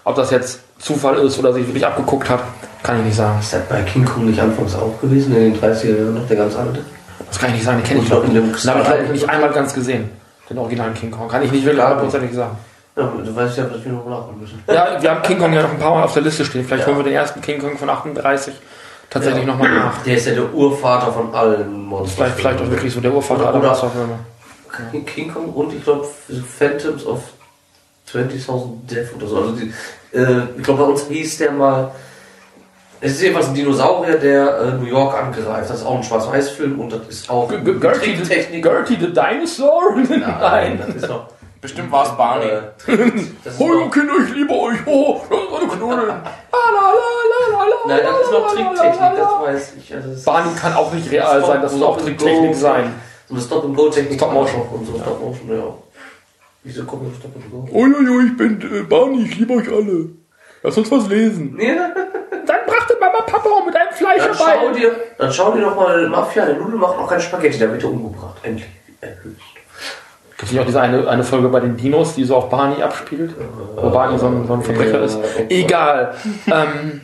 Ob 0.03 0.15
das 0.15 0.31
jetzt 0.31 0.61
Zufall 0.79 1.17
ist 1.19 1.37
oder 1.39 1.53
sich 1.53 1.65
wirklich 1.67 1.85
abgeguckt 1.85 2.29
hat, 2.29 2.39
kann 2.83 2.99
ich 2.99 3.05
nicht 3.05 3.15
sagen. 3.17 3.37
ist 3.39 3.53
das 3.53 3.61
bei 3.67 3.81
King 3.83 4.05
Kong 4.05 4.25
nicht 4.25 4.39
anfangs 4.39 4.75
auch 4.75 4.99
gewesen, 5.01 5.35
in 5.35 5.53
den 5.53 5.61
30er 5.61 5.97
Jahren 5.97 6.13
noch 6.15 6.27
der 6.27 6.37
ganz 6.37 6.55
alte? 6.55 6.79
Das 7.27 7.37
kann 7.37 7.49
ich 7.49 7.55
nicht 7.57 7.65
sagen, 7.65 7.79
den 7.79 7.85
kenne 7.85 7.99
ich 8.01 8.05
glaube 8.07 8.25
ich 8.27 8.31
nicht. 8.33 8.63
Den 8.63 8.69
habe 8.71 8.81
ich 8.81 8.87
Style- 8.87 9.09
nicht 9.11 9.29
einmal 9.29 9.49
ganz 9.51 9.73
gesehen. 9.73 10.09
Den 10.49 10.57
originalen 10.57 10.93
King 10.93 11.11
Kong. 11.11 11.27
Kann 11.27 11.43
ich 11.43 11.51
nicht 11.51 11.63
wirklich 11.65 11.77
Ja. 11.79 11.89
hundertprozentig 11.89 12.33
sagen. 12.35 12.57
Ja, 12.95 13.03
du 13.23 13.35
weißt 13.35 13.57
ja, 13.57 13.63
dass 13.65 13.83
wir 13.85 13.91
noch 13.91 14.05
nachholen 14.05 14.39
müssen. 14.39 14.63
Ja, 14.67 14.97
wir 14.99 15.11
haben 15.11 15.21
King 15.21 15.37
Kong 15.37 15.53
ja 15.53 15.61
noch 15.61 15.71
ein 15.71 15.77
paar 15.79 15.91
Mal 15.95 16.03
auf 16.03 16.13
der 16.13 16.23
Liste 16.23 16.43
stehen. 16.43 16.65
Vielleicht 16.65 16.87
holen 16.87 16.97
wir 16.97 17.03
den 17.03 17.13
ersten 17.13 17.39
King 17.41 17.59
Kong 17.59 17.77
von 17.77 17.89
38 17.89 18.53
tatsächlich 19.09 19.43
Ja. 19.45 19.47
nochmal 19.51 19.69
nach. 19.69 20.01
Der 20.03 20.15
ist 20.15 20.25
ja 20.27 20.33
der 20.33 20.51
Urvater 20.53 21.11
von 21.11 21.33
allen 21.35 21.85
Monstern. 21.85 22.15
Vielleicht, 22.17 22.35
vielleicht 22.39 22.61
auch 22.61 22.69
wirklich 22.71 22.93
so 22.93 22.99
der 22.99 23.13
Urvater 23.13 23.41
Oder- 23.41 23.49
aller 23.49 23.67
Monsterfilme. 23.67 24.13
King- 25.05 25.33
Kong 25.33 25.49
und 25.53 25.73
ich 25.73 25.83
glaube 25.83 26.07
Phantoms 26.57 27.05
of 27.05 27.21
20.000 28.11 28.87
Death 28.89 29.15
oder 29.15 29.27
so. 29.27 29.37
Also 29.37 29.51
die, 29.53 29.73
äh, 30.17 30.41
ich 30.57 30.63
glaube, 30.63 30.83
bei 30.83 30.89
uns 30.89 31.05
hieß 31.07 31.37
der 31.39 31.51
mal. 31.51 31.91
Es 33.01 33.13
ist 33.13 33.21
jedenfalls 33.21 33.47
ein 33.47 33.53
Dinosaurier, 33.53 34.17
der 34.17 34.59
äh, 34.59 34.71
New 34.73 34.85
York 34.87 35.15
angreift. 35.17 35.69
Das 35.69 35.79
ist 35.79 35.85
auch 35.85 35.95
ein 35.97 36.03
Schwarz-Weiß-Film 36.03 36.79
und 36.81 36.91
das 36.91 37.01
ist 37.07 37.29
auch 37.29 37.47
G- 37.49 37.57
G- 37.59 37.73
Gertie. 37.79 38.61
Gertie 38.61 38.97
the 38.99 39.13
Dinosaur? 39.13 39.95
Nein. 40.09 40.81
das 40.85 40.95
ist 40.95 41.07
noch. 41.09 41.27
Bestimmt 41.61 41.91
war 41.91 42.05
es 42.05 42.11
Barney. 42.17 42.45
Äh, 42.47 42.61
Oh, 43.59 43.89
Kinder, 43.89 44.13
ich 44.25 44.33
liebe 44.33 44.53
euch. 44.53 44.77
Oh, 44.85 45.21
das 45.29 45.39
ist 45.39 45.61
eine 45.61 45.67
Knuddel. 45.71 46.07
La, 46.07 46.13
la, 46.13 46.21
la, 46.71 46.91
la, 47.31 47.57
la, 47.57 47.65
la, 47.65 47.75
nein, 47.87 47.99
das 48.03 48.21
ist 48.25 48.31
noch 48.31 48.53
Tricktechnik, 48.53 49.17
das 49.17 49.41
weiß 49.41 49.73
ich. 49.77 49.93
Also 49.93 50.09
Barney 50.25 50.49
kann 50.59 50.73
auch 50.73 50.93
nicht 50.93 51.11
real 51.11 51.45
sein, 51.45 51.61
das 51.61 51.73
muss 51.73 51.83
auch 51.83 51.97
Tricktechnik 52.01 52.55
sein. 52.55 52.93
So 53.29 53.35
eine 53.35 53.43
Stop-and-Go-Technik. 53.43 54.15
Stop-Motion. 54.15 54.61
Und 54.73 54.85
so 54.87 54.99
Stop-Motion, 54.99 55.49
ja. 55.49 55.73
Wieso 56.63 56.83
kommt 56.83 57.03
noch 57.03 57.15
Stop-and-Go? 57.15 57.69
Uiuiui, 57.71 58.25
ich 58.25 58.37
bin 58.37 58.59
äh, 58.61 58.81
Barney, 58.81 59.23
ich 59.23 59.37
liebe 59.37 59.53
euch 59.53 59.69
alle. 59.71 60.09
Lass 60.63 60.77
uns 60.77 60.91
was 60.91 61.07
lesen. 61.07 61.55
Ja. 61.61 61.91
Dann 62.45 62.57
brachte 62.65 62.97
Mama 62.99 63.21
Papa 63.21 63.49
mit 63.67 63.75
einem 63.75 63.93
Fleisch 63.93 64.23
Dann 64.23 64.33
schau 64.35 64.71
dir, 64.73 64.95
dann 65.19 65.31
schau 65.31 65.51
dir 65.51 65.61
doch 65.61 65.75
mal 65.75 66.09
Mafia, 66.09 66.45
der 66.47 66.55
Nudel 66.55 66.79
macht 66.79 66.97
auch 66.97 67.07
kein 67.07 67.21
Spaghetti, 67.21 67.59
da 67.59 67.71
wird 67.71 67.83
er 67.83 67.91
umgebracht. 67.91 68.37
Endlich. 68.41 68.67
Erlöst. 68.99 69.37
Gibt 70.31 70.43
es 70.43 70.51
nicht 70.51 70.61
auch 70.61 70.65
diese 70.65 70.81
eine, 70.81 71.07
eine 71.07 71.23
Folge 71.23 71.49
bei 71.49 71.59
den 71.59 71.77
Dinos, 71.77 72.15
die 72.15 72.23
so 72.23 72.35
auf 72.35 72.49
Barney 72.49 72.81
abspielt? 72.81 73.35
Wo 73.75 73.89
Barney 73.91 74.17
so 74.17 74.25
ein, 74.25 74.47
so 74.47 74.53
ein 74.53 74.63
Verbrecher 74.63 74.99
Ja, 74.99 75.05
ist? 75.05 75.17
okay. 75.17 75.45
Egal. 75.49 76.15
ähm, 76.47 77.01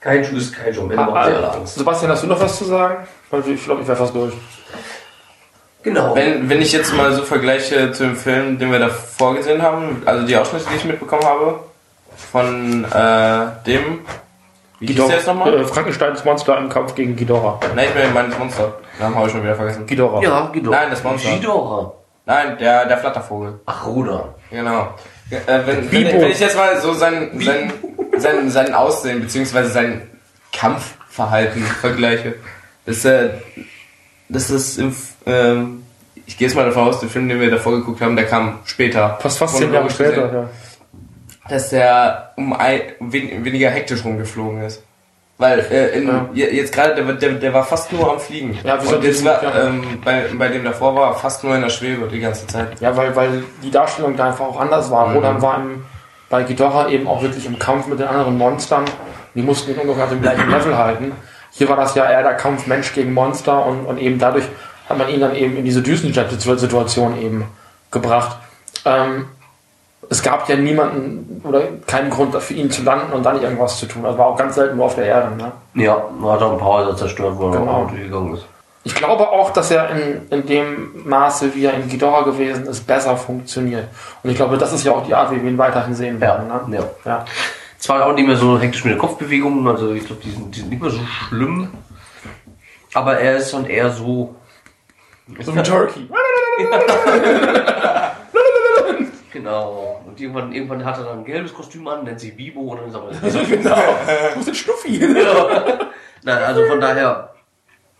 Kaiju 0.00 0.36
ist 0.36 0.54
Kaiju, 0.56 0.90
ah, 0.96 1.52
Angst. 1.54 1.76
Sebastian, 1.76 2.10
hast 2.10 2.24
du 2.24 2.26
noch 2.26 2.40
was 2.40 2.58
zu 2.58 2.64
sagen? 2.64 3.06
Ich 3.46 3.64
glaube, 3.64 3.82
ich 3.82 3.88
wäre 3.88 3.96
fast 3.96 4.14
durch. 4.14 4.34
Genau. 5.82 6.14
Wenn, 6.14 6.48
wenn 6.48 6.60
ich 6.60 6.72
jetzt 6.72 6.94
mal 6.94 7.12
so 7.12 7.22
vergleiche 7.22 7.92
zu 7.92 8.04
dem 8.04 8.16
Film, 8.16 8.58
den 8.58 8.70
wir 8.70 8.78
davor 8.78 9.34
gesehen 9.34 9.62
haben, 9.62 10.02
also 10.04 10.26
die 10.26 10.36
Ausschnitte, 10.36 10.66
die 10.70 10.76
ich 10.76 10.84
mitbekommen 10.84 11.24
habe, 11.24 11.60
von 12.30 12.84
äh, 12.84 13.46
dem. 13.66 14.00
Wie 14.78 14.86
hieß 14.86 14.96
der 14.96 15.16
jetzt 15.16 15.26
nochmal? 15.26 15.54
Äh, 15.54 15.64
Frankensteins 15.64 16.24
Monster 16.24 16.58
im 16.58 16.68
Kampf 16.68 16.94
gegen 16.94 17.16
Ghidorah. 17.16 17.60
Nein, 17.74 17.88
ich 17.94 18.14
meine 18.14 18.28
das 18.28 18.38
Monster. 18.38 18.74
Namen 18.98 19.14
habe 19.14 19.26
ich 19.26 19.32
schon 19.32 19.42
wieder 19.42 19.54
vergessen. 19.54 19.86
Ghidorah. 19.86 20.22
ja, 20.22 20.50
Ghidorah. 20.52 20.76
Nein, 20.76 20.90
das 20.90 21.02
Monster. 21.02 21.30
Ghidorah. 21.30 21.92
Nein, 22.26 22.58
der, 22.58 22.86
der 22.86 22.98
Flattervogel. 22.98 23.60
Ach, 23.66 23.86
Ruder. 23.86 24.34
Genau. 24.50 24.94
Äh, 25.30 25.60
wenn, 25.64 25.90
wenn, 25.90 26.20
wenn 26.20 26.30
ich 26.30 26.40
jetzt 26.40 26.56
mal 26.56 26.78
so 26.80 26.92
sein, 26.92 27.30
sein, 27.40 27.72
sein, 28.18 28.50
sein 28.50 28.74
Aussehen 28.74 29.20
bzw. 29.20 29.64
sein 29.64 30.10
Kampfverhalten 30.52 31.62
vergleiche, 31.62 32.34
das, 32.84 33.04
äh, 33.04 33.30
das 34.30 34.50
ist 34.50 34.78
im, 34.78 34.94
ähm, 35.26 35.82
ich 36.26 36.38
gehe 36.38 36.46
jetzt 36.48 36.54
mal 36.56 36.64
davon 36.64 36.88
aus, 36.88 37.00
der 37.00 37.08
Film, 37.08 37.28
den 37.28 37.40
wir 37.40 37.50
davor 37.50 37.72
geguckt 37.72 38.00
haben, 38.00 38.16
der 38.16 38.26
kam 38.26 38.60
später. 38.64 39.18
Fast 39.20 39.38
fast 39.38 39.56
zehn 39.56 39.72
Jahre 39.72 39.88
Chronologisch 39.88 39.98
gesehen, 39.98 40.12
später, 40.28 40.32
ja. 40.42 40.48
Dass 41.48 41.70
der 41.70 42.32
um 42.36 42.52
ein, 42.52 42.80
wen, 43.00 43.44
weniger 43.44 43.70
hektisch 43.70 44.04
rumgeflogen 44.04 44.62
ist. 44.62 44.82
Weil 45.38 45.60
äh, 45.70 45.98
in, 45.98 46.06
Ja. 46.06 46.28
je- 46.34 46.50
jetzt 46.54 46.72
gerade, 46.72 46.94
der, 46.94 47.14
der, 47.14 47.32
der 47.32 47.54
war 47.54 47.64
fast 47.64 47.90
nur 47.92 48.12
am 48.12 48.20
Fliegen. 48.20 48.58
Ja, 48.62 48.74
Und 48.78 49.02
jetzt 49.02 49.24
war, 49.24 49.42
ähm, 49.42 49.82
bei, 50.04 50.24
bei 50.38 50.48
dem 50.48 50.64
davor 50.64 50.94
war 50.94 51.14
fast 51.18 51.42
nur 51.42 51.54
in 51.56 51.62
der 51.62 51.70
Schwebe 51.70 52.06
die 52.08 52.20
ganze 52.20 52.46
Zeit. 52.46 52.78
Ja, 52.80 52.94
weil, 52.96 53.16
weil 53.16 53.42
die 53.62 53.70
Darstellung 53.70 54.16
da 54.16 54.26
einfach 54.26 54.44
auch 54.44 54.60
anders 54.60 54.90
war. 54.90 55.08
Mhm. 55.08 55.14
Rodan 55.16 55.42
war 55.42 55.56
im, 55.56 55.82
bei 56.28 56.42
Ghidorah 56.44 56.88
eben 56.90 57.08
auch 57.08 57.22
wirklich 57.22 57.46
im 57.46 57.58
Kampf 57.58 57.86
mit 57.86 57.98
den 57.98 58.06
anderen 58.06 58.36
Monstern. 58.36 58.84
Die 59.34 59.42
mussten 59.42 59.72
ungefähr 59.74 60.04
auf 60.04 60.10
dem 60.10 60.20
gleichen 60.22 60.48
Level 60.50 60.76
halten. 60.76 61.12
Hier 61.52 61.68
war 61.68 61.76
das 61.76 61.94
ja 61.94 62.08
eher 62.10 62.22
der 62.22 62.34
Kampf 62.34 62.66
Mensch 62.66 62.92
gegen 62.94 63.12
Monster 63.12 63.64
und, 63.66 63.86
und 63.86 63.98
eben 63.98 64.18
dadurch 64.18 64.44
hat 64.88 64.98
man 64.98 65.08
ihn 65.08 65.20
dann 65.20 65.34
eben 65.34 65.56
in 65.56 65.64
diese 65.64 65.82
Düsenjet-Situation 65.82 67.20
eben 67.20 67.44
gebracht. 67.90 68.36
Ähm, 68.84 69.26
es 70.08 70.22
gab 70.22 70.48
ja 70.48 70.56
niemanden 70.56 71.40
oder 71.44 71.62
keinen 71.86 72.10
Grund 72.10 72.34
für 72.36 72.54
ihn 72.54 72.70
zu 72.70 72.82
landen 72.82 73.12
und 73.12 73.22
dann 73.24 73.40
irgendwas 73.40 73.78
zu 73.78 73.86
tun. 73.86 74.04
Also 74.04 74.18
war 74.18 74.26
auch 74.26 74.36
ganz 74.36 74.56
selten 74.56 74.76
nur 74.76 74.86
auf 74.86 74.96
der 74.96 75.04
Erde. 75.06 75.36
Ne? 75.36 75.52
Ja, 75.74 76.02
man 76.18 76.32
hat 76.32 76.42
auch 76.42 76.52
ein 76.52 76.58
paar 76.58 76.68
Häuser 76.68 76.96
zerstört, 76.96 77.34
wo 77.36 77.50
er 77.50 77.58
Genau. 77.58 77.70
auch 77.72 77.88
durchgegangen 77.88 78.34
ist. 78.34 78.44
Ich 78.82 78.94
glaube 78.94 79.28
auch, 79.28 79.50
dass 79.50 79.70
er 79.70 79.90
in, 79.90 80.26
in 80.30 80.46
dem 80.46 81.02
Maße, 81.04 81.54
wie 81.54 81.66
er 81.66 81.74
in 81.74 81.88
Ghidorah 81.88 82.22
gewesen 82.22 82.66
ist, 82.66 82.86
besser 82.86 83.16
funktioniert. 83.16 83.84
Und 84.22 84.30
ich 84.30 84.36
glaube, 84.36 84.56
das 84.56 84.72
ist 84.72 84.84
ja 84.84 84.92
auch 84.92 85.04
die 85.06 85.14
Art, 85.14 85.30
wie 85.30 85.42
wir 85.42 85.50
ihn 85.50 85.58
weiterhin 85.58 85.94
sehen 85.94 86.18
werden. 86.20 86.48
Ne? 86.48 86.78
ja. 86.78 86.84
Ja. 87.04 87.24
Zwar 87.80 88.06
auch 88.06 88.14
nicht 88.14 88.26
mehr 88.26 88.36
so 88.36 88.60
hektisch 88.60 88.84
mit 88.84 88.92
den 88.92 88.98
Kopfbewegungen, 88.98 89.66
also 89.66 89.92
ich 89.94 90.04
glaube, 90.04 90.22
die 90.22 90.30
sind, 90.30 90.54
die 90.54 90.60
sind 90.60 90.70
nicht 90.70 90.82
mehr 90.82 90.90
so 90.90 91.00
schlimm. 91.00 91.68
Aber 92.92 93.18
er 93.18 93.38
ist 93.38 93.52
dann 93.52 93.66
eher 93.66 93.90
so. 93.90 94.36
So 95.40 95.56
wie 95.56 95.62
Turkey. 95.62 96.08
Genau. 99.32 100.02
Und 100.06 100.20
irgendwann, 100.20 100.52
irgendwann 100.52 100.84
hat 100.84 100.98
er 100.98 101.04
dann 101.04 101.20
ein 101.20 101.24
gelbes 101.24 101.54
Kostüm 101.54 101.86
an, 101.86 102.04
nennt 102.04 102.20
sich 102.20 102.36
Bibo 102.36 102.60
und 102.60 102.80
dann 102.92 103.10
ist 103.22 103.34
er 103.34 103.44
genau. 103.56 103.76
Wo 104.34 104.40
ist 104.40 104.56
Schnuffi? 104.56 104.98
Nein, 106.22 106.42
also 106.42 106.66
von 106.66 106.80
daher, 106.80 107.32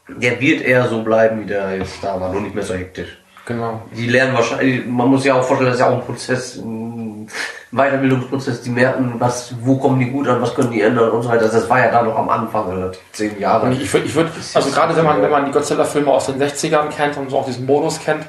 der 0.08 0.40
wird 0.40 0.62
eher 0.62 0.88
so 0.88 1.02
bleiben, 1.02 1.42
wie 1.42 1.46
der 1.46 1.78
jetzt 1.78 2.02
da 2.02 2.20
war, 2.20 2.32
nur 2.32 2.42
nicht 2.42 2.54
mehr 2.54 2.64
so 2.64 2.74
hektisch. 2.74 3.16
Genau. 3.46 3.82
Die 3.96 4.08
lernen 4.08 4.34
wahrscheinlich, 4.34 4.84
man 4.86 5.08
muss 5.08 5.24
ja 5.24 5.34
auch 5.34 5.44
vorstellen, 5.44 5.70
das 5.70 5.78
ist 5.78 5.86
ja 5.86 5.90
auch 5.90 5.98
ein 5.98 6.04
Prozess, 6.04 6.56
ein 6.56 6.99
Weiterbildungsprozess, 7.72 8.62
die 8.62 8.70
merken, 8.70 9.14
was, 9.18 9.54
wo 9.60 9.76
kommen 9.78 9.98
die 10.00 10.10
gut 10.10 10.26
an, 10.28 10.40
was 10.42 10.54
können 10.54 10.70
die 10.70 10.80
ändern 10.82 11.10
und 11.10 11.22
so 11.22 11.28
weiter. 11.28 11.48
Das 11.48 11.68
war 11.68 11.78
ja 11.78 11.90
da 11.90 12.02
noch 12.02 12.16
am 12.16 12.28
Anfang, 12.28 12.68
relativ 12.70 13.00
zehn 13.12 13.38
Jahre. 13.38 13.66
Und 13.66 13.80
ich 13.80 13.92
würde, 13.92 14.06
ich 14.06 14.14
würd, 14.14 14.28
also 14.54 14.70
gerade 14.70 14.96
wenn 14.96 15.04
man, 15.04 15.22
wenn 15.22 15.30
man 15.30 15.44
die 15.46 15.52
Godzilla-Filme 15.52 16.10
aus 16.10 16.26
den 16.26 16.40
60ern 16.40 16.88
kennt 16.88 17.16
und 17.16 17.30
so 17.30 17.38
auch 17.38 17.46
diesen 17.46 17.66
Modus 17.66 18.00
kennt, 18.00 18.26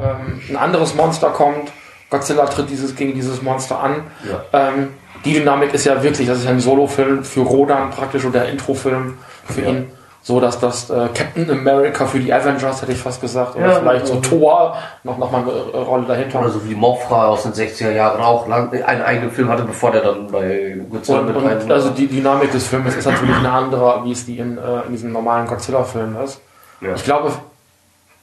ähm, 0.00 0.40
ein 0.48 0.56
anderes 0.56 0.94
Monster 0.94 1.30
kommt, 1.30 1.70
Godzilla 2.10 2.46
tritt 2.46 2.68
dieses, 2.70 2.94
gegen 2.94 3.14
dieses 3.14 3.40
Monster 3.42 3.80
an. 3.80 4.04
Ja. 4.28 4.68
Ähm, 4.68 4.88
die 5.24 5.34
Dynamik 5.34 5.72
ist 5.72 5.84
ja 5.84 6.02
wirklich, 6.02 6.26
das 6.26 6.38
ist 6.38 6.44
ja 6.44 6.50
ein 6.50 6.60
Solofilm 6.60 7.24
für 7.24 7.40
Rodan 7.40 7.90
praktisch 7.90 8.24
oder 8.24 8.40
der 8.40 8.48
Introfilm 8.50 9.18
für 9.48 9.60
Ja. 9.62 9.68
ihn. 9.70 9.90
So 10.24 10.38
dass 10.38 10.60
das 10.60 10.88
äh, 10.88 11.08
Captain 11.12 11.50
America 11.50 12.06
für 12.06 12.20
die 12.20 12.32
Avengers, 12.32 12.80
hätte 12.80 12.92
ich 12.92 12.98
fast 12.98 13.20
gesagt, 13.20 13.56
oder 13.56 13.66
Ja, 13.66 13.80
vielleicht 13.80 14.06
so. 14.06 14.20
Thor 14.20 14.76
noch, 15.02 15.18
noch 15.18 15.32
mal 15.32 15.42
eine 15.42 15.50
äh, 15.50 15.76
Rolle 15.78 16.06
dahinter. 16.06 16.38
Oder 16.40 16.50
so 16.50 16.64
wie 16.64 16.68
die 16.68 16.74
Mothra 16.76 17.26
aus 17.26 17.42
den 17.42 17.52
60er 17.52 17.90
Jahren 17.90 18.20
auch 18.20 18.46
lang, 18.46 18.72
einen 18.72 19.02
eigenen 19.02 19.32
Film 19.32 19.48
hatte, 19.48 19.64
bevor 19.64 19.90
der 19.90 20.02
dann 20.02 20.28
bei 20.30 20.78
Godzilla 20.88 21.18
Und, 21.18 21.26
mit 21.26 21.36
und 21.36 21.46
rein 21.46 21.72
also 21.72 21.90
die 21.90 22.06
Dynamik 22.06 22.52
des 22.52 22.68
Films 22.68 22.94
ist 22.94 23.06
natürlich 23.06 23.34
eine 23.34 23.50
andere, 23.50 24.04
wie 24.04 24.12
es 24.12 24.24
die 24.24 24.38
in, 24.38 24.58
äh, 24.58 24.82
in 24.86 24.92
diesem 24.92 25.10
normalen 25.10 25.48
Godzilla-Film 25.48 26.16
ist. 26.22 26.40
Ja. 26.80 26.94
Ich 26.94 27.02
glaube, 27.02 27.32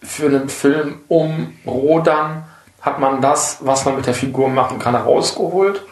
für 0.01 0.27
einen 0.27 0.47
Film 0.47 1.01
um 1.09 1.53
Rodan 1.67 2.43
hat 2.79 2.99
man 2.99 3.19
das, 3.19 3.57
was 3.59 3.83
man 3.83 3.97
mit 3.97 4.07
der 4.07 4.13
Figur 4.13 4.47
machen 4.47 4.79
kann, 4.79 4.95
rausgeholt. 4.95 5.83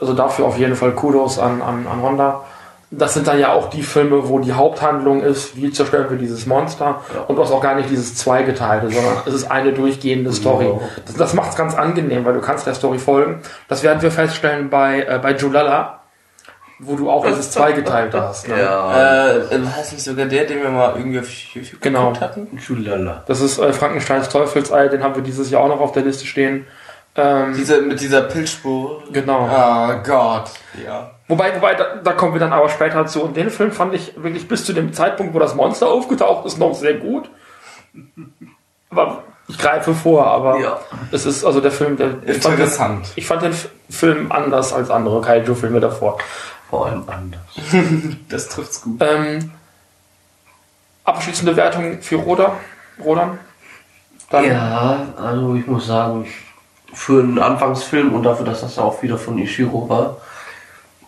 Also 0.00 0.14
dafür 0.14 0.46
auf 0.46 0.56
jeden 0.56 0.76
Fall 0.76 0.92
Kudos 0.92 1.40
an, 1.40 1.60
an, 1.62 1.86
an 1.88 2.00
Honda. 2.00 2.44
Das 2.90 3.12
sind 3.12 3.26
dann 3.28 3.38
ja 3.38 3.52
auch 3.52 3.68
die 3.68 3.82
Filme, 3.82 4.28
wo 4.30 4.38
die 4.38 4.52
Haupthandlung 4.54 5.22
ist, 5.22 5.56
wie 5.56 5.70
zerstören 5.70 6.08
wir 6.08 6.16
dieses 6.16 6.46
Monster. 6.46 7.02
Ja. 7.14 7.20
Und 7.28 7.36
du 7.36 7.42
hast 7.42 7.52
auch 7.52 7.60
gar 7.60 7.74
nicht 7.74 7.90
dieses 7.90 8.14
Zweigeteilte, 8.16 8.88
sondern 8.90 9.18
es 9.26 9.34
ist 9.34 9.50
eine 9.50 9.72
durchgehende 9.74 10.32
Story. 10.32 10.66
Ja. 10.66 10.80
Das, 11.04 11.14
das 11.16 11.34
macht 11.34 11.50
es 11.50 11.56
ganz 11.56 11.74
angenehm, 11.74 12.24
weil 12.24 12.32
du 12.32 12.40
kannst 12.40 12.66
der 12.66 12.74
Story 12.74 12.98
folgen. 12.98 13.42
Das 13.68 13.82
werden 13.82 14.00
wir 14.00 14.10
feststellen 14.10 14.70
bei, 14.70 15.02
äh, 15.02 15.18
bei 15.22 15.34
Julala, 15.36 16.00
wo 16.78 16.96
du 16.96 17.10
auch 17.10 17.26
dieses 17.26 17.50
Zweigeteilte 17.50 18.22
hast. 18.22 18.48
Ne? 18.48 18.58
Ja, 18.58 19.32
Äh, 19.32 19.50
war 19.64 19.72
es 19.82 19.92
nicht 19.92 20.04
sogar 20.04 20.24
der, 20.24 20.44
den 20.44 20.62
wir 20.62 20.70
mal 20.70 20.94
irgendwie 20.96 21.18
auf 21.18 21.28
YouTube 21.28 21.82
Genau. 21.82 22.18
hatten? 22.18 22.58
Schulala. 22.58 23.22
Das 23.26 23.42
ist 23.42 23.58
äh, 23.58 23.72
Frankensteins 23.74 24.30
Teufelsei, 24.30 24.88
den 24.88 25.02
haben 25.02 25.14
wir 25.14 25.22
dieses 25.22 25.50
Jahr 25.50 25.62
auch 25.62 25.68
noch 25.68 25.80
auf 25.80 25.92
der 25.92 26.04
Liste 26.04 26.24
stehen. 26.24 26.66
Ähm, 27.16 27.52
Diese, 27.54 27.82
mit 27.82 28.00
dieser 28.00 28.22
Pilzspur. 28.22 29.02
genau. 29.12 29.40
Ah 29.40 30.00
Gott. 30.06 30.50
Ja. 30.86 31.10
Wobei, 31.28 31.54
wobei, 31.54 31.74
da, 31.74 31.96
da 32.02 32.12
kommen 32.12 32.32
wir 32.32 32.40
dann 32.40 32.52
aber 32.52 32.68
später 32.70 33.06
zu. 33.06 33.22
Und 33.22 33.36
den 33.36 33.50
Film 33.50 33.70
fand 33.70 33.94
ich 33.94 34.14
wirklich 34.22 34.48
bis 34.48 34.64
zu 34.64 34.72
dem 34.72 34.92
Zeitpunkt, 34.94 35.34
wo 35.34 35.38
das 35.38 35.54
Monster 35.54 35.88
aufgetaucht 35.88 36.46
ist, 36.46 36.58
noch 36.58 36.74
sehr 36.74 36.94
gut. 36.94 37.30
Aber 38.90 39.22
ich 39.46 39.58
greife 39.58 39.94
vor, 39.94 40.26
aber 40.26 40.58
Ja. 40.58 40.78
es 41.12 41.26
ist 41.26 41.44
also 41.44 41.60
der 41.60 41.70
Film, 41.70 41.96
der 41.96 42.08
ich 42.26 42.38
fand, 42.38 42.44
den, 42.44 42.50
Interessant. 42.52 43.12
ich 43.16 43.26
fand 43.26 43.42
den 43.42 43.54
Film 43.90 44.32
anders 44.32 44.72
als 44.72 44.90
andere 44.90 45.20
Kaiju-Filme 45.20 45.80
davor. 45.80 46.18
Vor 46.70 46.86
allem 46.86 47.04
anders. 47.06 47.40
Das 48.28 48.48
trifft's 48.48 48.82
gut. 48.82 49.00
Ähm, 49.00 49.52
abschließende 51.04 51.56
Wertung 51.56 52.00
für 52.02 52.16
Roda, 52.16 52.52
Rodan. 53.04 53.38
Dann, 54.30 54.44
Ja, 54.44 55.06
also 55.16 55.54
ich 55.54 55.66
muss 55.66 55.86
sagen, 55.86 56.26
für 56.92 57.22
einen 57.22 57.38
Anfangsfilm 57.38 58.12
und 58.14 58.22
dafür, 58.24 58.44
dass 58.46 58.60
das 58.62 58.78
auch 58.78 59.02
wieder 59.02 59.16
von 59.18 59.38
Ishiro 59.38 59.88
war, 59.88 60.18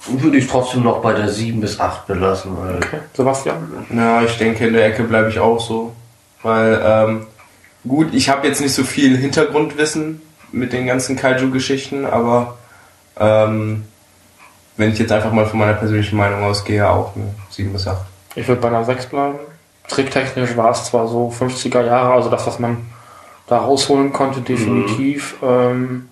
würde 0.08 0.38
ich 0.38 0.46
trotzdem 0.48 0.82
noch 0.82 1.02
bei 1.02 1.12
der 1.12 1.28
7 1.28 1.60
bis 1.60 1.78
8 1.78 2.06
belassen, 2.06 2.56
weil 2.56 2.76
Okay. 2.76 2.98
Sebastian. 3.14 3.86
Ja, 3.94 4.22
ich 4.22 4.36
denke, 4.38 4.66
in 4.66 4.72
der 4.74 4.86
Ecke 4.86 5.04
bleibe 5.04 5.28
ich 5.28 5.38
auch 5.38 5.60
so. 5.60 5.92
Weil, 6.42 6.80
ähm, 6.84 7.26
gut, 7.86 8.14
ich 8.14 8.28
habe 8.30 8.46
jetzt 8.46 8.60
nicht 8.60 8.74
so 8.74 8.82
viel 8.84 9.16
Hintergrundwissen 9.16 10.22
mit 10.52 10.72
den 10.72 10.86
ganzen 10.86 11.16
Kaiju-Geschichten, 11.16 12.06
aber 12.06 12.56
ähm, 13.18 13.84
wenn 14.76 14.92
ich 14.92 14.98
jetzt 14.98 15.12
einfach 15.12 15.32
mal 15.32 15.46
von 15.46 15.58
meiner 15.58 15.74
persönlichen 15.74 16.16
Meinung 16.16 16.42
ausgehe, 16.44 16.88
auch 16.88 17.14
eine 17.14 17.34
7 17.50 17.72
bis 17.72 17.86
8. 17.86 17.98
Ich 18.36 18.48
würde 18.48 18.60
bei 18.60 18.68
einer 18.68 18.84
6 18.84 19.06
bleiben. 19.06 19.38
Tricktechnisch 19.88 20.56
war 20.56 20.70
es 20.70 20.84
zwar 20.84 21.08
so 21.08 21.32
50er 21.38 21.84
Jahre, 21.84 22.14
also 22.14 22.30
das, 22.30 22.46
was 22.46 22.58
man 22.58 22.78
da 23.48 23.58
rausholen 23.58 24.12
konnte, 24.12 24.40
definitiv. 24.40 25.36
Ähm, 25.42 26.08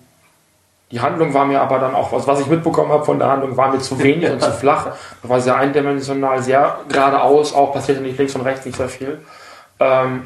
die 0.91 0.99
Handlung 0.99 1.33
war 1.33 1.45
mir 1.45 1.61
aber 1.61 1.77
dann 1.79 1.93
auch, 1.93 2.11
was, 2.11 2.25
was 2.25 2.39
ich 2.41 2.47
mitbekommen 2.47 2.91
habe 2.91 3.05
von 3.05 3.19
der 3.19 3.29
Handlung, 3.29 3.55
war 3.55 3.71
mir 3.71 3.79
zu 3.79 4.01
wenig 4.01 4.29
und 4.29 4.41
zu 4.41 4.51
flach. 4.51 4.87
Das 5.21 5.29
war 5.29 5.39
sehr 5.39 5.55
eindimensional, 5.55 6.41
sehr 6.41 6.77
geradeaus, 6.87 7.53
auch 7.53 7.71
passierte 7.73 8.01
nicht 8.01 8.17
links 8.17 8.35
und 8.35 8.41
rechts 8.41 8.65
nicht 8.65 8.77
sehr 8.77 8.89
viel. 8.89 9.19
Ähm, 9.79 10.25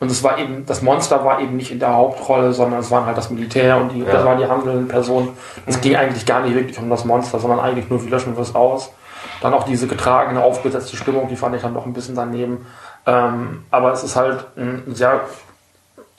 und 0.00 0.10
es 0.10 0.22
war 0.22 0.38
eben, 0.38 0.66
das 0.66 0.82
Monster 0.82 1.24
war 1.24 1.40
eben 1.40 1.56
nicht 1.56 1.70
in 1.70 1.78
der 1.78 1.94
Hauptrolle, 1.94 2.52
sondern 2.52 2.80
es 2.80 2.90
waren 2.90 3.06
halt 3.06 3.16
das 3.16 3.30
Militär 3.30 3.78
und 3.78 3.90
die, 3.90 4.04
das 4.04 4.12
Ja. 4.12 4.24
waren 4.24 4.38
die 4.38 4.46
handelnden 4.46 4.88
Personen. 4.88 5.30
Es 5.64 5.80
ging 5.80 5.96
eigentlich 5.96 6.26
gar 6.26 6.40
nicht 6.42 6.54
wirklich 6.54 6.78
um 6.78 6.90
das 6.90 7.06
Monster, 7.06 7.38
sondern 7.38 7.60
eigentlich 7.60 7.88
nur, 7.88 8.04
wie 8.04 8.08
löschen 8.10 8.36
wir 8.36 8.42
es 8.42 8.54
aus. 8.54 8.92
Dann 9.40 9.54
auch 9.54 9.64
diese 9.64 9.86
getragene, 9.86 10.42
aufgesetzte 10.42 10.96
Stimmung, 10.96 11.28
die 11.28 11.36
fand 11.36 11.56
ich 11.56 11.62
dann 11.62 11.72
noch 11.72 11.86
ein 11.86 11.94
bisschen 11.94 12.14
daneben. 12.14 12.66
Ähm, 13.06 13.64
aber 13.70 13.92
es 13.92 14.04
ist 14.04 14.16
halt 14.16 14.44
ein 14.56 14.82
sehr, 14.94 15.20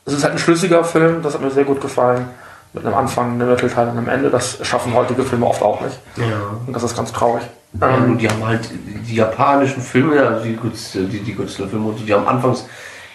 es 0.05 0.13
ist 0.13 0.23
halt 0.23 0.33
ein 0.33 0.39
schlüssiger 0.39 0.83
Film, 0.83 1.21
das 1.21 1.35
hat 1.35 1.41
mir 1.41 1.51
sehr 1.51 1.63
gut 1.65 1.81
gefallen. 1.81 2.27
Mit 2.75 2.85
einem 2.85 2.93
Anfang, 2.95 3.31
einem 3.33 3.49
Mittelteil 3.49 3.87
und 3.87 3.97
einem 3.97 4.09
Ende. 4.09 4.29
Das 4.29 4.59
schaffen 4.63 4.93
heutige 4.93 5.23
Filme 5.23 5.45
oft 5.47 5.61
auch 5.63 5.81
nicht. 5.81 5.97
ja. 6.17 6.23
Und 6.67 6.73
das 6.75 6.83
ist 6.83 6.95
ganz 6.95 7.11
traurig. 7.11 7.43
Ja, 7.81 7.89
Ähm, 7.97 8.17
die 8.17 8.29
haben 8.29 8.45
halt 8.45 8.69
die 9.09 9.15
japanischen 9.15 9.81
Filme, 9.81 10.21
also 10.21 10.43
die 10.43 10.57
die, 10.93 11.19
die 11.19 11.33
Godzilla-Filme, 11.33 11.93
die 12.05 12.13
haben 12.13 12.27
anfangs 12.27 12.65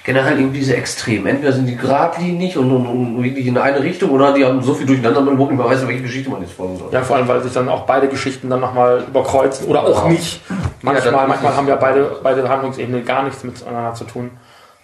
generell 0.04 0.38
irgendwie 0.38 0.58
diese 0.60 0.76
Extrem. 0.76 1.26
Entweder 1.26 1.52
sind 1.52 1.66
die 1.66 1.76
geradlinig 1.76 2.56
und, 2.56 2.70
und, 2.70 2.86
und 2.86 3.22
wirklich 3.22 3.46
in 3.46 3.56
eine 3.58 3.82
Richtung 3.82 4.10
oder 4.10 4.32
die 4.32 4.44
haben 4.44 4.62
so 4.62 4.72
viel 4.74 4.86
durcheinander, 4.86 5.20
man 5.20 5.34
überhaupt 5.34 5.52
nicht 5.52 5.60
mehr 5.60 5.70
weiß, 5.70 5.86
welche 5.86 6.02
Geschichte 6.02 6.30
man 6.30 6.40
jetzt 6.40 6.54
folgen 6.54 6.78
soll. 6.78 6.88
Ja, 6.90 7.02
vor 7.02 7.16
allem, 7.16 7.28
weil 7.28 7.42
sich 7.42 7.52
dann 7.52 7.68
auch 7.68 7.82
beide 7.84 8.08
Geschichten 8.08 8.48
dann 8.48 8.60
nochmal 8.60 9.04
überkreuzen 9.06 9.66
oder 9.66 9.82
auch 9.84 10.04
Ja. 10.04 10.10
nicht. 10.10 10.40
Manchmal, 10.82 11.12
dann- 11.12 11.28
manchmal 11.28 11.54
haben 11.54 11.68
ja 11.68 11.76
beide, 11.76 12.16
beide 12.22 12.48
Handlungsebenen 12.48 13.04
gar 13.04 13.24
nichts 13.24 13.44
miteinander 13.44 13.92
zu 13.94 14.04
tun. 14.04 14.30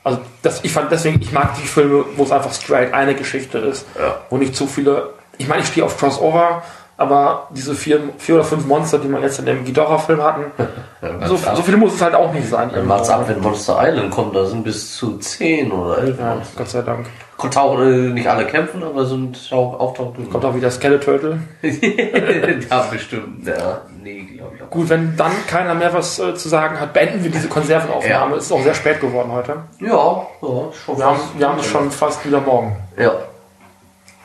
Also 0.07 0.21
das, 0.42 0.62
ich 0.62 0.71
fand 0.73 0.92
deswegen, 0.92 1.21
ich 1.21 1.33
mag 1.33 1.57
die 1.61 1.66
Filme, 1.66 2.05
wo 2.14 2.23
es 2.23 2.31
einfach 2.31 2.53
straight 2.55 2.95
eine 2.95 3.16
Geschichte 3.16 3.59
ist, 3.59 3.85
Ja. 3.99 4.19
wo 4.31 4.37
nicht 4.37 4.55
zu 4.55 4.69
viele. 4.69 5.11
Ich 5.37 5.49
meine, 5.49 5.62
ich 5.62 5.66
stehe 5.69 5.85
auf 5.85 5.99
Crossover, 5.99 6.62
aber 6.96 7.48
diese 7.50 7.74
vier, 7.74 8.00
vier 8.18 8.37
oder 8.37 8.44
fünf 8.44 8.66
Monster, 8.66 8.98
die 8.98 9.09
man 9.09 9.22
jetzt 9.22 9.38
in 9.38 9.46
dem 9.46 9.64
Ghidorah-Film 9.64 10.22
hatten, 10.22 10.44
Ja, 11.02 11.28
so, 11.28 11.37
so 11.37 11.62
viele 11.62 11.76
muss 11.76 11.94
es 11.94 12.02
halt 12.02 12.14
auch 12.14 12.32
nicht 12.32 12.48
sein. 12.48 12.70
Dann 12.72 12.87
macht's 12.87 13.11
ab, 13.11 13.24
wenn 13.28 13.40
Monster 13.40 13.78
Island 13.80 14.11
kommt, 14.11 14.35
da 14.35 14.44
sind 14.46 14.64
bis 14.64 14.96
zu 14.96 15.18
10 15.18 15.70
oder 15.70 15.98
11 15.98 16.18
Ja, 16.18 16.35
Monster. 16.35 16.52
Gott 16.56 16.68
sei 16.68 16.82
Dank. 16.82 17.06
Tauchen 17.50 18.11
äh, 18.11 18.12
nicht 18.14 18.26
alle 18.26 18.46
kämpfen, 18.46 18.82
aber 18.82 19.04
sind 19.04 19.38
auch 19.52 19.78
auftauchen. 19.78 20.30
Kommt 20.30 20.44
auch 20.44 20.54
wieder 20.54 20.70
Skeleturtle. 20.70 21.38
ja, 21.62 22.87
bestimmt. 22.90 23.46
Ja, 23.46 23.82
nee, 24.02 24.22
glaube 24.22 24.56
ich 24.56 24.62
auch. 24.62 24.70
Gut, 24.70 24.88
wenn 24.88 25.14
dann 25.16 25.32
keiner 25.46 25.74
mehr 25.74 25.92
was 25.92 26.18
äh, 26.18 26.35
zu 26.35 26.48
sagen 26.48 26.80
hat, 26.80 26.94
beenden 26.94 27.22
wir 27.22 27.30
diese 27.30 27.48
Konservenaufnahme. 27.48 28.32
Ja. 28.32 28.37
Es 28.38 28.46
ist 28.46 28.52
auch 28.52 28.62
sehr 28.62 28.74
spät 28.74 29.00
geworden 29.02 29.30
heute. 29.32 29.56
Ja, 29.80 29.88
ja, 29.90 30.72
schon 30.72 30.98
Wir 30.98 31.04
haben, 31.04 31.20
wir 31.37 31.48
haben 31.48 31.59
es 31.61 31.66
schon 31.66 31.90
fast 31.90 32.26
wieder 32.26 32.40
morgen. 32.40 32.74
Ja, 32.98 33.12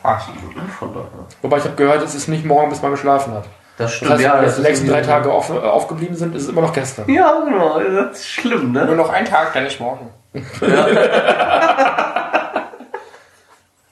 Ach, 0.02 0.28
von 0.78 0.92
daher. 0.92 1.08
Wobei 1.42 1.58
ich 1.58 1.64
habe 1.64 1.74
gehört, 1.76 2.02
es 2.02 2.14
ist 2.14 2.28
nicht 2.28 2.44
morgen, 2.44 2.70
bis 2.70 2.82
man 2.82 2.90
geschlafen 2.90 3.34
hat. 3.34 3.44
Das 3.78 3.86
Das 3.90 3.94
stimmt, 3.94 4.10
heißt, 4.12 4.22
ja. 4.22 4.34
wenn 4.34 4.42
Das 4.42 4.50
jetzt 4.52 4.58
die 4.58 4.62
nächsten 4.68 4.88
drei 4.88 5.00
Tage 5.02 5.32
auf, 5.32 5.48
äh, 5.50 5.54
aufgeblieben 5.54 6.14
sind, 6.16 6.34
ist 6.34 6.42
es 6.44 6.48
immer 6.48 6.60
noch 6.62 6.72
gestern. 6.72 7.08
Ja, 7.10 7.40
genau, 7.44 7.80
das 7.80 8.18
ist 8.18 8.28
schlimm, 8.28 8.72
nur 8.72 8.84
ne? 8.84 8.96
noch 8.96 9.10
ein 9.10 9.24
Tag, 9.24 9.52
dann 9.54 9.64
nicht 9.64 9.80
morgen. 9.80 10.10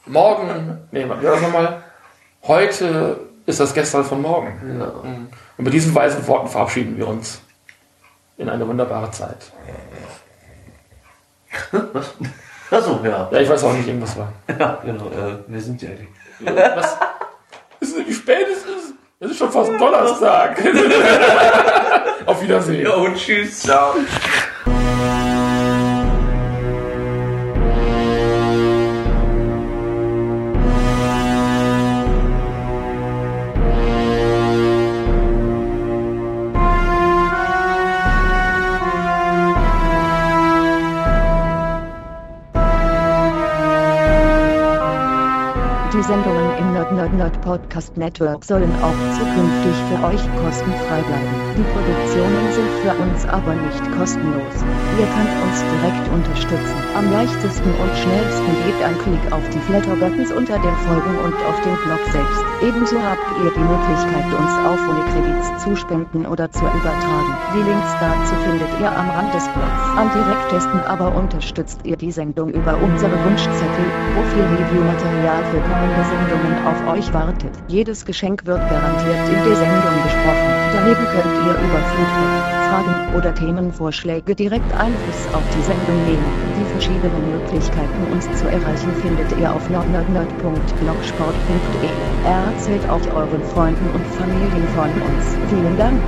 Morgen, 0.06 0.78
nee, 0.90 1.04
wie 1.04 1.08
war 1.08 1.16
das 1.20 1.40
nochmal? 1.42 1.82
Heute 2.46 3.20
ist 3.46 3.61
das 3.61 3.72
gestern 3.74 4.04
von 4.04 4.20
morgen. 4.22 4.80
Ja. 4.80 4.86
Und 4.86 5.64
mit 5.64 5.72
diesen 5.72 5.94
weisen 5.94 6.26
Worten 6.26 6.48
verabschieden 6.48 6.96
wir 6.96 7.06
uns. 7.06 7.40
in 8.36 8.48
eine 8.48 8.66
wunderbare 8.66 9.11
Zeit. 9.11 9.52
Achso, 12.70 13.00
ja. 13.04 13.28
Ja, 13.30 13.40
ich 13.40 13.48
weiß 13.48 13.64
auch 13.64 13.72
nicht, 13.72 13.86
irgendwas 13.88 14.16
war. 14.16 14.32
Ja, 14.58 14.78
genau. 14.84 15.06
Äh, 15.06 15.38
wer 15.46 15.60
sind 15.60 15.80
die 15.80 15.86
eigentlich? 15.88 16.08
Was? 16.40 16.96
Wissen 17.80 17.96
Sie, 17.98 18.06
wie 18.08 18.14
spät 18.14 18.46
es 18.52 18.58
ist? 18.58 18.94
Es 19.20 19.30
ist 19.32 19.38
schon 19.38 19.50
fast 19.50 19.70
Donnerstag. 19.78 20.58
Auf 22.26 22.42
Wiedersehen. 22.42 22.86
und 22.86 23.16
tschüss. 23.16 23.60
Ciao. 23.60 23.94
Nerd 47.20 47.38
Podcast 47.42 47.98
Network 47.98 48.42
sollen 48.46 48.72
auch 48.80 48.96
zukünftig 49.12 49.76
für 49.92 50.00
euch 50.08 50.24
kostenfrei 50.40 51.04
bleiben. 51.04 51.36
Die 51.52 51.68
Produktionen 51.68 52.44
sind 52.48 52.70
für 52.80 52.96
uns 52.96 53.26
aber 53.28 53.52
nicht 53.60 53.84
kostenlos. 53.92 54.56
Ihr 54.96 55.04
könnt 55.04 55.34
uns 55.44 55.58
direkt 55.68 56.06
unterstützen. 56.16 56.80
Am 56.96 57.12
leichtesten 57.12 57.68
und 57.76 57.92
schnellsten 58.00 58.52
geht 58.64 58.80
ein 58.80 58.96
Klick 59.04 59.32
auf 59.36 59.44
die 59.52 59.60
Flatter-Buttons 59.68 60.32
unter 60.32 60.56
den 60.64 60.76
Folgen 60.88 61.14
und 61.20 61.36
auf 61.44 61.60
den 61.60 61.76
Blog 61.84 62.00
selbst. 62.08 62.40
Ebenso 62.64 62.96
habt 62.96 63.28
ihr 63.44 63.52
die 63.52 63.68
Möglichkeit, 63.68 64.28
uns 64.32 64.50
ohne 64.88 65.04
Kredits 65.12 65.62
zu 65.62 65.76
spenden 65.76 66.26
oder 66.26 66.50
zu 66.50 66.60
übertragen. 66.60 67.34
Die 67.54 67.62
Links 67.62 67.92
dazu 68.00 68.34
findet 68.44 68.68
ihr 68.80 68.90
am 68.90 69.10
Rand 69.10 69.34
des 69.34 69.44
Blogs. 69.48 69.82
Am 69.96 70.10
direktesten 70.12 70.80
aber 70.88 71.14
unterstützt 71.14 71.80
ihr 71.84 71.96
die 71.96 72.12
Sendung 72.12 72.50
über 72.50 72.76
unsere 72.78 73.12
Wunschzettel, 73.24 73.86
wo 74.14 74.22
viel 74.32 74.42
Review-Material 74.42 75.44
für 75.50 75.60
kommende 75.60 76.04
Sendungen 76.04 76.66
auf 76.66 76.88
euch 76.96 77.09
wartet. 77.12 77.52
Jedes 77.68 78.04
Geschenk 78.04 78.44
wird 78.46 78.68
garantiert 78.68 79.28
in 79.28 79.44
der 79.44 79.56
Sendung 79.56 80.02
besprochen. 80.02 80.50
Daneben 80.74 81.06
könnt 81.06 81.46
ihr 81.46 81.52
über 81.52 81.78
Feedback, 81.90 82.61
Fragen 82.70 83.14
oder 83.16 83.34
Themenvorschläge 83.34 84.34
direkt 84.34 84.72
Einfluss 84.74 85.28
auf 85.32 85.42
die 85.54 85.62
Sendung 85.62 86.04
nehmen. 86.06 86.24
Die 86.58 86.64
verschiedenen 86.72 87.30
Möglichkeiten 87.30 88.12
uns 88.12 88.24
zu 88.38 88.48
erreichen 88.48 88.92
findet 89.02 89.30
ihr 89.38 89.52
auf 89.52 89.70
nordnerdnerd.blogsport.de. 89.70 91.88
Erzählt 92.24 92.88
auch 92.88 93.06
euren 93.14 93.44
Freunden 93.44 93.88
und 93.92 94.04
Familien 94.14 94.66
von 94.74 94.90
uns. 94.90 95.36
Vielen 95.48 95.76
Dank. 95.76 96.00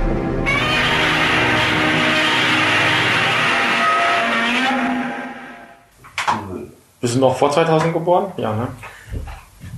Bist 7.01 7.15
du 7.15 7.19
noch 7.19 7.35
vor 7.35 7.51
2000 7.51 7.93
geboren? 7.93 8.31
Ja, 8.37 8.55
ne? 8.55 8.67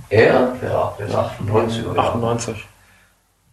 Er? 0.09 0.55
Ja, 0.61 0.93
der 0.99 1.07
ist 1.07 1.15
98 1.15 1.85
oder 1.85 1.99
98. 2.01 2.67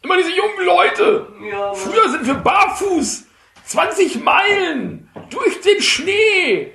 Immer 0.03 0.17
diese 0.17 0.31
jungen 0.31 0.67
Leute. 0.67 1.27
Ja, 1.51 1.73
Früher 1.75 2.09
sind 2.11 2.27
wir 2.27 2.35
barfuß. 2.35 3.25
20 3.67 4.23
Meilen. 4.23 5.09
Durch 5.31 5.61
den 5.61 5.81
Schnee. 5.81 6.73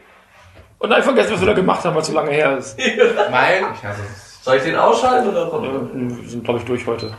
Und 0.79 0.89
dann 0.89 1.03
vergessen, 1.03 1.33
was 1.33 1.39
wir 1.41 1.47
da 1.47 1.53
gemacht 1.53 1.83
haben, 1.83 1.93
weil 1.95 2.01
es 2.01 2.07
so 2.07 2.13
lange 2.13 2.31
her 2.31 2.57
ist. 2.57 2.77
Mein, 3.31 3.63
ich 3.73 3.83
hasse 3.83 4.01
es. 4.13 4.43
Soll 4.43 4.57
ich 4.57 4.63
den 4.63 4.75
ausschalten 4.77 5.29
oder 5.29 5.47
kommt 5.47 5.65
Ja, 5.65 5.71
er? 5.73 6.21
Wir 6.21 6.29
sind, 6.29 6.43
glaube 6.45 6.59
ich, 6.59 6.65
durch 6.65 6.87
heute. 6.87 7.13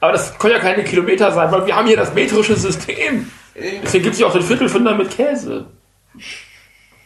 Aber 0.00 0.12
das 0.12 0.38
können 0.38 0.54
ja 0.54 0.60
keine 0.60 0.82
Kilometer 0.84 1.30
sein, 1.32 1.52
weil 1.52 1.66
wir 1.66 1.76
haben 1.76 1.86
hier 1.86 1.96
das 1.96 2.14
metrische 2.14 2.56
System. 2.56 3.30
Deswegen 3.54 4.04
gibt 4.04 4.14
es 4.14 4.20
ja 4.20 4.26
auch 4.26 4.32
den 4.32 4.42
Viertelfünder 4.42 4.94
mit 4.94 5.10
Käse. 5.10 5.66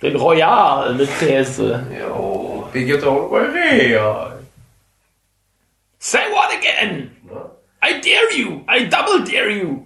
Den 0.00 0.16
Royal 0.16 0.94
mit 0.94 1.08
Käse. 1.18 1.84
Jo. 1.98 2.68
Die 2.72 2.84
gibt 2.84 3.02
auch 3.04 3.30
Urea. 3.30 4.37
Say 5.98 6.30
what 6.32 6.56
again? 6.56 7.10
I 7.82 8.00
dare 8.00 8.32
you. 8.32 8.64
I 8.68 8.84
double 8.84 9.24
dare 9.24 9.50
you. 9.50 9.84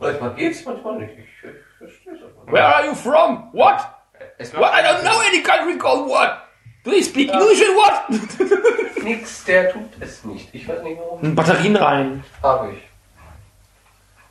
Manchmal 0.00 0.34
geht's, 0.36 0.64
manchmal 0.64 0.98
nicht. 0.98 1.12
Ich, 1.18 1.24
ich 1.50 1.78
verstehe 1.78 2.12
es. 2.14 2.52
Where 2.52 2.64
are 2.66 2.84
you 2.86 2.94
from? 2.94 3.48
What? 3.52 3.80
What? 4.54 4.72
I 4.74 4.82
don't 4.82 5.02
know 5.04 5.20
any 5.20 5.42
country 5.42 5.78
called 5.78 6.08
what? 6.08 6.40
Do 6.84 6.90
they 6.90 7.00
speak 7.02 7.30
English 7.32 7.60
and 7.62 7.76
what? 7.76 8.04
Nix, 9.04 9.44
der 9.44 9.72
tut 9.72 9.90
es 10.00 10.24
nicht. 10.24 10.48
Ich 10.54 10.68
weiß 10.68 10.82
nicht 10.82 10.98
warum. 10.98 11.34
Batterien 11.34 11.76
rein. 11.76 12.24
Habe 12.42 12.72
ich. 12.72 12.82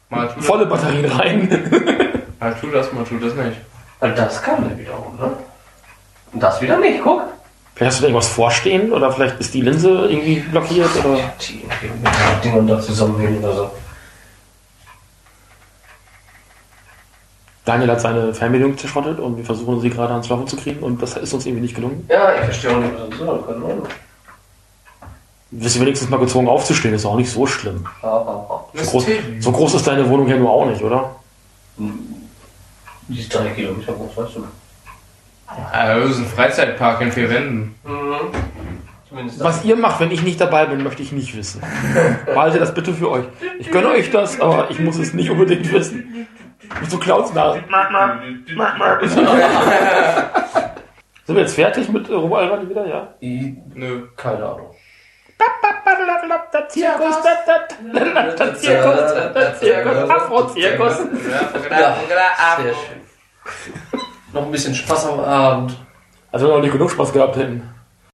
Mal 0.10 0.28
tu, 0.30 0.42
Volle 0.42 0.66
Batterien 0.68 1.06
rein. 1.12 2.24
mal 2.40 2.54
tu 2.60 2.70
das, 2.70 2.92
mal 2.94 3.04
tu 3.06 3.18
das 3.18 3.34
nicht. 3.34 3.58
Also 4.00 4.16
das 4.16 4.42
kann 4.44 4.68
der 4.68 4.78
wiederum, 4.78 5.16
ne? 5.18 5.36
Und 6.34 6.44
das 6.44 6.62
wieder 6.62 6.78
nicht, 6.78 7.02
guck. 7.04 7.24
Vielleicht 7.76 7.92
hast 7.92 8.00
du 8.00 8.02
da 8.04 8.08
irgendwas 8.10 8.28
vorstehen 8.28 8.92
oder 8.92 9.12
vielleicht 9.12 9.40
ist 9.40 9.54
die 9.54 9.62
Linse 9.62 9.90
irgendwie 10.08 10.40
blockiert 10.42 10.90
oder. 11.04 11.34
Die 11.42 11.64
mit 11.66 12.44
Dingen 12.44 12.68
da 12.68 12.80
zusammenhängen 12.80 13.44
oder 13.44 13.56
so. 13.56 13.72
Daniel 17.66 17.92
hat 17.92 18.02
seine 18.02 18.34
Fernbedienung 18.34 18.78
zerschrottet 18.78 19.20
und 19.20 19.38
wir 19.38 19.46
versuchen 19.46 19.80
sie 19.80 19.90
gerade 19.90 20.12
ans 20.12 20.28
Laufen 20.30 20.48
zu 20.48 20.58
kriegen 20.58 20.84
und 20.84 21.02
das 21.02 21.16
ist 21.16 21.34
uns 21.34 21.46
irgendwie 21.46 21.62
nicht 21.62 21.76
gelungen. 21.76 22.06
Ja, 22.10 22.36
ich 22.36 22.42
verstehe 22.42 22.72
auch 22.72 22.80
nicht, 22.80 22.94
was 22.94 23.10
das 23.10 23.20
soll. 23.20 23.44
Keine 23.44 23.66
Ahnung. 23.66 23.88
Du 25.52 25.60
bist 25.60 25.80
wenigstens 25.80 26.10
mal 26.10 26.18
gezwungen 26.18 26.50
aufzustehen, 26.50 26.94
ist 26.94 27.06
auch 27.06 27.16
nicht 27.16 27.32
so 27.32 27.46
schlimm. 27.46 27.88
So 28.02 28.84
groß, 28.84 29.06
so 29.40 29.52
groß 29.52 29.76
ist 29.76 29.88
deine 29.88 30.10
Wohnung 30.10 30.28
ja 30.28 30.36
nur 30.36 30.50
auch 30.50 30.66
nicht, 30.66 30.82
oder? 30.82 31.16
Die 33.08 33.20
ist 33.20 33.34
drei 33.34 33.50
Kilometer 33.50 33.94
groß, 33.94 34.18
weißt 34.18 34.36
du. 34.36 34.48
Ah, 35.48 35.96
das 35.96 36.12
ist 36.12 36.20
ein 36.20 36.26
Freizeitpark 36.26 37.02
in 37.02 37.12
vier 37.12 37.30
Wänden. 37.30 37.76
Mhm. 37.84 38.32
Was 39.38 39.64
ihr 39.64 39.76
macht, 39.76 40.00
wenn 40.00 40.10
ich 40.10 40.24
nicht 40.24 40.42
dabei 40.42 40.66
bin, 40.66 40.82
möchte 40.84 41.04
ich 41.04 41.12
nicht 41.12 41.38
wissen. 41.38 41.62
Behaltet 42.26 42.62
das 42.62 42.74
bitte 42.74 42.94
für 42.94 43.12
euch. 43.12 43.26
Ich 43.60 43.70
gönne 43.70 43.90
euch 43.90 44.10
das, 44.10 44.40
aber 44.40 44.72
ich 44.72 44.80
muss 44.80 44.98
es 44.98 45.14
nicht 45.14 45.30
unbedingt 45.30 45.72
wissen. 45.72 46.28
Mit 46.82 46.90
so 46.90 46.98
Clownsnasen. 46.98 47.64
Sind 51.26 51.36
wir 51.36 51.42
jetzt 51.44 51.56
fertig 51.56 51.90
mit 51.90 52.10
äh, 52.10 52.14
Robo 52.14 52.36
Alban 52.36 52.68
wieder, 52.70 52.86
ja? 52.88 53.14
I, 53.22 53.56
Nö. 53.76 54.08
keine 54.18 54.44
Ahnung. 54.46 54.76
Der 56.54 56.70
Zirkus, 56.70 57.22
der 57.22 58.56
Zirkus, 58.56 59.14
der 59.34 59.56
Zirkus, 59.56 60.10
Afro-Zirkus. 60.10 60.98
Ja, 61.70 61.96
sehr 62.58 62.74
schön. 62.74 64.02
Noch 64.34 64.46
ein 64.46 64.52
bisschen 64.52 64.74
Spaß 64.74 65.08
am 65.08 65.20
Abend. 65.20 65.78
Also 66.32 66.46
wenn 66.46 66.54
wir 66.54 66.58
noch 66.58 66.64
nicht 66.64 66.74
genug 66.74 66.90
Spaß 66.90 67.14
gehabt 67.14 67.36
hätten. 67.36 67.70